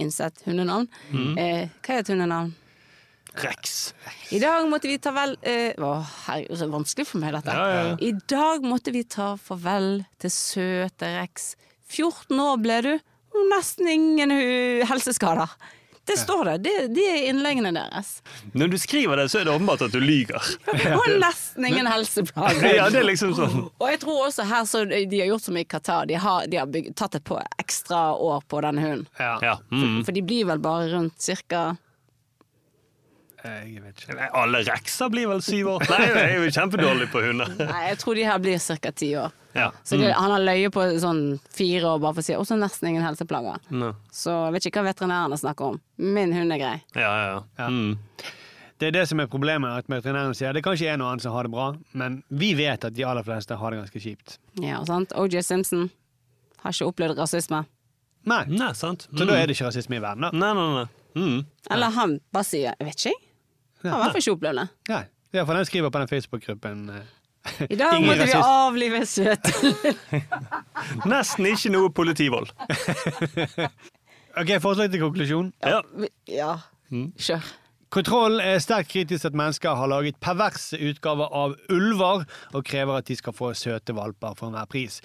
Innsett 0.00 0.42
hundenavn. 0.44 0.88
Mm. 1.14 1.34
Eh, 1.38 1.72
hva 1.84 1.94
er 1.94 2.02
et 2.02 2.10
hundenavn? 2.10 2.54
Rex. 3.34 3.94
I 4.30 4.38
dag 4.42 4.66
måtte 4.70 4.86
vi 4.86 4.96
ta 5.02 5.10
vel 5.14 5.32
eh, 5.42 5.74
Å, 5.82 5.92
herregud, 6.28 6.58
så 6.58 6.68
vanskelig 6.70 7.06
for 7.08 7.22
meg, 7.22 7.34
dette. 7.34 7.54
Ja, 7.54 7.64
ja, 7.70 7.80
ja. 7.88 7.94
I 7.98 8.12
dag 8.30 8.66
måtte 8.66 8.94
vi 8.94 9.02
ta 9.10 9.32
farvel 9.40 10.04
til 10.22 10.34
søte 10.34 11.10
Rex. 11.16 11.54
14 11.90 12.42
år 12.42 12.60
ble 12.62 12.78
du, 12.86 12.92
og 13.34 13.48
nesten 13.50 13.90
ingen 13.90 14.34
helseskader. 14.86 15.50
Det 16.06 16.16
står 16.20 16.44
det. 16.44 16.54
Det, 16.66 16.72
det 16.94 17.04
er 17.10 17.28
innleggene 17.30 17.72
deres. 17.72 18.18
Når 18.52 18.74
du 18.74 18.78
skriver 18.78 19.16
det, 19.16 19.28
så 19.32 19.40
er 19.40 19.46
det 19.48 19.54
åpenbart 19.54 19.86
at 19.86 19.94
du 19.94 20.00
lyger. 20.02 20.50
Og 20.98 21.06
nesten 21.20 21.64
ingen 21.64 21.88
helseplager. 21.88 22.66
Ja, 22.76 22.90
det 22.92 23.00
er 23.00 23.08
liksom 23.08 23.32
sånn. 23.38 23.68
Og 23.72 23.86
jeg 23.88 24.02
tror 24.04 24.26
også 24.26 24.44
her 24.48 24.66
så 24.68 24.84
de 24.84 25.20
har 25.20 25.30
gjort 25.30 25.46
som 25.46 25.56
i 25.56 25.64
Qatar. 25.64 26.04
De 26.10 26.18
har, 26.20 26.44
de 26.50 26.60
har 26.60 26.68
bygget, 26.68 26.96
tatt 27.00 27.16
et 27.16 27.24
på 27.24 27.38
ekstra 27.62 28.02
år 28.20 28.44
på 28.48 28.60
denne 28.66 28.84
hunden. 28.84 29.08
Ja. 29.18 29.56
Mm. 29.72 30.02
For 30.04 30.12
de 30.12 30.24
blir 30.26 30.44
vel 30.52 30.60
bare 30.64 30.90
rundt 30.92 31.16
cirka 31.24 31.70
Jeg 33.44 33.82
vet 33.84 34.00
ikke. 34.00 34.14
Nei, 34.16 34.28
Alle 34.40 34.60
rekser 34.64 35.10
blir 35.12 35.26
vel 35.28 35.42
syv 35.44 35.66
år? 35.74 35.82
Nei, 35.90 36.04
jeg 36.08 36.20
er 36.30 36.44
jo 36.44 36.50
kjempedårlig 36.56 37.08
på 37.12 37.20
hunder. 37.26 37.50
Nei, 37.72 37.82
jeg 37.90 37.98
tror 38.00 38.14
de 38.16 38.22
her 38.24 38.38
blir 38.40 38.58
cirka 38.62 38.92
ti 38.96 39.10
år. 39.20 39.34
Ja. 39.54 39.66
Så 39.84 39.98
det, 40.00 40.08
Mm. 40.08 40.14
han 40.18 40.30
har 40.34 40.40
løyet 40.40 40.72
på 40.74 40.86
sånn 40.98 41.20
fire 41.54 41.84
år 41.92 42.00
bare 42.02 42.14
for 42.16 42.22
å 42.22 42.24
si 42.24 42.32
også 42.34 42.56
nesten 42.58 42.88
ingen 42.88 43.04
helseplager. 43.04 43.60
Nå. 43.70 43.92
Så 44.10 44.32
jeg 44.46 44.52
vet 44.56 44.66
ikke 44.70 44.80
hva 44.82 44.88
veterinærene 44.92 45.38
snakker 45.38 45.74
om. 45.74 45.80
Min 45.98 46.32
hund 46.34 46.52
er 46.56 46.58
grei. 46.58 46.78
Ja, 46.96 47.12
ja, 47.26 47.42
ja. 47.58 47.68
Mm. 47.68 47.98
Det 48.80 48.88
er 48.88 48.96
det 48.96 49.04
som 49.08 49.20
er 49.22 49.28
problemet, 49.30 49.70
at 49.84 49.86
veterinæren 49.86 50.34
sier 50.34 50.52
det 50.56 50.64
kanskje 50.66 50.88
er 50.90 50.96
noe 50.98 51.12
annet 51.12 51.22
som 51.22 51.32
har 51.36 51.46
det 51.46 51.52
bra, 51.52 51.68
men 51.94 52.22
vi 52.34 52.54
vet 52.58 52.84
at 52.88 52.96
de 52.96 53.04
aller 53.06 53.22
fleste 53.22 53.54
har 53.60 53.70
det 53.70 53.78
ganske 53.84 54.00
kjipt. 54.02 54.38
Ja, 54.60 54.80
sant? 54.88 55.12
OJ 55.14 55.42
Simpson 55.46 55.90
har 56.64 56.72
ikke 56.74 56.88
opplevd 56.90 57.20
rasisme. 57.22 57.62
Nei. 58.26 58.40
Nei, 58.48 58.72
sant. 58.72 59.06
Så 59.14 59.28
da 59.28 59.36
er 59.36 59.46
det 59.46 59.54
ikke 59.54 59.68
rasisme 59.68 60.00
i 60.00 60.02
verden, 60.02 60.26
da. 60.26 60.32
Nei, 60.32 60.50
nei, 60.56 60.66
nei. 60.80 60.86
Mm. 61.14 61.44
Eller 61.70 61.90
han 61.94 62.16
bare 62.34 62.44
sier 62.44 62.74
'jeg 62.74 62.86
vet 62.88 62.96
ikke'. 62.96 63.12
jeg. 63.12 63.14
Har 63.92 63.98
i 63.98 64.02
hvert 64.04 64.14
fall 64.16 64.22
ikke 64.24 64.36
opplevd 64.38 64.60
det. 64.62 64.68
Nei. 64.88 65.02
Det 65.34 65.42
for 65.48 65.54
den 65.58 65.64
skriver 65.66 65.90
på 65.90 65.98
den 65.98 66.08
Facebook-gruppen. 66.08 66.84
eh, 66.94 67.02
I 67.74 67.76
dag 67.76 67.96
Ingen 67.98 68.06
måtte 68.08 68.24
vi 68.24 68.32
rasist. 68.32 68.48
avlive 68.48 69.00
søte 69.06 69.52
Nesten 71.12 71.46
ikke 71.50 71.72
noe 71.74 71.90
politivold. 71.92 72.52
Ok, 74.34 74.48
Forslag 74.58 74.90
til 74.90 74.98
konklusjon. 74.98 75.52
Ja. 75.62 75.76
Ja, 76.26 76.54
kjør. 76.90 77.44
Kontroll 77.94 78.40
er 78.42 78.56
sterkt 78.58 78.88
kritisk 78.90 79.22
til 79.22 79.28
at 79.30 79.36
mennesker 79.38 79.76
har 79.78 79.86
laget 79.86 80.16
perverse 80.18 80.74
utgaver 80.82 81.28
av 81.30 81.52
ulver, 81.70 82.24
og 82.50 82.64
krever 82.66 82.96
at 82.98 83.06
de 83.06 83.14
skal 83.14 83.32
få 83.36 83.52
søte 83.54 83.94
valper 83.94 84.34
for 84.34 84.48
enhver 84.50 84.66
pris. 84.66 84.96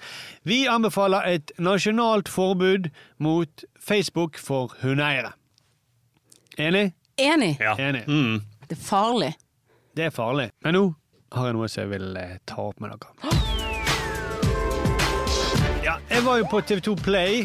Vi 0.42 0.64
anbefaler 0.66 1.28
et 1.30 1.52
nasjonalt 1.62 2.26
forbud 2.28 2.88
mot 3.22 3.62
Facebook 3.78 4.34
for 4.42 4.74
hundeeiere. 4.82 5.30
Enig? 6.58 6.88
Enig. 7.22 7.52
Enig. 7.78 8.02
Mm. 8.10 8.40
Det 8.70 8.76
er 8.78 8.82
farlig. 8.86 9.32
Det 9.96 10.04
er 10.04 10.12
farlig. 10.14 10.44
Men 10.62 10.76
nå 10.76 10.82
har 11.34 11.46
jeg 11.48 11.54
noe 11.56 11.68
som 11.70 11.80
jeg 11.82 11.90
vil 11.90 12.12
eh, 12.20 12.36
ta 12.46 12.68
opp 12.70 12.78
med 12.78 12.92
dere. 12.92 13.32
Ja, 15.82 15.96
jeg 16.06 16.22
var 16.22 16.38
jo 16.38 16.46
på 16.52 16.60
TV2 16.68 16.94
Play 17.02 17.40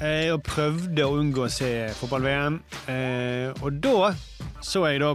eh, 0.00 0.30
og 0.32 0.40
prøvde 0.46 1.04
å 1.04 1.18
unngå 1.20 1.44
å 1.44 1.50
se 1.52 1.68
fotball-VM. 1.98 2.56
Eh, 2.88 3.60
og 3.60 3.76
da 3.84 4.14
så 4.64 4.86
jeg 4.88 5.02
da 5.04 5.10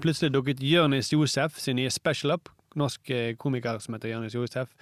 plutselig 0.00 0.32
dukket 0.32 0.64
Jonis 0.64 1.12
Josef 1.12 1.60
sin 1.60 1.76
nye 1.76 1.92
special 1.92 2.38
up. 2.38 2.48
Norsk 2.80 3.12
eh, 3.12 3.34
komiker 3.36 3.76
som 3.84 3.98
heter 3.98 4.14
Jonis 4.14 4.38
Josef. 4.38 4.72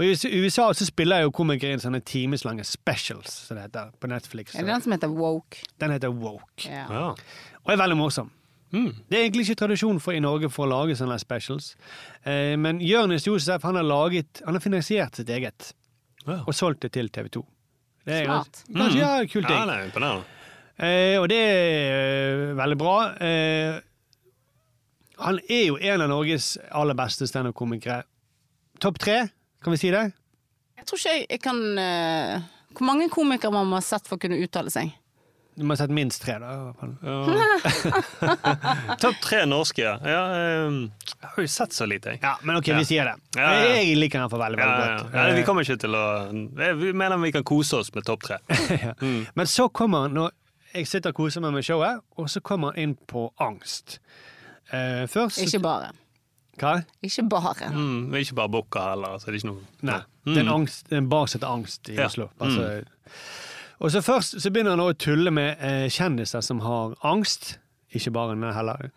Og 0.00 0.02
I 0.08 0.42
USA 0.42 0.66
så 0.74 0.88
spiller 0.88 1.22
jo 1.28 1.30
komikere 1.36 1.76
inn 1.76 1.82
sånne 1.82 2.02
timeslange 2.02 2.66
specials, 2.66 3.30
som 3.46 3.54
det 3.54 3.68
heter, 3.68 3.94
på 4.02 4.10
Netflix. 4.10 4.58
Er 4.58 4.66
det 4.66 4.74
den 4.74 4.82
som 4.82 4.98
heter 4.98 5.14
woke? 5.14 5.62
Den 5.78 5.94
heter 5.94 6.10
Woke. 6.10 6.66
Ja. 6.66 7.14
Og 7.62 7.70
er 7.70 7.78
veldig 7.84 8.02
morsom. 8.02 8.34
Det 8.70 9.18
er 9.18 9.24
egentlig 9.24 9.48
ikke 9.48 9.62
tradisjon 9.64 9.98
for 10.02 10.14
i 10.14 10.22
Norge 10.22 10.50
for 10.52 10.66
å 10.66 10.70
lage 10.70 10.96
sånne 10.98 11.18
specials. 11.22 11.72
Eh, 12.22 12.54
men 12.60 12.78
Jonis 12.84 13.26
Josef 13.26 13.64
han 13.66 13.78
har 13.80 13.86
laget, 13.86 14.42
han 14.46 14.54
har 14.54 14.62
finansiert 14.62 15.18
sitt 15.18 15.30
eget. 15.30 15.72
Og 16.26 16.52
solgt 16.54 16.84
det 16.84 16.92
til 16.94 17.08
TV 17.10 17.30
2. 17.40 17.42
Det 18.06 18.20
er 18.20 18.28
Smart. 18.28 18.62
Kanskje, 18.66 18.76
kanskje 18.78 19.00
ja, 19.00 19.14
kul 19.32 19.44
ting. 19.44 19.56
Ja, 19.56 19.64
det 19.66 19.74
er 19.74 19.88
imponerende. 19.88 20.36
Eh, 20.80 21.16
og 21.20 21.26
det 21.28 21.38
er 21.38 22.52
uh, 22.52 22.56
veldig 22.56 22.78
bra. 22.80 22.94
Eh, 23.20 23.80
han 25.20 25.40
er 25.50 25.66
jo 25.66 25.76
en 25.76 26.06
av 26.06 26.08
Norges 26.08 26.54
aller 26.72 26.96
beste 26.96 27.28
standup-komikere. 27.28 28.06
Topp 28.80 29.00
tre, 29.02 29.18
kan 29.60 29.74
vi 29.74 29.80
si 29.82 29.90
det? 29.92 30.06
Jeg 30.80 30.88
tror 30.88 31.02
ikke 31.02 31.12
jeg, 31.12 31.26
jeg 31.28 31.40
kan 31.44 31.58
uh, 31.76 32.46
Hvor 32.72 32.86
mange 32.88 33.10
komikere 33.12 33.52
man 33.52 33.68
må 33.68 33.76
ha 33.76 33.84
sett 33.84 34.08
for 34.08 34.16
å 34.16 34.22
kunne 34.22 34.38
uttale 34.40 34.72
seg? 34.72 34.94
Du 35.58 35.64
må 35.66 35.74
ha 35.74 35.76
sett 35.80 35.90
minst 35.92 36.22
tre, 36.22 36.36
da. 36.40 36.50
i 36.54 36.56
hvert 36.64 36.78
fall. 36.80 36.94
Topp 39.02 39.18
tre 39.22 39.42
norske, 39.50 39.82
ja. 39.82 39.96
ja 40.06 40.20
ehm, 40.36 40.78
jeg 41.10 41.30
har 41.34 41.44
jo 41.44 41.50
sett 41.52 41.74
så 41.76 41.86
lite, 41.90 42.14
jeg. 42.14 42.20
Ja, 42.22 42.36
men 42.46 42.56
ok, 42.60 42.70
vi 42.78 42.84
sier 42.88 43.10
det. 43.10 43.16
Ja, 43.36 43.48
ja. 43.58 43.72
Jeg 43.80 43.96
liker 43.98 44.22
den 44.22 44.30
for 44.32 44.40
veldig, 44.40 44.60
veldig 44.60 44.84
ja, 44.86 44.96
godt. 45.02 45.14
ja. 45.18 45.24
Vi 45.36 45.44
kommer 45.48 45.66
ikke 45.66 45.76
til 45.82 45.96
å 45.98 46.04
Vi 46.80 46.92
mener 46.96 47.20
vi 47.22 47.32
kan 47.34 47.44
kose 47.46 47.80
oss 47.82 47.90
med 47.96 48.06
topp 48.08 48.22
tre. 48.28 48.38
Mm. 49.00 49.24
Men 49.36 49.46
så 49.48 49.68
kommer 49.72 50.06
han, 50.06 50.14
når 50.16 50.30
jeg 50.74 50.86
sitter 50.88 51.12
og 51.12 51.16
koser 51.22 51.42
meg 51.44 51.52
med 51.56 51.64
showet, 51.66 52.00
og 52.20 52.28
så 52.30 52.40
kommer 52.44 52.70
han 52.74 52.78
inn 52.82 52.94
på 53.10 53.26
angst. 53.42 53.98
Eh, 54.70 55.04
først 55.10 55.40
Ikke 55.44 55.60
bare. 55.64 55.90
Hva? 56.60 56.74
Ikke 57.06 57.24
bare. 57.32 57.70
Mm, 57.72 58.12
ikke 58.20 58.36
bare 58.38 58.52
booker 58.52 58.90
heller. 58.92 59.16
Så 59.18 59.28
det 59.30 59.32
er 59.34 59.38
ikke 59.40 59.50
noe 59.50 59.62
Nei. 59.88 60.00
Det 60.26 60.36
er 60.36 60.42
en, 60.42 60.46
Mm. 60.50 60.54
angst, 60.60 60.82
det 60.90 60.96
er 60.98 61.00
en 61.00 61.08
bar 61.08 61.26
som 61.26 61.38
heter 61.40 61.52
Angst 61.54 61.88
i 61.88 61.94
Ja. 61.96 62.06
Oslo. 62.06 62.28
Altså, 62.38 62.66
Og 63.80 63.90
så 63.94 64.02
først 64.04 64.36
så 64.42 64.50
begynner 64.52 64.76
han 64.76 64.82
å 64.84 64.92
tulle 65.00 65.32
med 65.32 65.56
eh, 65.64 65.86
kjendiser 65.92 66.42
som 66.44 66.60
har 66.64 66.94
angst. 67.06 67.54
Ikke 67.96 68.12
bare 68.14 68.34
den 68.36 68.44
heller. 68.54 68.90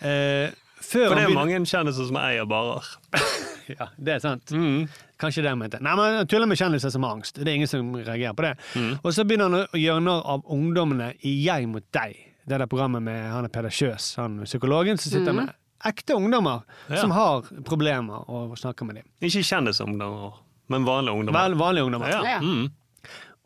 Eh, 0.00 0.52
før 0.78 1.08
For 1.08 1.16
det 1.16 1.24
er 1.24 1.26
begynner- 1.26 1.34
mange 1.40 1.66
kjendiser 1.66 2.06
som 2.06 2.16
eier 2.22 2.46
barer. 2.46 2.86
Ja, 3.66 3.88
det 3.98 4.12
er 4.14 4.20
sant. 4.22 4.52
Mm. 4.54 4.84
Kanskje 5.18 5.42
det 5.42 5.50
han 5.50 5.58
mente. 5.58 5.80
Nei, 5.82 5.90
men 5.98 6.18
han 6.20 6.28
tuller 6.30 6.46
med 6.46 6.54
kjendiser 6.60 6.92
som 6.94 7.02
har 7.02 7.16
angst. 7.16 7.40
Det 7.40 7.48
er 7.50 7.56
ingen 7.58 7.66
som 7.66 7.88
reagerer 7.96 8.36
på 8.38 8.44
det. 8.46 8.52
Mm. 8.78 8.92
Og 9.00 9.08
så 9.10 9.24
begynner 9.26 9.48
han 9.50 9.64
å 9.64 9.80
gjøre 9.80 10.04
narr 10.06 10.20
av 10.36 10.44
ungdommene 10.54 11.08
i 11.26 11.32
Jeg 11.48 11.66
mot 11.66 11.82
deg. 11.96 12.14
Det 12.46 12.60
der 12.62 12.70
programmet 12.70 13.02
med 13.02 13.24
han 13.26 13.48
er 13.48 13.50
Peder 13.50 13.74
Kjøs, 13.74 14.12
han 14.20 14.36
psykologen, 14.46 15.00
som 15.02 15.10
sitter 15.10 15.34
mm. 15.34 15.40
med 15.40 15.50
ekte 15.90 16.14
ungdommer 16.14 16.62
Ja. 16.86 17.00
som 17.02 17.10
har 17.10 17.42
problemer, 17.66 18.22
og 18.30 18.54
snakker 18.58 18.86
med 18.86 19.00
dem. 19.00 19.08
Ikke 19.26 19.42
kjendisungdommer, 19.50 20.38
men 20.70 20.86
vanlige 20.86 21.18
ungdommer. 21.18 21.40
Vel, 21.42 21.58
vanlige 21.58 21.88
ungdommer. 21.90 22.14
Ja. 22.14 22.38
Mm. 22.38 22.70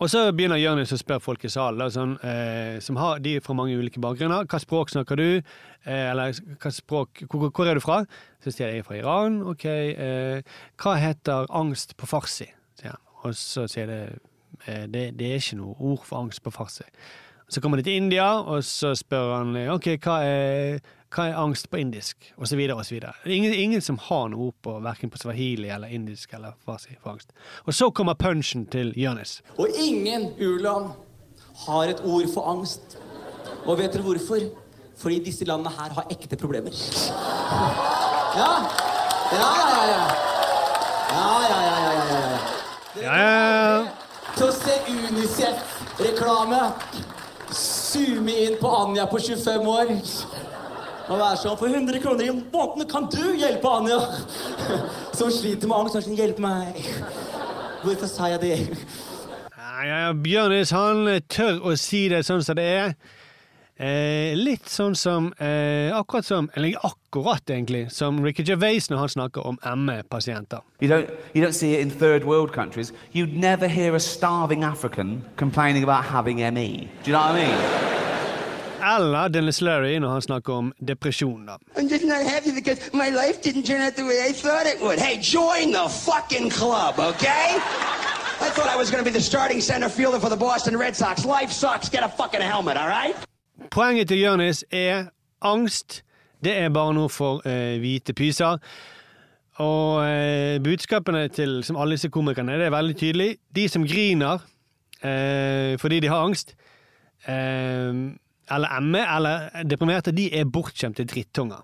Og 0.01 0.09
så 0.09 0.23
begynner 0.33 0.57
Jonis 0.57 0.95
å 0.95 0.99
spørre 1.01 1.21
folk 1.21 1.43
i 1.45 1.51
salen, 1.53 1.91
sånn, 1.93 2.15
eh, 2.25 2.79
som 2.81 2.97
har, 2.97 3.19
de 3.21 3.35
er 3.37 3.43
fra 3.45 3.53
mange 3.57 3.77
ulike 3.77 4.01
bakgrunner. 4.01 4.47
Hva 4.49 4.61
språk 4.63 4.95
snakker 4.95 5.21
du? 5.21 5.43
Eh, 5.85 6.07
eller 6.09 6.33
språk, 6.73 7.27
hvor, 7.29 7.51
hvor 7.51 7.69
er 7.69 7.77
du 7.77 7.85
fra? 7.85 7.99
Så 8.41 8.49
sier 8.49 8.71
jeg 8.71 8.81
jeg 8.81 8.85
er 8.85 8.89
fra 8.89 8.97
Iran. 8.97 9.43
Ok. 9.53 9.67
Eh, 9.69 10.41
hva 10.81 10.97
heter 10.97 11.53
angst 11.53 11.99
på 12.01 12.09
farsi? 12.09 12.49
Og 13.27 13.35
så 13.37 13.67
sier 13.69 13.91
jeg 13.93 14.15
eh, 14.65 14.87
det, 14.89 15.11
det 15.19 15.29
er 15.29 15.43
ikke 15.43 15.59
noe 15.61 15.77
ord 15.77 16.07
for 16.09 16.23
angst 16.23 16.43
på 16.45 16.53
farsi. 16.55 16.87
Så 17.51 17.61
kommer 17.61 17.77
de 17.77 17.83
til 17.83 17.97
India, 17.99 18.29
og 18.47 18.63
så 18.65 18.93
spør 18.95 19.33
han 19.41 19.57
ok, 19.75 19.87
hva 20.05 20.17
er, 20.23 20.77
hva 21.11 21.25
er 21.27 21.39
angst 21.41 21.67
på 21.71 21.81
indisk? 21.83 22.29
Og 22.39 22.47
så 22.47 22.55
videre 22.55 22.77
og 22.79 22.87
så 22.87 22.95
videre. 22.95 23.11
Ingen, 23.27 23.51
ingen 23.59 23.83
som 23.83 23.99
har 24.07 24.29
noe 24.31 24.53
ord 24.53 24.55
på 24.63 24.77
hverken 24.85 25.11
på 25.11 25.19
swahili 25.19 25.67
eller 25.75 25.91
indisk 25.91 26.37
eller 26.39 26.55
farsi 26.63 26.95
for 27.03 27.17
angst. 27.17 27.35
Og 27.67 27.75
så 27.75 27.91
kommer 27.91 28.15
punchen 28.15 28.69
til 28.71 28.93
Jonis. 28.95 29.41
Og 29.59 29.67
ingen 29.83 30.29
u-land 30.39 30.93
har 31.67 31.91
et 31.91 32.05
ord 32.07 32.31
for 32.35 32.53
angst. 32.55 32.99
Og 33.67 33.79
vet 33.83 33.99
dere 33.99 34.07
hvorfor? 34.07 34.47
Fordi 35.01 35.19
disse 35.25 35.45
landene 35.49 35.75
her 35.75 35.91
har 35.99 36.07
ekte 36.15 36.39
problemer. 36.39 36.71
Ja, 38.39 38.53
ja, 39.35 39.51
ja, 39.67 39.83
ja. 39.91 40.03
Ja, 41.11 41.31
ja, 41.51 41.61
ja, 41.67 41.77
ja, 41.83 41.93
ja, 41.99 42.19
ja. 42.31 42.39
Ja, 43.03 43.15
ja, 43.19 43.31
ja. 43.43 43.87
Til 44.37 44.47
å 44.47 44.53
se 44.55 44.77
Unicef-reklame. 44.87 46.61
Zoome 47.91 48.34
inn 48.45 48.57
på 48.61 48.70
Anja 48.70 49.07
på 49.11 49.18
25 49.18 49.68
år. 49.70 49.93
Og 51.11 51.18
være 51.18 51.38
sånn 51.41 51.57
For 51.59 51.66
100 51.66 52.03
kroner 52.05 52.28
i 52.28 52.34
måneden 52.34 52.86
kan 52.91 53.09
du 53.11 53.32
hjelpe 53.34 53.70
Anja! 53.80 53.99
Som 55.18 55.32
sliter 55.34 55.66
med 55.70 55.80
angst. 55.80 55.99
Sånn, 55.99 56.18
hjelp 56.18 56.38
meg. 56.43 56.78
Hvorfor 57.82 58.11
sa 58.11 58.28
jeg 58.30 58.43
det? 58.45 58.59
Ja, 59.57 59.72
ja, 59.88 60.12
Bjørnis 60.12 60.74
han 60.76 61.09
tør 61.32 61.62
å 61.66 61.74
si 61.80 62.05
det 62.12 62.22
sånn 62.28 62.45
som 62.45 62.59
det 62.59 62.66
er. 62.68 62.95
Eh, 63.81 64.37
litt 64.37 64.68
sånn 64.68 64.93
som 64.93 65.31
eh, 65.41 65.89
Akkurat 65.97 66.26
som 66.26 66.51
Eller 66.53 66.76
akkurat, 66.85 67.41
egentlig, 67.49 67.87
som 67.91 68.18
Ricky 68.20 68.45
Gervais 68.45 68.91
når 68.91 68.99
han 68.99 69.09
snakker 69.09 69.47
om 69.47 69.57
ME-pasienter. 69.87 70.61
You 70.83 70.91
don't, 70.91 71.09
you 71.33 71.41
don't 71.41 71.57
see 71.57 71.72
it 71.72 71.81
in 71.81 71.91
third 71.91 72.24
world 72.24 72.53
countries. 72.53 72.93
You'd 73.12 73.33
never 73.35 73.68
hear 73.68 73.95
a 73.95 74.01
starving 74.01 74.64
African 74.64 75.24
complaining 75.37 75.83
about 75.83 76.05
having 76.05 76.37
ME. 76.55 76.91
Do 77.03 77.11
you 77.11 77.16
know 77.16 77.22
what 77.24 77.35
I 77.35 77.47
mean? 77.47 77.91
Eller 78.83 79.28
Dennis 79.28 79.61
Larry 79.61 79.99
når 79.99 80.09
han 80.12 80.22
snakker 80.22 80.53
om 80.53 80.72
depresjon. 80.78 81.47
da. 81.47 81.57
I'm 81.76 81.89
just 81.89 82.05
not 82.05 82.22
happy 82.22 82.53
because 82.53 82.93
my 82.93 83.09
life 83.09 83.41
didn't 83.43 83.64
turn 83.64 83.81
out 83.81 83.97
the 83.97 84.05
way 84.05 84.28
I 84.28 84.33
thought 84.33 84.66
it 84.66 84.81
would. 84.83 84.99
Hey, 84.99 85.16
join 85.20 85.72
the 85.72 85.89
fucking 85.89 86.51
club, 86.51 86.99
okay? 86.99 87.57
I 88.45 88.51
thought 88.53 88.68
I 88.68 88.76
was 88.76 88.91
going 88.91 89.05
to 89.05 89.11
be 89.11 89.18
the 89.18 89.24
starting 89.24 89.61
center 89.62 89.89
fielder 89.89 90.20
for 90.20 90.28
the 90.28 90.37
Boston 90.37 90.76
Red 90.76 90.95
Sox. 90.95 91.24
Life 91.24 91.51
sucks. 91.51 91.89
Get 91.89 92.03
a 92.05 92.09
fucking 92.09 92.43
helmet, 92.43 92.76
all 92.76 92.89
right? 92.89 93.16
Poenget 93.71 94.09
til 94.11 94.18
Jonis 94.25 94.64
er 94.71 95.12
angst. 95.47 96.03
Det 96.45 96.57
er 96.57 96.73
bare 96.75 96.95
noe 96.97 97.11
for 97.12 97.45
eh, 97.47 97.77
hvite 97.79 98.14
pyser. 98.16 98.59
Og 99.61 100.01
eh, 100.07 100.57
budskapene 100.64 101.29
til 101.29 101.61
som 101.66 101.79
alle 101.79 101.99
disse 101.99 102.11
komikerne 102.12 102.57
det 102.59 102.66
er 102.66 102.75
veldig 102.75 102.97
tydelig. 102.97 103.31
De 103.55 103.68
som 103.68 103.85
griner 103.87 104.43
eh, 105.05 105.77
fordi 105.79 106.01
de 106.01 106.11
har 106.11 106.25
angst, 106.25 106.55
eh, 107.29 107.93
eller 108.51 108.81
ME, 108.81 109.03
eller 109.16 109.64
deprimerte, 109.68 110.16
de 110.16 110.27
er 110.35 110.49
bortskjemte 110.51 111.07
drittunger. 111.07 111.62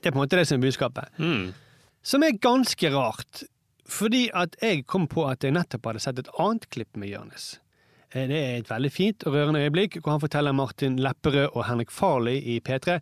Det 0.00 0.08
er 0.08 0.14
på 0.14 0.18
en 0.18 0.24
måte 0.24 0.38
det 0.38 0.46
som 0.48 0.56
er 0.56 0.64
budskapet. 0.64 1.10
Mm. 1.18 1.50
Som 2.02 2.22
er 2.24 2.38
ganske 2.40 2.94
rart. 2.94 3.42
Fordi 3.90 4.30
at 4.34 4.56
jeg 4.62 4.86
kom 4.86 5.08
på 5.10 5.26
at 5.28 5.44
jeg 5.44 5.52
nettopp 5.52 5.90
hadde 5.90 6.00
sett 6.00 6.22
et 6.22 6.30
annet 6.38 6.68
klipp 6.72 6.96
med 6.96 7.10
Jonis. 7.10 7.58
Eh, 8.12 8.26
Det 8.28 8.38
er 8.38 8.58
et 8.58 8.70
veldig 8.70 8.90
fint 8.92 9.26
og 9.26 9.34
rørende 9.36 9.60
øyeblikk 9.64 10.00
hvor 10.02 10.16
han 10.16 10.20
forteller 10.22 10.52
Martin 10.56 10.96
Lepperød 10.98 11.50
og 11.54 11.64
Henrik 11.68 11.90
Farley 11.94 12.40
i 12.56 12.60
P3 12.60 12.98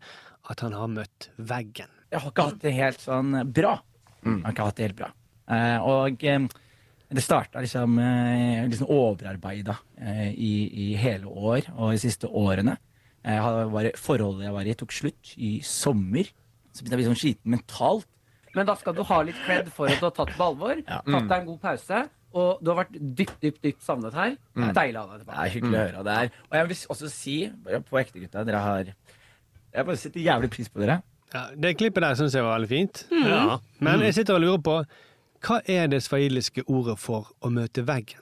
at 0.50 0.60
han 0.64 0.72
har 0.76 0.88
møtt 0.88 1.30
veggen. 1.38 1.88
Jeg 2.10 2.20
har 2.22 2.30
ikke 2.32 2.46
hatt 2.48 2.62
det 2.64 2.72
helt 2.76 3.00
sånn 3.04 3.34
bra. 3.52 3.74
Jeg 4.24 4.42
har 4.44 4.52
ikke 4.54 4.66
hatt 4.68 4.76
det 4.80 4.86
helt 4.88 4.98
bra. 4.98 5.10
Eh, 5.48 5.78
og 5.84 6.24
eh, 6.24 6.46
det 7.08 7.24
starta 7.24 7.60
liksom, 7.64 7.98
eh, 7.98 8.66
liksom 8.68 8.88
overarbeida 8.92 9.78
i, 10.36 10.52
i 10.92 10.96
hele 11.00 11.24
år 11.28 11.70
og 11.76 11.92
de 11.94 12.00
siste 12.02 12.28
årene. 12.28 12.76
Jeg 13.24 13.92
forholdet 13.98 14.44
jeg 14.46 14.54
var 14.54 14.68
i, 14.68 14.74
tok 14.78 14.92
slutt 14.94 15.32
i 15.36 15.58
sommer. 15.64 16.28
Så 16.72 16.84
begynte 16.84 16.94
jeg 16.94 16.98
å 16.98 17.00
bli 17.02 17.08
sånn 17.08 17.20
sliten 17.22 17.52
mentalt. 17.56 18.06
Men 18.56 18.68
da 18.68 18.74
skal 18.80 18.94
du 18.96 19.02
ha 19.04 19.18
litt 19.26 19.36
cred 19.44 19.68
for 19.74 19.88
at 19.90 20.00
du 20.00 20.06
har 20.06 20.14
tatt 20.16 20.30
det 20.32 20.36
på 20.38 20.46
alvor. 20.46 20.80
Tatt 20.86 21.28
deg 21.28 21.34
en 21.40 21.48
god 21.50 21.60
pause. 21.64 22.04
Og 22.34 22.58
du 22.62 22.70
har 22.70 22.84
vært 22.84 22.92
dypt, 23.16 23.40
dypt, 23.40 23.62
dypt 23.62 23.82
savnet 23.82 24.12
her. 24.14 24.30
Det 24.30 24.56
Mm. 24.62 24.68
er 24.68 24.72
deilig 24.74 24.96
å 25.00 25.06
ha 25.08 25.16
deg 25.16 25.26
tilbake. 25.26 25.36
Det 25.36 25.46
er 25.46 25.54
hyggelig 25.60 25.78
å 25.78 25.84
høre. 25.92 26.04
Det 26.04 26.12
er. 26.12 26.30
Og 26.50 26.56
jeg 26.58 26.68
vil 26.68 26.76
også 26.90 27.10
si, 27.10 27.36
på 27.64 27.98
ekte 28.00 28.20
gutta, 28.20 28.44
dere 28.44 28.58
har 28.60 28.84
Jeg 29.74 29.84
bare 29.86 29.96
setter 29.96 30.20
jævlig 30.20 30.50
pris 30.50 30.68
på 30.68 30.80
dere. 30.80 31.02
Ja, 31.34 31.46
det 31.54 31.76
klippet 31.76 32.00
der 32.00 32.14
syns 32.14 32.32
jeg 32.34 32.42
var 32.42 32.58
veldig 32.58 32.68
fint. 32.68 33.04
Mm. 33.10 33.26
Ja. 33.28 33.58
Men 33.80 33.98
Mm. 33.98 34.02
jeg 34.04 34.14
sitter 34.14 34.34
og 34.34 34.40
lurer 34.40 34.58
på 34.62 34.84
hva 35.42 35.60
er 35.68 35.86
det 35.88 36.02
swahiliske 36.02 36.64
ordet 36.66 36.98
for 36.98 37.26
å 37.42 37.50
møte 37.52 37.84
veggen? 37.84 38.20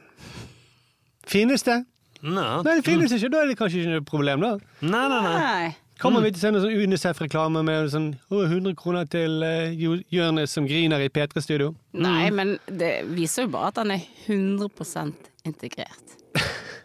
Finnes 1.27 1.63
det? 1.63 1.85
Nei, 2.23 2.63
Nei, 2.63 2.75
det 2.81 2.85
finnes 2.85 3.13
ikke. 3.13 3.31
Da 3.31 3.43
er 3.43 3.47
det 3.47 3.59
kanskje 3.59 3.83
ikke 3.83 3.93
noe 3.95 4.05
problem, 4.09 4.41
da. 4.41 4.51
Nei, 4.83 5.09
nei, 5.09 5.23
nei. 5.23 5.77
Kommer 6.01 6.21
vi 6.21 6.31
til 6.35 6.41
å 6.41 6.43
se 6.45 6.51
noe 6.53 6.61
sånn 6.65 6.83
UNICEF-reklame 6.85 7.63
med 7.65 7.87
sånn 7.93 8.09
100 8.29 8.75
kroner 8.77 9.07
til 9.09 9.39
uh, 9.41 9.73
Jonis 10.13 10.53
som 10.53 10.67
griner 10.69 11.01
i 11.01 11.09
P3-studio? 11.13 11.71
Nei, 11.97 12.27
men 12.37 12.57
det 12.69 12.99
viser 13.17 13.47
jo 13.47 13.55
bare 13.55 13.71
at 13.73 13.81
han 13.81 13.95
er 13.95 14.05
100% 14.27 15.31
integrert. 15.49 16.17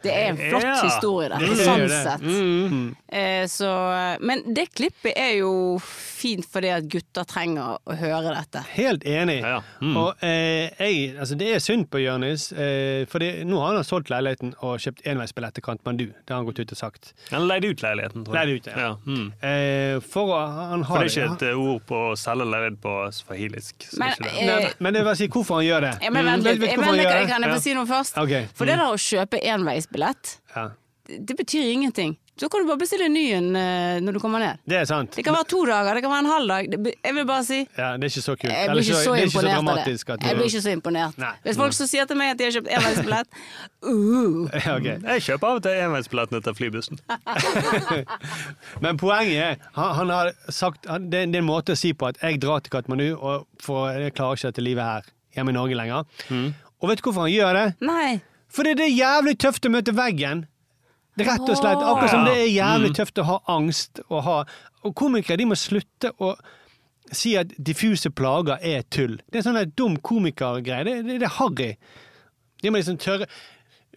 Det 0.01 0.13
er 0.15 0.29
en 0.31 0.39
flott 0.47 0.63
Ja, 0.63 0.77
historie, 0.85 1.27
der, 1.29 1.43
det, 1.43 1.51
er 1.51 1.67
sånn 1.67 1.83
det. 1.91 1.99
sett. 2.07 2.23
Mm. 2.23 2.85
Eh, 3.19 3.43
så, 3.51 3.73
men 4.23 4.45
det 4.55 4.69
klippet 4.71 5.11
er 5.19 5.35
jo 5.41 5.51
fint 6.21 6.45
fordi 6.47 6.69
at 6.75 6.85
gutter 6.91 7.25
trenger 7.27 7.79
å 7.81 7.95
høre 7.97 8.31
dette. 8.37 8.61
Helt 8.75 9.03
enig. 9.09 9.39
Mm. 9.81 9.95
Og 9.97 10.23
eh, 10.23 10.69
jeg, 10.79 11.15
altså 11.19 11.37
det 11.39 11.49
er 11.55 11.63
synd 11.63 11.87
på 11.91 12.01
Jonis, 12.03 12.49
eh, 12.53 13.03
for 13.11 13.19
nå 13.21 13.59
har 13.63 13.75
han 13.79 13.87
solgt 13.87 14.11
leiligheten 14.13 14.53
og 14.61 14.77
kjøpt 14.83 15.01
enveisbillett 15.11 15.57
til 15.57 15.65
Kantmandu. 15.65 16.05
Det 16.13 16.29
har 16.33 16.39
han 16.41 16.47
gått 16.49 16.61
ut 16.63 16.71
og 16.75 16.79
sagt. 16.79 17.11
Han 17.31 17.47
leide 17.49 17.71
ut 17.73 17.81
leiligheten, 17.83 18.25
tror 18.27 18.37
jeg. 18.37 18.47
Leide 18.47 18.57
ut, 18.61 18.69
ja. 18.71 18.85
ja. 18.85 18.91
Mm. 19.05 19.27
Eh, 19.51 19.99
for 20.13 20.33
han 20.37 20.85
har 20.87 20.95
For 20.95 21.05
det 21.07 21.11
er 21.11 21.25
ikke 21.25 21.35
et 21.35 21.47
eh, 21.49 21.61
ord 21.65 21.81
på 21.89 22.01
å 22.11 22.15
selge 22.19 22.45
leilighet 22.47 22.79
på 22.85 22.95
swahilisk. 23.19 23.87
Men, 23.99 24.15
det. 24.21 24.31
eh, 24.37 24.51
Nei, 24.51 24.71
men 24.79 24.93
det 24.97 25.05
vil 25.09 25.19
si 25.23 25.27
hvorfor 25.31 25.59
han 25.61 25.67
gjør 25.67 25.87
det. 25.89 25.93
Ja, 26.05 26.11
men 26.13 26.25
vent 26.29 26.41
Mm, 26.41 26.47
litt, 26.47 26.59
du 26.61 26.65
jeg 26.67 26.77
gjør 26.77 26.83
kan, 26.85 26.97
det? 26.97 27.27
kan 27.31 27.41
jeg 27.41 27.49
Ja. 27.51 27.55
få 27.57 27.61
si 27.65 27.73
noe 27.77 27.85
først? 27.89 28.17
Okay. 28.17 28.45
For 28.53 28.65
det 28.69 28.75
Mm. 28.77 28.79
der 28.85 28.93
å 28.93 28.97
kjøpe 29.01 29.41
enveisbillett, 29.53 30.37
Ja. 30.55 30.69
det, 31.07 31.25
det 31.27 31.35
betyr 31.37 31.71
ingenting. 31.73 32.17
Så 32.41 32.47
kan 32.49 32.63
du 32.63 32.65
bare 32.71 32.81
bestille 32.81 33.05
en 33.05 33.13
ny 33.13 33.21
en 33.37 33.55
eh, 33.55 33.99
når 34.01 34.15
du 34.17 34.19
kommer 34.21 34.41
ned. 34.41 34.61
Det 34.65 34.79
er 34.79 34.85
sant. 34.89 35.13
Det 35.13 35.21
kan 35.21 35.35
være 35.35 35.45
to 35.51 35.59
dager, 35.69 35.93
det 35.93 36.01
kan 36.01 36.09
være 36.09 36.23
en 36.23 36.29
halv 36.31 36.47
dag. 36.49 36.71
Jeg 36.89 37.13
vil 37.13 37.25
bare 37.29 37.43
si 37.45 37.59
Ja, 37.77 37.91
det 38.01 38.07
er 38.07 38.09
ikke 38.09 38.23
så 38.25 38.33
kult. 38.33 38.53
jeg 38.53 38.71
blir 38.71 38.81
ikke 38.81 38.95
så 38.97 39.13
det 39.13 39.21
er 39.21 39.27
ikke 39.27 39.35
så 39.35 39.41
imponert 39.41 39.51
av 39.51 39.61
det. 39.61 39.67
dramatisk. 39.67 40.09
At 40.09 40.25
Jeg 40.25 40.39
blir 40.39 40.49
ikke 40.49 40.61
så 40.63 40.73
imponert. 40.73 41.19
Nei. 41.21 41.29
Hvis 41.43 41.59
folk 41.61 41.77
så 41.77 41.87
sier 41.91 42.09
til 42.09 42.17
meg 42.17 42.31
at 42.33 42.39
de 42.39 42.47
har 42.47 42.55
kjøpt 42.55 42.71
enveisbillett 42.77 43.27
uh. 43.85 44.49
Ja, 44.65 44.73
ok. 44.79 44.87
Jeg 44.87 45.25
kjøper 45.27 45.51
av 45.51 45.59
og 45.59 45.63
til 45.67 45.83
enveisbillettene 45.85 46.41
til 46.47 46.57
flybussen. 46.57 47.03
Men 48.87 48.97
poenget 48.97 49.37
er, 49.45 49.69
han, 49.77 49.93
han 50.01 50.15
har 50.15 50.33
sagt 50.49 50.89
han, 50.89 51.11
det, 51.13 51.27
det 51.29 51.37
er 51.37 51.45
en 51.45 51.49
måte 51.51 51.77
å 51.77 51.79
si 51.79 51.93
på 51.93 52.09
at 52.09 52.17
jeg 52.25 52.41
drar 52.41 52.65
til 52.65 52.73
Katmandu, 52.73 53.11
og 53.21 53.45
for 53.61 53.93
jeg 53.93 54.17
klarer 54.17 54.41
ikke 54.41 54.49
dette 54.49 54.65
livet 54.65 54.89
her 54.89 55.13
hjemme 55.37 55.53
i 55.53 55.59
Norge 55.61 55.77
lenger. 55.77 56.09
Mm. 56.33 56.49
Og 56.81 56.89
vet 56.89 56.97
du 56.97 57.05
hvorfor 57.05 57.29
han 57.29 57.35
gjør 57.35 57.53
det? 57.59 57.67
Nei. 57.85 58.21
Fordi 58.51 58.73
det 58.75 58.89
er 58.89 58.97
jævlig 58.97 59.37
tøft 59.39 59.69
å 59.69 59.71
møte 59.71 59.93
veggen. 59.95 60.47
Rett 61.19 61.43
og 61.43 61.57
slett. 61.59 61.81
Akkurat 61.83 62.09
som 62.13 62.25
det 62.25 62.33
er 62.39 62.47
jævlig 62.55 62.89
Mm. 62.91 62.95
tøft 62.95 63.17
å 63.19 63.23
ha 63.27 63.39
angst. 63.47 63.99
Og, 64.09 64.23
ha, 64.23 64.43
og 64.83 64.95
komikere 64.95 65.37
de 65.37 65.45
må 65.45 65.55
slutte 65.59 66.11
å 66.19 66.35
si 67.11 67.35
at 67.37 67.47
diffuse 67.59 68.09
plager 68.09 68.57
er 68.61 68.83
tull. 68.89 69.17
Det 69.31 69.39
er 69.41 69.43
sånn 69.49 69.73
dum 69.75 69.97
komikergreie. 69.97 70.83
Det, 70.87 70.95
det, 71.05 71.19
det 71.19 71.27
er 71.27 71.35
harry. 71.39 71.75
De 72.63 72.69
må 72.71 72.77
liksom 72.79 72.97
tørre 72.97 73.27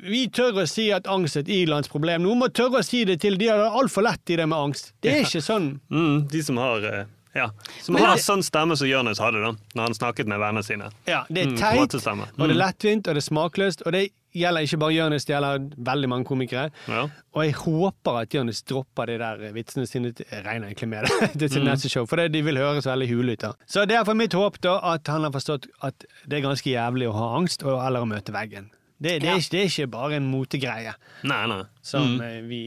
Vi 0.03 0.27
tør 0.29 0.57
å 0.59 0.67
si 0.67 0.89
at 0.91 1.07
angst 1.07 1.37
er 1.37 1.45
et 1.45 1.49
i-landsproblem. 1.55 2.25
Noen 2.27 2.41
må 2.41 2.49
tørre 2.51 2.81
å 2.81 2.85
si 2.85 3.05
det 3.07 3.21
til. 3.23 3.37
De 3.39 3.47
har 3.47 3.59
det 3.63 3.71
altfor 3.79 4.03
lett 4.03 4.29
i 4.35 4.37
det 4.41 4.49
med 4.51 4.59
angst. 4.59 4.93
Det 5.01 5.13
er 5.13 5.21
ikke 5.23 5.41
sånn. 5.45 5.69
Mm, 5.89 6.27
de 6.29 6.43
som 6.43 6.57
har 6.59 6.83
eh, 6.89 7.05
ja, 7.35 7.51
som 7.83 7.95
har 7.97 8.15
det- 8.17 8.23
sånn 8.25 8.43
stemme 8.43 8.77
som 8.77 8.87
Jonis 8.89 9.19
hadde 9.19 9.41
da 9.43 9.53
når 9.75 9.83
han 9.83 9.95
snakket 9.95 10.27
med 10.27 10.39
vennene 10.41 10.63
sine. 10.65 10.91
Ja, 11.07 11.25
det 11.31 11.43
er 11.43 11.51
Mm, 11.51 11.57
teit, 11.59 11.79
pratestemme. 11.91 12.29
og 12.39 12.49
det 12.49 12.51
er 12.51 12.55
Mm. 12.55 12.63
lettvint, 12.63 13.09
og 13.09 13.15
det 13.15 13.23
er 13.25 13.29
smakløst. 13.31 13.83
Og 13.87 13.93
det 13.93 14.11
gjelder 14.35 14.61
ikke 14.63 14.79
bare 14.79 14.93
Jonis, 14.95 15.25
det 15.25 15.35
gjelder 15.35 15.71
veldig 15.79 16.09
mange 16.09 16.25
komikere. 16.25 16.71
Ja. 16.89 17.09
Og 17.35 17.45
jeg 17.45 17.55
håper 17.55 18.21
at 18.23 18.29
Jonis 18.35 18.63
dropper 18.63 19.07
de 19.07 19.19
der 19.19 19.37
vitsene 19.53 19.87
sine. 19.87 20.13
Jeg 20.17 20.45
regner 20.45 20.69
egentlig 20.69 20.89
med 20.89 21.05
det 21.05 21.33
til 21.39 21.49
sitt 21.51 21.63
Mm. 21.63 21.69
neste 21.71 21.89
show, 21.91 22.07
for 22.07 22.17
det, 22.17 22.33
de 22.33 22.43
vil 22.43 22.57
høres 22.57 22.85
veldig 22.87 23.09
hule 23.09 23.33
ut. 23.33 23.39
da. 23.41 23.53
Så 23.67 23.87
det 23.87 23.97
er 23.97 24.05
for 24.05 24.15
mitt 24.15 24.33
håp 24.33 24.61
da 24.61 24.79
at 24.95 25.07
han 25.07 25.23
har 25.23 25.31
forstått 25.31 25.67
at 25.83 25.95
det 26.29 26.43
er 26.45 26.49
ganske 26.49 26.71
jævlig 26.71 27.09
å 27.09 27.13
ha 27.15 27.37
angst, 27.39 27.63
og, 27.65 27.85
eller 27.87 28.01
å 28.01 28.07
møte 28.09 28.33
veggen. 28.33 28.71
Det, 29.03 29.21
det, 29.21 29.29
er, 29.29 29.37
ikke, 29.37 29.51
det 29.51 29.61
er 29.61 29.65
ikke 29.69 29.87
bare 29.91 30.17
en 30.17 30.27
motegreie. 30.31 30.93
Nei, 31.27 31.47
nei. 31.51 31.63
Som 31.83 32.15
Mm. 32.17 32.21
eh, 32.23 32.41
vi 32.49 32.61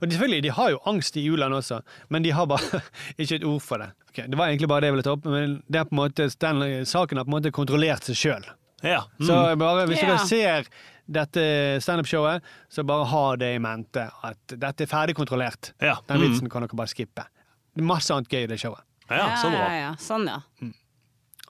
Og 0.00 0.08
de- 0.08 0.14
selvfølgelig, 0.14 0.42
de 0.42 0.50
har 0.50 0.70
jo 0.70 0.78
angst 0.86 1.16
i 1.16 1.24
u-land 1.28 1.54
også, 1.54 1.80
men 2.08 2.22
de 2.22 2.30
har 2.30 2.46
bare 2.46 2.80
ikke 3.18 3.34
et 3.40 3.44
ord 3.44 3.60
for 3.60 3.78
det. 3.78 3.90
Okay, 4.10 4.26
det 4.28 4.38
var 4.38 4.46
egentlig 4.48 4.68
bare 4.68 4.80
det 4.80 4.86
jeg 4.86 4.92
ville 4.94 5.02
ta 5.02 5.12
opp, 5.12 5.24
men 5.26 5.62
det 5.68 5.80
er 5.80 5.84
på 5.84 5.92
en 5.96 6.00
måte, 6.04 6.28
den 6.38 6.86
saken 6.86 7.16
har 7.18 7.24
på 7.24 7.28
en 7.34 7.36
måte 7.42 7.50
kontrollert 7.52 8.04
seg 8.04 8.16
sjøl. 8.16 8.46
Ja. 8.82 9.02
Så 9.20 9.56
bare, 9.58 9.86
hvis 9.86 9.98
yeah. 10.02 10.08
dere 10.16 10.26
ser 10.26 10.64
dette 11.12 11.44
standup-showet, 11.82 12.42
så 12.70 12.84
bare 12.86 13.04
ha 13.10 13.36
det 13.36 13.54
i 13.56 13.58
mente 13.62 14.08
at 14.22 14.38
dette 14.54 14.82
er 14.86 14.86
ferdig 14.90 15.14
kontrollert. 15.18 15.72
Ja. 15.82 15.96
Den 16.08 16.18
Mm. 16.22 16.28
vitsen 16.30 16.48
kan 16.50 16.62
dere 16.62 16.76
bare 16.78 16.88
skippe. 16.94 17.26
Det 17.74 17.82
er 17.82 17.86
masse 17.86 18.10
annet 18.14 18.28
gøy 18.28 18.44
i 18.44 18.46
det 18.46 18.58
showet. 18.60 18.80
Ja, 19.10 19.34
så 19.36 19.50
bra. 19.50 19.66
Ja, 19.68 19.80
ja, 19.90 19.94
sånn, 19.98 20.26
ja. 20.26 20.40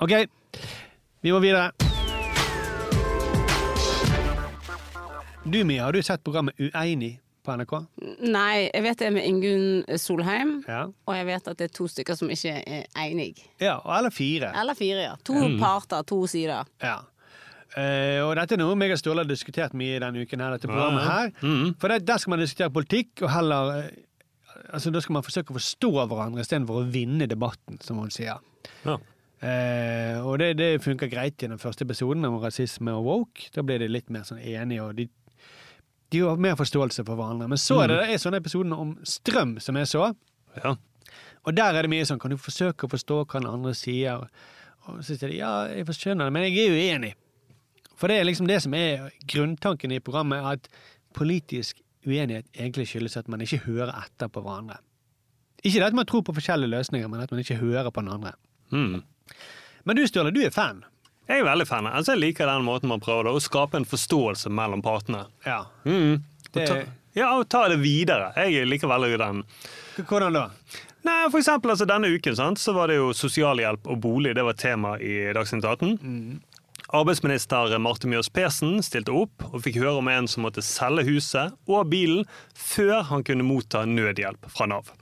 OK, 0.00 0.26
vi 1.22 1.30
må 1.30 1.40
videre. 1.40 1.70
Du, 5.44 5.64
Mia, 5.64 5.84
har 5.84 5.92
du 5.92 6.02
sett 6.02 6.22
programmet 6.24 6.54
Ueinig 6.62 7.16
på 7.42 7.54
NRK? 7.58 7.72
Nei, 8.30 8.68
jeg 8.70 8.82
vet 8.84 9.00
det 9.00 9.06
er 9.08 9.14
med 9.16 9.24
Ingunn 9.26 9.98
Solheim, 9.98 10.52
Ja. 10.68 10.84
og 10.86 11.16
jeg 11.16 11.26
vet 11.26 11.48
at 11.50 11.58
det 11.58 11.64
er 11.70 11.72
to 11.74 11.88
stykker 11.90 12.16
som 12.16 12.30
ikke 12.30 12.52
er 12.62 12.84
enige. 12.96 13.42
Ja, 13.60 13.80
eller 13.98 14.10
fire. 14.14 14.52
Eller 14.60 14.74
fire, 14.78 15.00
ja. 15.02 15.16
To 15.24 15.34
Mm. 15.34 15.58
parter, 15.58 16.02
to 16.06 16.26
sider. 16.26 16.64
Ja. 16.82 17.00
Uh, 17.76 18.20
og 18.28 18.36
dette 18.36 18.52
er 18.54 18.58
noe 18.58 18.76
meg 18.76 18.92
og 18.92 18.98
Ståle 18.98 19.24
har 19.24 19.24
diskutert 19.24 19.72
mye 19.74 19.98
denne 19.98 20.20
uken, 20.22 20.40
her, 20.40 20.50
dette 20.52 20.68
programmet 20.68 21.02
her. 21.08 21.30
Mm. 21.42 21.74
For 21.80 21.88
der 21.88 22.18
skal 22.18 22.30
man 22.30 22.38
diskutere 22.38 22.70
politikk, 22.70 23.22
og 23.22 23.30
heller 23.30 23.78
eh, 23.78 23.90
altså 24.74 24.92
Da 24.92 25.00
skal 25.00 25.14
man 25.14 25.22
forsøke 25.22 25.50
å 25.50 25.56
forstå 25.56 25.90
hverandre 26.06 26.40
istedenfor 26.44 26.82
å 26.84 26.90
vinne 26.92 27.26
debatten, 27.26 27.80
som 27.80 27.96
hun 27.98 28.10
sier. 28.10 28.38
Ja. 28.84 28.98
Eh, 29.42 30.20
og 30.24 30.38
det, 30.38 30.56
det 30.58 30.82
funker 30.82 31.08
greit 31.10 31.42
i 31.42 31.46
den 31.48 31.58
første 31.58 31.82
episoden 31.84 32.24
om 32.26 32.38
rasisme 32.38 32.92
og 32.92 33.04
woke. 33.04 33.48
Da 33.54 33.62
blir 33.62 33.78
de 33.80 33.88
litt 33.88 34.10
mer 34.10 34.20
sånn 34.22 34.38
enige, 34.38 34.82
og 34.82 34.94
de, 34.96 35.08
de 36.12 36.20
har 36.20 36.40
mer 36.40 36.56
forståelse 36.58 37.04
for 37.08 37.16
hverandre. 37.18 37.48
Men 37.48 37.60
så 37.60 37.80
er 37.82 37.92
det, 37.92 37.98
det 38.02 38.14
er 38.14 38.22
sånne 38.22 38.40
episoden 38.42 38.74
om 38.76 38.94
strøm 39.08 39.56
som 39.64 39.78
jeg 39.80 39.88
så. 39.88 40.10
Ja. 40.60 40.74
Og 41.42 41.56
der 41.56 41.74
er 41.74 41.86
det 41.86 41.90
mye 41.90 42.04
sånn 42.06 42.20
Kan 42.22 42.34
du 42.34 42.38
forsøke 42.38 42.86
å 42.86 42.92
forstå 42.92 43.22
hva 43.24 43.40
den 43.40 43.50
andre 43.50 43.72
sier? 43.76 44.26
Og 44.86 45.00
så 45.00 45.16
sier 45.16 45.32
de 45.32 45.40
ja, 45.40 45.52
jeg 45.72 45.96
skjønner 45.96 46.28
det, 46.28 46.34
men 46.34 46.46
jeg 46.46 46.66
er 46.66 46.76
uenig. 46.76 47.12
For 47.98 48.10
det 48.10 48.18
er 48.18 48.26
liksom 48.26 48.48
det 48.50 48.58
som 48.64 48.74
er 48.74 49.08
grunntanken 49.30 49.94
i 49.94 50.02
programmet, 50.02 50.42
at 50.42 50.68
politisk 51.14 51.80
uenighet 52.06 52.48
egentlig 52.56 52.88
skyldes 52.90 53.18
at 53.20 53.28
man 53.30 53.44
ikke 53.44 53.62
hører 53.68 53.92
etter 53.94 54.30
på 54.32 54.42
hverandre. 54.42 54.80
Ikke 55.62 55.78
det 55.78 55.90
at 55.92 55.96
man 55.96 56.08
tror 56.10 56.24
på 56.26 56.34
forskjellige 56.34 56.72
løsninger, 56.72 57.08
men 57.08 57.22
at 57.22 57.30
man 57.30 57.42
ikke 57.42 57.60
hører 57.60 57.90
på 57.94 58.02
den 58.02 58.10
andre. 58.10 58.32
Mm. 58.74 59.02
Men 59.86 59.98
du 59.98 60.02
Sturle, 60.06 60.32
du 60.34 60.42
er 60.42 60.50
fan. 60.50 60.82
Jeg 61.32 61.40
er 61.40 61.46
veldig 61.48 61.64
fan. 61.64 61.86
Altså, 61.88 62.12
jeg 62.12 62.20
liker 62.26 62.50
den 62.50 62.66
måten 62.66 62.90
man 62.92 63.00
prøver 63.00 63.30
det, 63.30 63.36
å 63.38 63.40
skape 63.40 63.78
en 63.80 63.88
forståelse 63.88 64.52
mellom 64.52 64.82
partene. 64.84 65.24
Ja. 65.46 65.62
Mm. 65.88 66.20
Og 66.52 66.58
ta, 66.58 66.82
ja, 67.16 67.30
og 67.38 67.46
ta 67.48 67.64
det 67.72 67.78
videre. 67.80 68.34
Jeg 68.36 68.68
liker 68.68 68.90
veldig 68.90 69.16
den. 69.22 69.40
Hvordan 69.96 70.36
da? 70.36 70.46
Nei, 71.02 71.16
for 71.32 71.40
eksempel 71.40 71.72
altså, 71.72 71.88
Denne 71.88 72.12
uken 72.12 72.36
sant, 72.38 72.60
så 72.60 72.74
var 72.76 72.92
det 72.92 73.00
jo 73.00 73.10
sosialhjelp 73.16 73.88
og 73.90 74.00
bolig 74.04 74.36
det 74.36 74.44
var 74.46 74.58
tema 74.60 74.94
i 75.00 75.32
Dagsnytt 75.34 75.64
18. 75.64 75.96
Arbeidsminister 76.92 77.72
Marte 77.80 78.10
Mjøs 78.10 78.28
Persen 78.28 78.82
stilte 78.84 79.14
opp 79.16 79.46
og 79.48 79.62
fikk 79.64 79.80
høre 79.80 79.96
om 80.02 80.10
en 80.12 80.28
som 80.28 80.44
måtte 80.44 80.64
selge 80.64 81.06
huset 81.08 81.56
og 81.64 81.88
bilen 81.88 82.26
før 82.52 83.00
han 83.08 83.24
kunne 83.24 83.46
motta 83.48 83.86
nødhjelp 83.88 84.50
fra 84.52 84.68
Nav. 84.68 84.92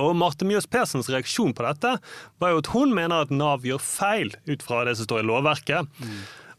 Og 0.00 0.14
Marte 0.16 0.46
Mjøs 0.48 0.66
Persens 0.70 1.08
reaksjon 1.12 1.52
på 1.56 1.64
dette 1.66 1.94
var 2.40 2.54
jo 2.54 2.60
at 2.62 2.70
hun 2.74 2.94
mener 2.96 3.26
at 3.26 3.30
Nav 3.34 3.66
gjør 3.66 3.82
feil 3.84 4.32
ut 4.48 4.62
fra 4.64 4.84
det 4.88 4.96
som 4.98 5.08
står 5.08 5.22
i 5.24 5.28
lovverket. 5.30 5.90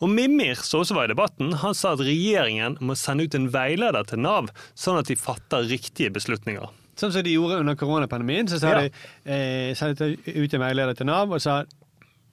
Og 0.02 0.10
Mimir, 0.10 0.56
som 0.58 0.82
også 0.82 0.96
var 0.98 1.06
i 1.06 1.12
debatten, 1.14 1.52
han 1.62 1.76
sa 1.78 1.92
at 1.94 2.02
regjeringen 2.02 2.78
må 2.82 2.96
sende 2.98 3.28
ut 3.28 3.36
en 3.38 3.50
veileder 3.54 4.08
til 4.10 4.22
Nav, 4.24 4.48
sånn 4.74 4.98
at 5.02 5.10
de 5.12 5.18
fatter 5.20 5.68
riktige 5.70 6.10
beslutninger. 6.16 6.70
Sånn 6.98 7.14
som 7.14 7.24
de 7.26 7.34
gjorde 7.36 7.60
under 7.62 7.78
koronapandemien, 7.78 8.50
så 8.50 8.58
sa 8.62 8.72
Ja. 8.74 8.80
de 8.82 8.92
eh, 9.30 9.74
sendte 9.78 10.10
ut 10.26 10.54
en 10.54 10.62
veileder 10.66 10.98
til 10.98 11.06
Nav 11.10 11.32
og 11.32 11.42
sa 11.42 11.64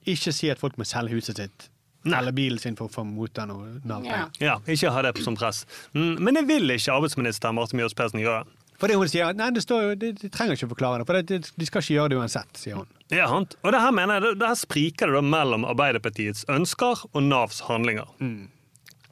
ikke 0.09 0.33
si 0.33 0.49
at 0.49 0.59
folk 0.61 0.77
må 0.77 0.85
selge 0.87 1.13
huset 1.13 1.37
sitt 1.37 1.69
eller 2.05 2.31
bilen 2.31 2.57
sin 2.57 2.75
for 2.79 2.87
å 2.87 2.93
få 2.93 3.03
motta 3.05 3.43
noe 3.45 3.81
Nav-penger. 3.85 4.29
Ja, 4.39 4.53
ikke 4.71 4.89
ha 4.95 5.01
det 5.03 5.17
som 5.21 5.35
press. 5.35 5.65
Mm, 5.93 6.15
Men 6.23 6.33
det 6.39 6.45
vil 6.47 6.71
ikke 6.71 6.93
arbeidsminister 6.95 7.51
Marte 7.53 7.75
Mjøs 7.75 7.93
Persen 7.93 8.21
gjøre. 8.23 8.45
Fordi 8.79 8.95
hun 8.95 9.09
sier 9.11 9.33
nei, 9.35 9.49
det 9.51 9.61
står 9.65 9.81
jo, 9.83 9.95
de, 9.99 10.11
de 10.15 10.29
trenger 10.31 10.55
ikke 10.55 10.69
å 10.69 10.73
forklare 10.73 11.01
det, 11.01 11.07
for 11.09 11.19
det, 11.19 11.39
de 11.59 11.65
skal 11.67 11.83
ikke 11.83 11.95
gjøre 11.97 12.09
det 12.13 12.19
uansett, 12.21 12.51
sier 12.61 12.77
hun. 12.79 12.87
Ja, 13.11 13.25
sant? 13.27 13.57
Og 13.63 13.73
det 13.75 13.81
her 13.83 13.91
mener 13.91 14.15
jeg, 14.15 14.23
det- 14.23 14.39
det 14.39 14.47
her 14.47 14.55
spriker 14.55 15.11
det 15.11 15.17
da 15.19 15.21
mellom 15.25 15.65
Arbeiderpartiets 15.67 16.45
ønsker 16.47 17.03
og 17.13 17.23
Navs 17.27 17.59
handlinger. 17.67 18.07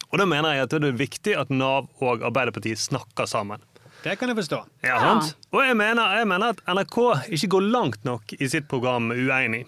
Og 0.08 0.20
da 0.22 0.26
mener 0.26 0.54
jeg 0.56 0.64
at 0.64 0.70
det 0.70 0.84
er 0.88 0.96
viktig 1.02 1.34
at 1.38 1.50
Nav 1.52 1.90
og 2.00 2.22
Arbeiderpartiet 2.24 2.80
snakker 2.80 3.28
sammen. 3.28 3.60
Det 4.06 4.14
kan 4.20 4.30
jeg 4.30 4.38
forstå. 4.38 4.60
Ja, 4.86 5.00
sant? 5.02 5.34
Og 5.52 5.64
jeg 5.66 5.76
mener, 5.76 6.14
jeg 6.22 6.28
mener 6.30 6.54
at 6.54 6.62
NRK 6.70 6.98
ikke 7.34 7.50
går 7.58 7.66
langt 7.74 8.06
nok 8.06 8.32
i 8.40 8.48
sitt 8.48 8.68
program 8.70 9.10
Uenig. 9.12 9.66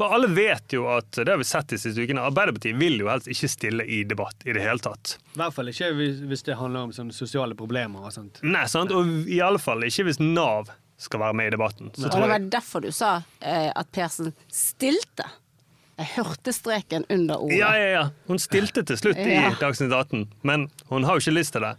For 0.00 0.14
alle 0.16 0.30
vet 0.32 0.72
jo 0.72 0.86
at 0.88 1.12
det 1.12 1.28
har 1.28 1.36
vi 1.36 1.44
sett 1.44 1.68
de 1.74 1.76
siste 1.76 2.00
ukene, 2.00 2.22
Arbeiderpartiet 2.24 2.78
vil 2.80 2.94
jo 3.02 3.10
helst 3.10 3.26
ikke 3.28 3.50
stille 3.52 3.84
i 3.84 3.98
debatt 4.08 4.46
i 4.48 4.54
det 4.56 4.62
hele 4.64 4.80
tatt. 4.80 5.18
I 5.34 5.40
hvert 5.42 5.52
fall 5.52 5.68
ikke 5.68 5.90
hvis, 5.98 6.44
det 6.46 6.56
handler 6.56 6.86
om 6.88 6.94
sånne 6.96 7.12
sosiale 7.12 7.56
problemer 7.58 8.06
og 8.08 8.14
sånt. 8.14 8.40
Nei, 8.40 8.62
sant? 8.72 8.94
Og 8.96 9.28
i 9.28 9.42
alle 9.44 9.60
fall 9.60 9.84
ikke 9.84 10.06
hvis 10.08 10.22
Nav 10.22 10.70
skal 11.00 11.20
være 11.20 11.36
med 11.36 11.50
i 11.50 11.52
debatten. 11.52 11.92
Så 11.96 12.08
Og 12.08 12.16
det 12.16 12.30
var 12.32 12.48
derfor 12.56 12.84
du 12.84 12.88
sa 12.96 13.10
eh, 13.44 13.68
at 13.76 13.92
Persen 13.92 14.32
stilte. 14.48 15.28
Jeg 16.00 16.14
hørte 16.14 16.56
streken 16.56 17.04
under 17.12 17.44
ordet. 17.44 17.58
Ja, 17.60 17.74
ja, 17.76 17.92
ja. 17.98 18.06
Hun 18.30 18.40
stilte 18.40 18.86
til 18.88 18.96
slutt 18.96 19.20
i 19.20 19.34
Ja. 19.36 19.52
Dagsnytt 19.60 19.92
18, 19.92 20.24
men 20.48 20.70
hun 20.88 21.04
har 21.04 21.20
jo 21.20 21.26
ikke 21.26 21.36
lyst 21.36 21.52
til 21.58 21.68
det. 21.68 21.74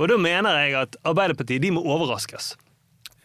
Og 0.00 0.08
da 0.08 0.16
mener 0.16 0.62
jeg 0.64 0.78
at 0.80 0.96
Arbeiderpartiet 1.04 1.60
de 1.60 1.74
må 1.76 1.84
overraskes. 1.84 2.54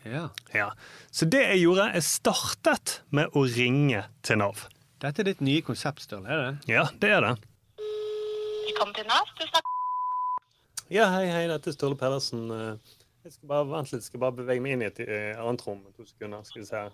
Ja. 0.06 0.30
Ja. 0.54 0.70
Så 1.12 1.26
det 1.26 1.42
jeg 1.42 1.64
gjorde, 1.64 1.88
jeg 1.98 2.06
startet 2.06 3.00
med 3.16 3.34
å 3.34 3.42
ringe 3.50 4.04
til 4.26 4.38
Nav. 4.38 4.68
Dette 5.02 5.24
er 5.24 5.32
ditt 5.32 5.42
nye 5.44 5.64
konsept, 5.66 6.04
Sturle, 6.06 6.30
er 6.30 6.44
det? 6.44 6.76
Ja, 6.76 6.84
det 7.02 7.10
er 7.18 7.26
det. 7.26 7.32
Velkommen 8.68 8.94
til 8.98 9.08
Nav. 9.10 9.32
Du 9.34 9.42
snakker 9.48 9.74
Ja, 10.94 11.08
hei, 11.16 11.26
hei, 11.34 11.48
dette 11.50 11.72
er 11.72 11.74
Ståle 11.74 11.98
Pedersen. 11.98 12.46
Jeg 13.26 13.34
skal 13.34 13.50
bare, 13.50 13.66
vent 13.72 13.90
litt, 13.96 14.06
skal 14.06 14.22
bare 14.22 14.38
bevege 14.38 14.62
meg 14.62 14.76
inn 14.76 14.86
i 14.86 14.90
et 14.92 15.02
eh, 15.02 15.32
annet 15.42 15.66
rom. 15.66 15.82
To 15.98 16.06
sekunder, 16.06 16.46
skal 16.46 16.62
vi 16.62 16.68
se 16.70 16.84
her. 16.84 16.94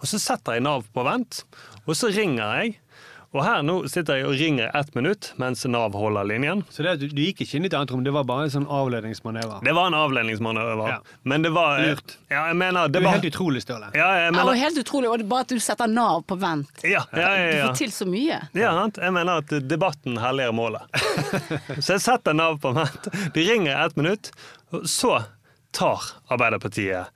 Og 0.00 0.08
så 0.08 0.20
setter 0.20 0.56
jeg 0.56 0.64
Nav 0.64 0.88
på 0.96 1.04
vent, 1.04 1.42
og 1.84 1.92
så 1.96 2.08
ringer 2.12 2.62
jeg. 2.62 2.78
Og 3.34 3.42
her 3.42 3.64
nå 3.66 3.72
sitter 3.90 4.20
jeg 4.20 4.26
og 4.28 4.36
ringer 4.38 4.68
ett 4.78 4.92
minutt 4.94 5.32
mens 5.42 5.64
Nav 5.66 5.96
holder 5.98 6.22
linjen. 6.28 6.60
Så 6.70 6.84
det, 6.86 6.92
du, 7.00 7.08
du 7.10 7.18
gikk 7.24 7.40
ikke 7.42 7.56
inn 7.58 7.64
i 7.66 7.68
et 7.70 7.74
annet 7.74 7.90
rom, 7.90 8.04
det 8.06 8.12
var 8.14 8.22
bare 8.28 8.44
en 8.46 8.52
sånn 8.52 8.66
avledningsmanøver? 8.70 9.64
Det 9.66 9.74
var 9.74 9.88
en 9.90 9.96
avledningsmanøver. 9.98 10.92
Ja. 10.92 11.00
Men 11.26 11.42
det 11.42 11.50
var 11.56 11.80
Lurt. 11.82 12.14
Ja, 12.30 12.44
jeg 12.52 12.58
mener 12.60 12.86
Det 12.86 12.94
du 12.94 13.00
er 13.00 13.08
var 13.08 13.16
helt 13.18 13.26
utrolig, 13.32 13.64
Ståle. 13.64 13.88
Ja, 13.98 14.06
jeg 14.20 14.28
Ja, 14.28 14.30
og 14.30 14.38
mener 14.38 14.60
helt 14.62 14.78
utrolig, 14.84 15.10
og 15.10 15.18
det 15.18 15.26
er 15.26 15.32
bare 15.34 15.48
at 15.48 15.56
du 15.56 15.64
setter 15.66 15.90
Nav 15.90 16.22
på 16.30 16.38
vent. 16.44 16.86
Ja, 16.86 17.02
ja, 17.10 17.26
ja, 17.26 17.50
Du 17.50 17.56
ja. 17.58 17.66
får 17.72 17.76
til 17.82 17.92
så 17.98 18.06
mye. 18.06 18.38
Ja, 18.54 18.70
sant? 18.78 19.02
jeg 19.02 19.16
mener 19.18 19.42
at 19.42 19.56
debatten 19.74 20.22
helliger 20.22 20.54
målet. 20.54 21.02
Så 21.84 21.96
jeg 21.96 22.06
setter 22.06 22.38
Nav 22.38 22.60
på 22.62 22.70
vent. 22.78 23.10
De 23.34 23.48
ringer 23.50 23.74
ett 23.82 23.98
minutt, 23.98 24.30
og 24.70 24.86
så 24.86 25.16
tar 25.74 26.06
Arbeiderpartiet 26.30 27.10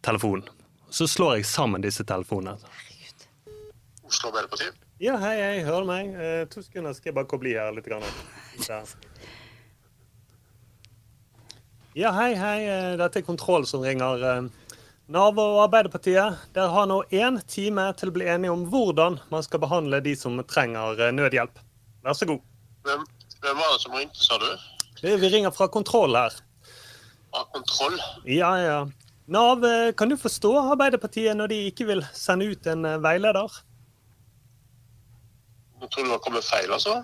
telefonen. 0.00 0.48
Så 0.88 1.04
slår 1.12 1.36
jeg 1.42 1.48
sammen 1.52 1.84
disse 1.84 2.08
telefonene. 2.08 2.56
Herregud. 2.64 3.28
Oslo 4.08 4.32
Arbeiderparti. 4.32 4.72
Ja, 4.98 5.14
hei, 5.22 5.36
hei, 5.38 5.58
hører 5.62 5.84
du 5.84 5.88
meg? 5.92 6.08
Eh, 6.18 6.44
to 6.50 6.62
sekunder 6.64 6.94
skal 6.96 7.12
jeg 7.12 7.16
bare 7.20 7.28
koble 7.30 7.52
i 7.52 7.58
her 7.58 7.70
litt. 7.76 7.86
Grann. 7.88 8.06
Der. 8.66 8.88
Ja, 11.98 12.12
hei, 12.14 12.30
hei. 12.38 12.58
eh, 12.70 12.92
Dette 13.00 13.18
er 13.18 13.24
Kontroll 13.26 13.64
som 13.66 13.82
ringer. 13.82 14.20
eh, 14.22 14.76
Nav 15.10 15.38
og 15.40 15.56
Arbeiderpartiet 15.64 16.36
dere 16.54 16.68
har 16.70 16.84
nå 16.86 17.00
én 17.16 17.40
time 17.50 17.88
til 17.98 18.12
å 18.12 18.14
bli 18.14 18.26
enige 18.28 18.52
om 18.54 18.66
hvordan 18.70 19.16
man 19.32 19.42
skal 19.42 19.62
behandle 19.64 19.98
de 20.04 20.12
som 20.18 20.36
trenger 20.46 21.00
eh, 21.00 21.10
nødhjelp. 21.16 21.58
Vær 22.06 22.14
så 22.14 22.28
god. 22.28 22.44
Hvem, 22.86 23.02
hvem 23.42 23.58
var 23.58 23.72
det 23.72 23.80
som 23.82 23.96
ringte, 23.98 24.20
sa 24.22 24.38
du? 24.38 24.46
Det 25.00 25.16
Vi 25.24 25.30
ringer 25.32 25.50
fra 25.56 25.66
kontroll 25.74 26.14
her. 26.14 26.36
Fra 27.32 27.42
kontroll? 27.56 27.98
Ja, 28.30 28.52
ja. 28.62 28.78
Nav, 29.26 29.64
kan 29.98 30.12
du 30.12 30.16
forstå 30.20 30.52
Arbeiderpartiet 30.76 31.34
når 31.40 31.50
de 31.50 31.58
ikke 31.72 31.88
vil 31.88 32.04
sende 32.14 32.46
ut 32.52 32.70
en 32.70 32.86
veileder? 33.02 33.58
Jeg 35.80 35.90
tror 35.90 36.02
det 36.04 36.10
har 36.10 36.22
kommet 36.24 36.44
feil, 36.44 36.72
altså. 36.74 36.94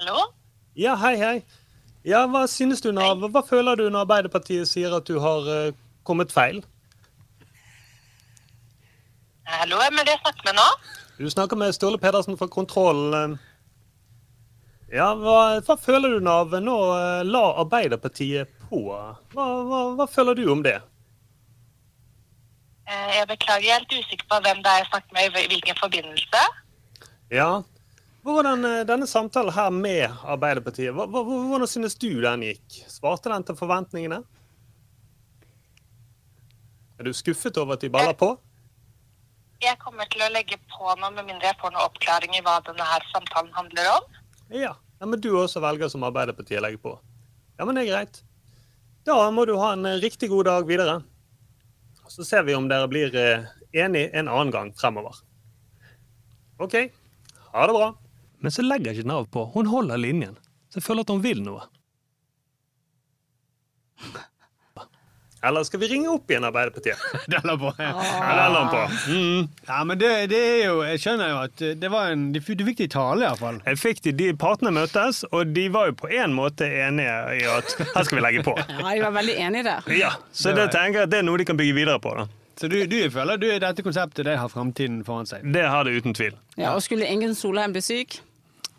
Hallo? 0.00 0.22
Ja, 0.78 0.94
hei, 0.96 1.16
hei. 1.20 1.34
Ja, 2.08 2.24
Hva 2.26 2.46
synes 2.50 2.80
du, 2.82 2.90
Nav? 2.96 3.20
Hva 3.30 3.42
føler 3.46 3.76
du 3.78 3.84
når 3.92 4.06
Arbeiderpartiet 4.06 4.66
sier 4.70 4.94
at 4.96 5.06
du 5.06 5.18
har 5.22 5.46
eh, 5.52 5.74
kommet 6.08 6.32
feil? 6.34 6.62
Hallo, 9.52 9.76
hvem 9.82 10.00
er 10.00 10.06
det 10.08 10.14
jeg 10.16 10.22
snakker 10.24 10.48
med 10.48 10.58
nå? 10.58 10.66
Du 11.18 11.28
snakker 11.30 11.58
med 11.60 11.74
Sturle 11.76 11.98
Pedersen 12.00 12.38
fra 12.40 12.48
Kontroll. 12.50 13.02
eh. 13.14 13.34
Ja, 14.92 15.10
hva, 15.16 15.36
hva 15.64 15.76
føler 15.80 16.16
du, 16.16 16.18
Nav? 16.24 16.52
Nå 16.60 16.78
eh, 16.96 17.20
la 17.28 17.44
Arbeiderpartiet 17.62 18.50
på. 18.68 18.82
Hva, 18.88 19.46
hva, 19.68 19.82
hva 20.00 20.08
føler 20.10 20.34
du 20.40 20.46
om 20.52 20.64
det? 20.64 20.78
Eh, 22.88 23.12
Jeg 23.20 23.28
beklager, 23.30 23.68
jeg 23.68 23.76
er 23.76 23.84
litt 23.86 23.98
usikker 24.00 24.26
på 24.32 24.40
hvem 24.48 24.64
det 24.64 24.72
er 24.74 24.82
jeg 24.82 24.90
snakker 24.90 25.16
med, 25.20 25.38
i 25.44 25.48
hvilken 25.54 25.78
forbindelse. 25.80 26.42
Ja. 27.32 27.62
Hvordan 28.22 28.64
eh, 28.68 28.82
denne 28.86 29.06
samtalen 29.08 29.54
her 29.56 29.70
med 29.72 30.04
Arbeiderpartiet, 30.22 30.92
hvordan 30.94 31.66
synes 31.66 31.96
du 31.96 32.20
den 32.20 32.44
gikk? 32.44 32.82
Svarte 32.92 33.32
den 33.32 33.46
til 33.48 33.56
forventningene? 33.56 34.20
Er 37.00 37.08
du 37.08 37.12
skuffet 37.16 37.56
over 37.58 37.74
at 37.74 37.82
de 37.82 37.90
baller 37.90 38.14
på? 38.14 38.34
Jeg 39.62 39.78
kommer 39.80 40.06
til 40.12 40.22
å 40.26 40.30
legge 40.34 40.58
på 40.70 40.92
nå, 41.00 41.08
med 41.16 41.24
mindre 41.24 41.48
jeg 41.48 41.58
får 41.62 41.72
noen 41.72 41.88
oppklaring 41.88 42.36
i 42.36 42.44
hva 42.44 42.58
denne 42.66 42.84
her 42.86 43.08
samtalen 43.14 43.50
handler 43.56 43.90
om. 43.96 44.20
Ja. 44.52 44.76
ja 45.00 45.08
men 45.08 45.22
du 45.22 45.32
også 45.32 45.62
velger 45.64 45.90
som 45.90 46.04
Arbeiderpartiet 46.06 46.62
legger 46.62 46.84
på. 46.84 46.96
Ja, 47.56 47.64
men 47.64 47.78
det 47.78 47.86
er 47.86 47.92
greit. 47.94 48.22
Da 49.08 49.16
må 49.34 49.48
du 49.48 49.56
ha 49.58 49.72
en 49.72 49.88
eh, 49.88 50.00
riktig 50.04 50.28
god 50.30 50.50
dag 50.50 50.68
videre. 50.68 51.00
Så 52.12 52.28
ser 52.28 52.44
vi 52.44 52.54
om 52.54 52.68
dere 52.70 52.90
blir 52.92 53.14
eh, 53.16 53.48
enige 53.72 54.12
en 54.12 54.28
annen 54.28 54.52
gang 54.52 54.74
fremover. 54.76 55.24
OK. 56.62 56.76
Ha 57.52 57.66
det 57.68 57.76
bra. 57.76 57.90
Men 58.42 58.50
så 58.54 58.64
legger 58.64 58.96
ikke 58.96 59.08
Nav 59.08 59.28
på. 59.30 59.44
Hun 59.54 59.68
holder 59.70 60.00
linjen. 60.00 60.34
Så 60.72 60.80
jeg 60.80 60.86
føler 60.88 61.06
at 61.06 61.12
hun 61.12 61.22
vil 61.24 61.42
noe. 61.44 61.66
Eller 65.44 65.64
skal 65.66 65.80
vi 65.82 65.88
ringe 65.90 66.06
opp 66.10 66.30
igjen 66.30 66.44
Arbeiderpartiet? 66.46 66.98
Den 67.32 67.42
la 67.44 67.56
på. 67.58 67.72
Ja, 67.78 67.88
den 68.38 68.52
la 68.54 68.60
på. 68.70 68.82
Mm. 69.10 69.48
Ja, 69.66 69.78
men 69.84 69.98
det, 69.98 70.10
det 70.30 70.38
er 70.38 70.60
jo 70.68 70.76
Jeg 70.86 71.00
skjønner 71.02 71.32
jo 71.32 71.38
at 71.48 71.64
det 71.82 71.90
var 71.90 72.12
en 72.14 72.28
Du 72.34 72.38
fikk 72.42 72.60
det 72.62 72.86
i 72.86 72.90
tale, 72.92 73.26
iallfall. 73.26 73.58
Jeg 73.66 73.80
fikk 73.82 74.02
de, 74.06 74.12
de 74.20 74.28
partene 74.38 74.70
møttes, 74.74 75.24
og 75.34 75.50
de 75.56 75.66
var 75.74 75.90
jo 75.90 75.96
på 76.04 76.12
en 76.14 76.36
måte 76.36 76.68
enige 76.70 77.16
i 77.40 77.42
at 77.50 77.74
her 77.80 78.06
skal 78.06 78.20
vi 78.20 78.24
legge 78.28 78.44
på. 78.46 78.54
Ja, 78.70 78.86
de 78.94 79.02
var 79.02 79.16
veldig 79.18 79.34
enige 79.48 79.66
der. 79.66 79.90
Ja, 79.98 80.12
Så 80.30 80.54
det 80.54 80.68
tenker 80.74 81.02
jeg 81.02 81.10
at 81.10 81.14
det 81.14 81.20
er 81.22 81.26
noe 81.26 81.42
de 81.42 81.46
kan 81.48 81.58
bygge 81.58 81.74
videre 81.74 81.98
på. 82.02 82.14
da. 82.20 82.28
Så 82.60 82.68
du, 82.68 82.76
du 82.86 82.98
føler 83.10 83.38
du, 83.40 83.46
dette 83.58 83.82
konseptet 83.82 84.24
det 84.28 84.36
har 84.38 84.48
framtiden 84.52 85.02
foran 85.06 85.26
seg? 85.26 85.44
Det 85.54 85.64
har 85.68 85.84
det 85.88 85.96
uten 86.02 86.14
tvil. 86.14 86.34
Ja, 86.60 86.74
og 86.76 86.82
skulle 86.84 87.08
Ingunn 87.08 87.34
Solheim 87.38 87.72
bli 87.72 87.80
syk, 87.82 88.20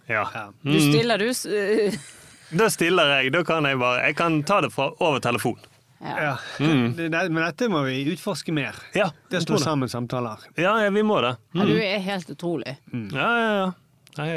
Ja. 0.10 0.26
du 0.64 0.70
Mm. 0.76 0.92
stiller 0.92 1.18
du 1.18 1.30
Da 2.60 2.68
stiller 2.70 3.08
jeg. 3.18 3.32
Da 3.34 3.44
kan 3.44 3.66
jeg 3.66 3.80
bare 3.80 4.04
Jeg 4.06 4.16
kan 4.16 4.44
ta 4.44 4.60
det 4.62 4.72
fra 4.74 4.92
over 5.00 5.20
telefon. 5.20 5.58
Ja. 6.04 6.36
Mm. 6.60 6.94
Det, 6.98 7.08
det, 7.12 7.22
men 7.32 7.44
dette 7.46 7.70
må 7.72 7.82
vi 7.88 8.04
utforske 8.12 8.52
mer. 8.54 8.76
Ja, 8.94 9.08
Det 9.32 9.42
står 9.46 9.58
sammen 9.64 9.90
samtaler. 9.90 10.38
Ja, 10.60 10.76
ja, 10.84 10.90
vi 10.92 11.02
må 11.02 11.22
det. 11.24 11.38
ja, 11.56 11.62
Mm. 11.64 11.68
Du 11.72 11.78
er 11.80 12.00
helt 12.04 12.30
utrolig. 12.30 12.76
Ja, 12.92 13.30
ja, 13.40 13.54
ja. 13.56 13.72
Jeg, 14.14 14.28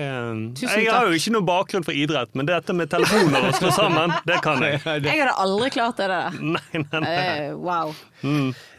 jeg, 0.57 0.85
jeg 0.87 0.93
har 0.95 1.05
jo 1.05 1.13
ikke 1.19 1.33
noen 1.35 1.45
bakgrunn 1.45 1.85
for 1.85 1.93
idrett, 1.93 2.31
men 2.35 2.47
dette 2.49 2.73
med 2.73 2.89
telefoner 2.89 3.45
og 3.51 3.59
slå 3.59 3.69
sammen, 3.77 4.15
det 4.25 4.39
kan 4.41 4.63
jeg. 4.65 4.81
Jeg 5.05 5.19
hadde 5.21 5.35
aldri 5.37 5.69
klart 5.75 5.99
det 6.01 6.07
der. 6.09 6.39
Nei, 6.41 6.63
nei, 6.73 7.01
nei. 7.03 7.51
Uh, 7.51 7.59
wow. 7.61 7.93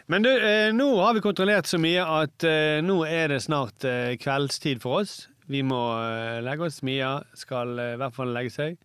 Mm. 0.08 0.14
Men 0.14 0.24
du, 0.24 0.30
eh, 0.32 0.74
nå 0.74 0.88
har 1.02 1.14
vi 1.14 1.22
kontrollert 1.22 1.68
så 1.68 1.78
mye 1.78 2.04
at 2.24 2.44
eh, 2.48 2.80
nå 2.84 3.02
er 3.06 3.34
det 3.34 3.42
snart 3.44 3.84
eh, 3.84 4.16
kveldstid 4.22 4.80
for 4.82 5.02
oss. 5.02 5.28
Vi 5.52 5.64
må 5.64 5.80
eh, 6.00 6.38
legge 6.44 6.68
oss. 6.68 6.82
Mia 6.84 7.18
skal 7.36 7.74
eh, 7.80 7.94
i 7.96 8.00
hvert 8.00 8.16
fall 8.16 8.32
legge 8.36 8.54
seg. 8.54 8.78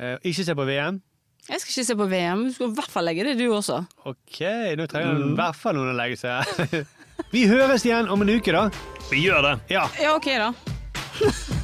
Eh, 0.00 0.16
ikke 0.24 0.44
se 0.44 0.56
på 0.56 0.64
VM. 0.68 1.02
Jeg 1.44 1.60
skal 1.60 1.74
ikke 1.74 1.86
se 1.90 1.96
på 2.00 2.06
VM. 2.08 2.46
Du 2.48 2.54
skal 2.56 2.70
i 2.70 2.76
hvert 2.78 2.94
fall 2.94 3.04
legge 3.10 3.26
det, 3.28 3.34
du 3.40 3.44
også. 3.52 3.82
OK, 4.08 4.40
nå 4.80 4.86
trenger 4.88 5.20
i 5.20 5.34
hvert 5.36 5.60
fall 5.60 5.76
noen 5.76 5.92
å 5.92 5.98
legge 5.98 6.16
seg. 6.22 6.80
vi 7.34 7.44
høres 7.50 7.84
igjen 7.84 8.08
om 8.08 8.24
en 8.24 8.32
uke, 8.32 8.56
da. 8.56 8.70
Vi 9.10 9.20
gjør 9.26 9.44
det. 9.50 9.54
Ja. 9.76 9.84
Ja, 10.00 10.16
OK, 10.16 10.32
da. 10.40 11.60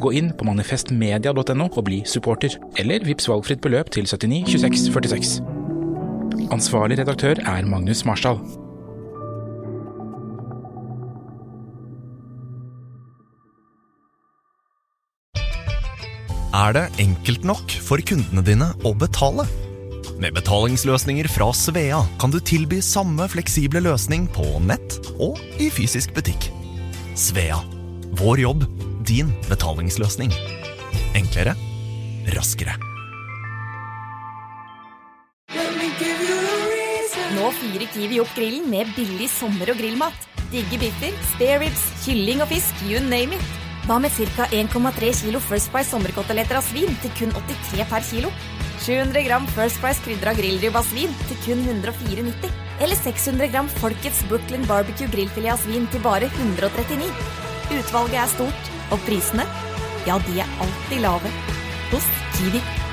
Gå 0.00 0.12
inn 0.12 0.30
på 0.36 0.44
manifestmedia.no 0.44 1.68
og 1.70 1.82
bli 1.86 2.02
supporter, 2.08 2.58
eller 2.80 3.04
vips 3.06 3.28
valgfritt 3.30 3.62
beløp 3.64 3.90
til 3.94 4.08
79 4.08 4.44
26 4.56 4.92
46. 4.92 5.36
Ansvarlig 6.52 7.00
redaktør 7.00 7.40
er 7.40 7.68
Magnus 7.68 8.04
Marsdal. 8.06 8.40
Er 16.56 16.72
det 16.72 16.86
enkelt 17.02 17.44
nok 17.44 17.72
for 17.84 18.00
kundene 18.00 18.44
dine 18.44 18.70
å 18.88 18.94
betale? 18.96 19.44
Med 20.16 20.32
betalingsløsninger 20.38 21.28
fra 21.28 21.50
Svea 21.52 21.98
kan 22.20 22.32
du 22.32 22.38
tilby 22.40 22.78
samme 22.84 23.26
fleksible 23.28 23.82
løsning 23.84 24.24
på 24.32 24.46
nett 24.64 25.00
og 25.20 25.40
i 25.60 25.68
fysisk 25.72 26.14
butikk. 26.16 26.48
Svea 27.16 27.60
vår 28.16 28.40
jobb, 28.40 28.64
din 29.06 29.30
betalingsløsning. 29.48 30.32
Enklere, 31.16 31.54
raskere. 32.34 32.74
Nå 37.36 37.50
fyrer 37.60 37.86
Kiwi 37.92 38.18
opp 38.22 38.32
grillen 38.34 38.66
med 38.72 38.90
billig 38.96 39.28
sommer- 39.30 39.70
og 39.70 39.78
grillmat. 39.78 40.26
Digge 40.50 40.78
biffer, 40.80 41.14
spareribs, 41.34 41.84
kylling 42.04 42.42
og 42.42 42.50
fisk, 42.50 42.82
you 42.88 43.00
name 43.02 43.36
it. 43.36 43.46
Hva 43.86 44.00
med 44.02 44.10
ca. 44.10 44.48
1,3 44.50 45.12
kilo 45.20 45.38
First 45.38 45.70
Price 45.70 45.92
sommerkoteletter 45.92 46.58
av 46.58 46.66
svin 46.66 46.90
til 47.02 47.12
kun 47.18 47.34
83 47.36 47.86
per 47.86 48.06
kilo? 48.10 48.32
700 48.82 49.22
gram 49.26 49.46
First 49.54 49.78
Price 49.82 50.02
krydra 50.02 50.34
grillribbe 50.34 50.80
av 50.80 50.86
svin 50.90 51.14
til 51.28 51.42
kun 51.44 51.62
104,90. 51.70 52.50
Eller 52.82 52.98
600 52.98 53.52
gram 53.54 53.70
Folkets 53.78 54.24
Brooklyn 54.30 54.66
Barbecue 54.66 55.10
grillfilet 55.12 55.54
av 55.54 55.62
svin 55.62 55.86
til 55.92 56.02
bare 56.02 56.30
139. 56.34 57.45
Utvalget 57.66 58.14
er 58.14 58.28
stort, 58.30 58.72
og 58.94 58.98
prisene, 59.08 59.42
ja, 60.06 60.18
de 60.26 60.40
er 60.40 60.58
alltid 60.62 61.00
lave. 61.02 61.36
Hos 61.90 62.10
Kiwi. 62.36 62.85